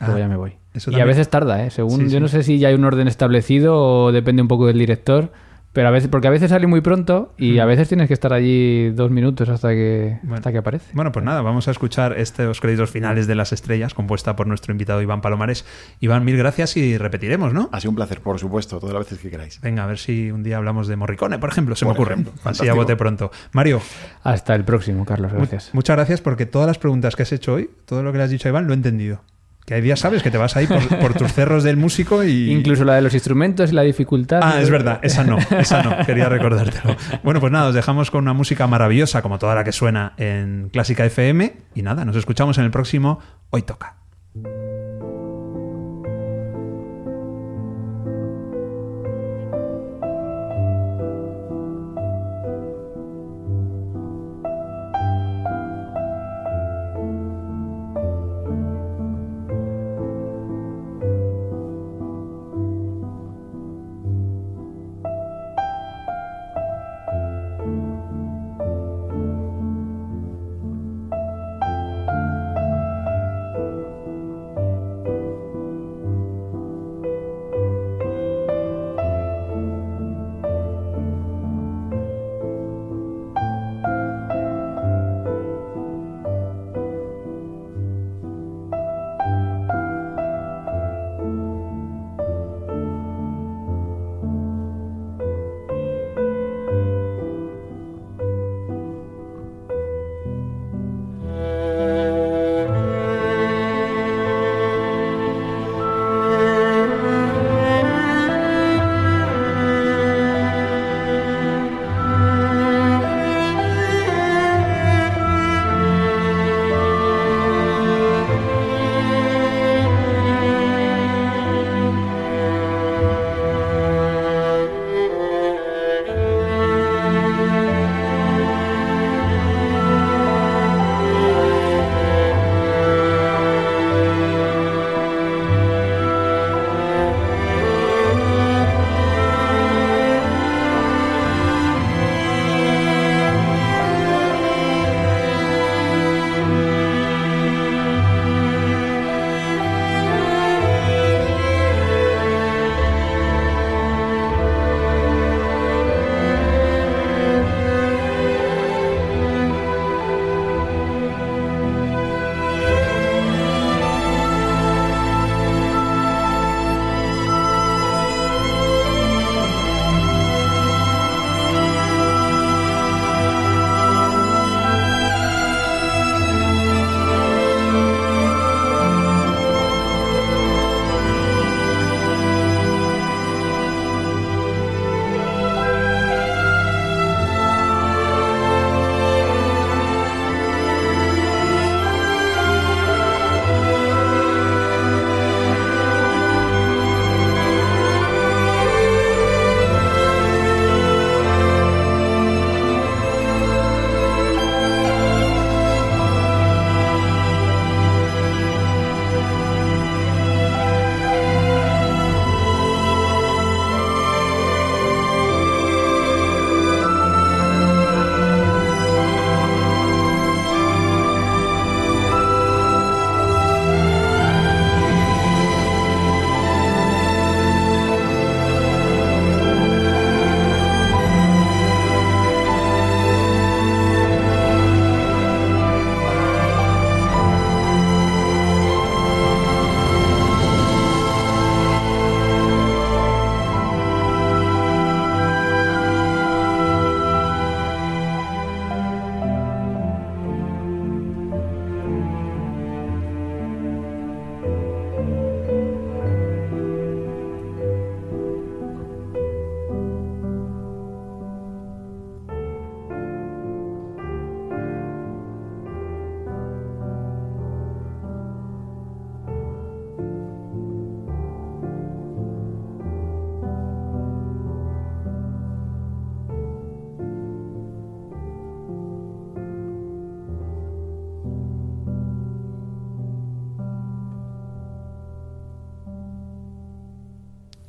Luego 0.01 0.17
Ah, 0.17 0.19
ya 0.21 0.29
me 0.29 0.37
voy. 0.37 0.53
eso 0.75 0.91
Y 0.91 1.01
a 1.01 1.05
veces 1.05 1.29
tarda, 1.29 1.65
¿eh? 1.65 1.71
Según, 1.71 1.99
Sí, 1.99 2.05
yo 2.05 2.11
sí. 2.19 2.21
no 2.21 2.29
sé 2.29 2.43
si 2.45 2.59
ya 2.59 2.69
hay 2.69 2.75
un 2.75 2.85
orden 2.85 3.07
establecido 3.09 3.77
o 3.77 4.13
depende 4.13 4.43
un 4.43 4.49
poco 4.49 4.67
del 4.69 4.79
director, 4.79 5.33
pero 5.73 5.89
a 5.89 5.91
veces, 5.91 6.09
porque 6.09 6.29
a 6.29 6.31
veces 6.31 6.51
sale 6.51 6.67
muy 6.67 6.81
pronto 6.83 7.33
y 7.39 7.59
a 7.59 7.65
veces 7.65 7.89
tienes 7.89 8.09
que 8.09 8.15
estar 8.15 8.33
allí 8.33 8.91
dos 8.91 9.11
minutos 9.11 9.49
hasta 9.49 9.71
que, 9.71 10.19
Bueno. 10.23 10.37
hasta 10.37 10.53
que 10.53 10.59
aparece. 10.59 10.91
Bueno, 10.95 11.13
pues 11.13 11.25
nada, 11.25 11.41
vamos 11.43 11.67
a 11.69 11.71
escuchar 11.71 12.19
estos 12.19 12.61
créditos 12.61 12.91
finales 12.91 13.27
de 13.27 13.35
Las 13.35 13.53
Estrellas, 13.53 13.95
compuesta 13.95 14.37
por 14.37 14.47
nuestro 14.47 14.73
invitado 14.73 15.01
Iván 15.03 15.21
Palomares. 15.23 15.65
Iván, 16.01 16.25
mil 16.25 16.37
gracias 16.37 16.77
y 16.77 16.99
repetiremos, 16.99 17.53
¿no? 17.55 17.69
Ha 17.73 17.81
sido 17.81 17.91
un 17.91 17.97
placer, 17.97 18.21
por 18.21 18.39
supuesto, 18.39 18.79
todas 18.81 18.95
las 18.95 19.05
veces 19.05 19.19
que 19.21 19.31
queráis. 19.31 19.61
Venga, 19.61 19.85
a 19.85 19.87
ver 19.87 19.99
si 19.99 20.31
un 20.31 20.43
día 20.43 20.59
hablamos 20.59 20.89
de 20.89 20.97
Morricone, 20.97 21.39
por 21.39 21.49
ejemplo, 21.51 21.75
se 21.75 21.85
me 21.85 21.93
ocurre. 21.93 22.13
ejemplo, 22.15 22.33
Así 22.33 22.41
a 22.41 22.45
fantástico. 22.45 22.77
bote 22.77 22.97
pronto. 22.97 23.31
Mario, 23.53 23.81
Hasta 24.23 24.55
el 24.55 24.65
próximo, 24.65 25.05
Carlos. 25.05 25.33
mu- 25.33 25.39
Gracias. 25.39 25.71
muchas 25.73 25.97
gracias 25.97 26.21
porque 26.21 26.47
todas 26.47 26.67
las 26.67 26.79
preguntas 26.79 27.17
que 27.17 27.23
has 27.23 27.33
hecho 27.33 27.55
hoy, 27.55 27.71
todo 27.87 28.03
lo 28.03 28.13
que 28.13 28.19
le 28.19 28.25
has 28.25 28.31
dicho 28.31 28.49
a 28.49 28.51
Iván, 28.51 28.67
lo 28.67 28.73
he 28.73 28.77
entendido. 28.77 29.23
Que 29.65 29.75
hay 29.75 29.81
días, 29.81 30.01
sabes, 30.01 30.23
que 30.23 30.31
te 30.31 30.39
vas 30.39 30.57
ahí 30.57 30.67
por, 30.67 30.87
por 30.99 31.15
tus 31.15 31.33
cerros 31.33 31.63
del 31.63 31.77
músico 31.77 32.25
y... 32.25 32.51
Incluso 32.51 32.85
la 32.85 32.97
de 32.97 33.03
los 33.03 33.15
instrumentos 33.15 33.71
y 33.71 33.75
la 33.75 33.83
dificultad. 33.83 34.41
Ah, 34.43 34.61
es 34.61 34.71
verdad, 34.71 34.99
esa 35.03 35.23
no, 35.23 35.39
esa 35.59 35.83
no, 35.83 36.05
quería 36.05 36.29
recordártelo. 36.29 36.97
Bueno, 37.23 37.41
pues 37.41 37.53
nada, 37.53 37.69
os 37.69 37.75
dejamos 37.75 38.11
con 38.11 38.23
una 38.23 38.33
música 38.33 38.67
maravillosa 38.67 39.23
como 39.23 39.39
toda 39.39 39.55
la 39.55 39.63
que 39.63 39.73
suena 39.73 40.15
en 40.17 40.69
Clásica 40.73 41.05
FM 41.05 41.55
y 41.75 41.83
nada, 41.83 42.05
nos 42.05 42.17
escuchamos 42.17 42.59
en 42.59 42.65
el 42.65 42.71
próximo 42.71 43.21
Hoy 43.51 43.63
Toca. 43.63 44.02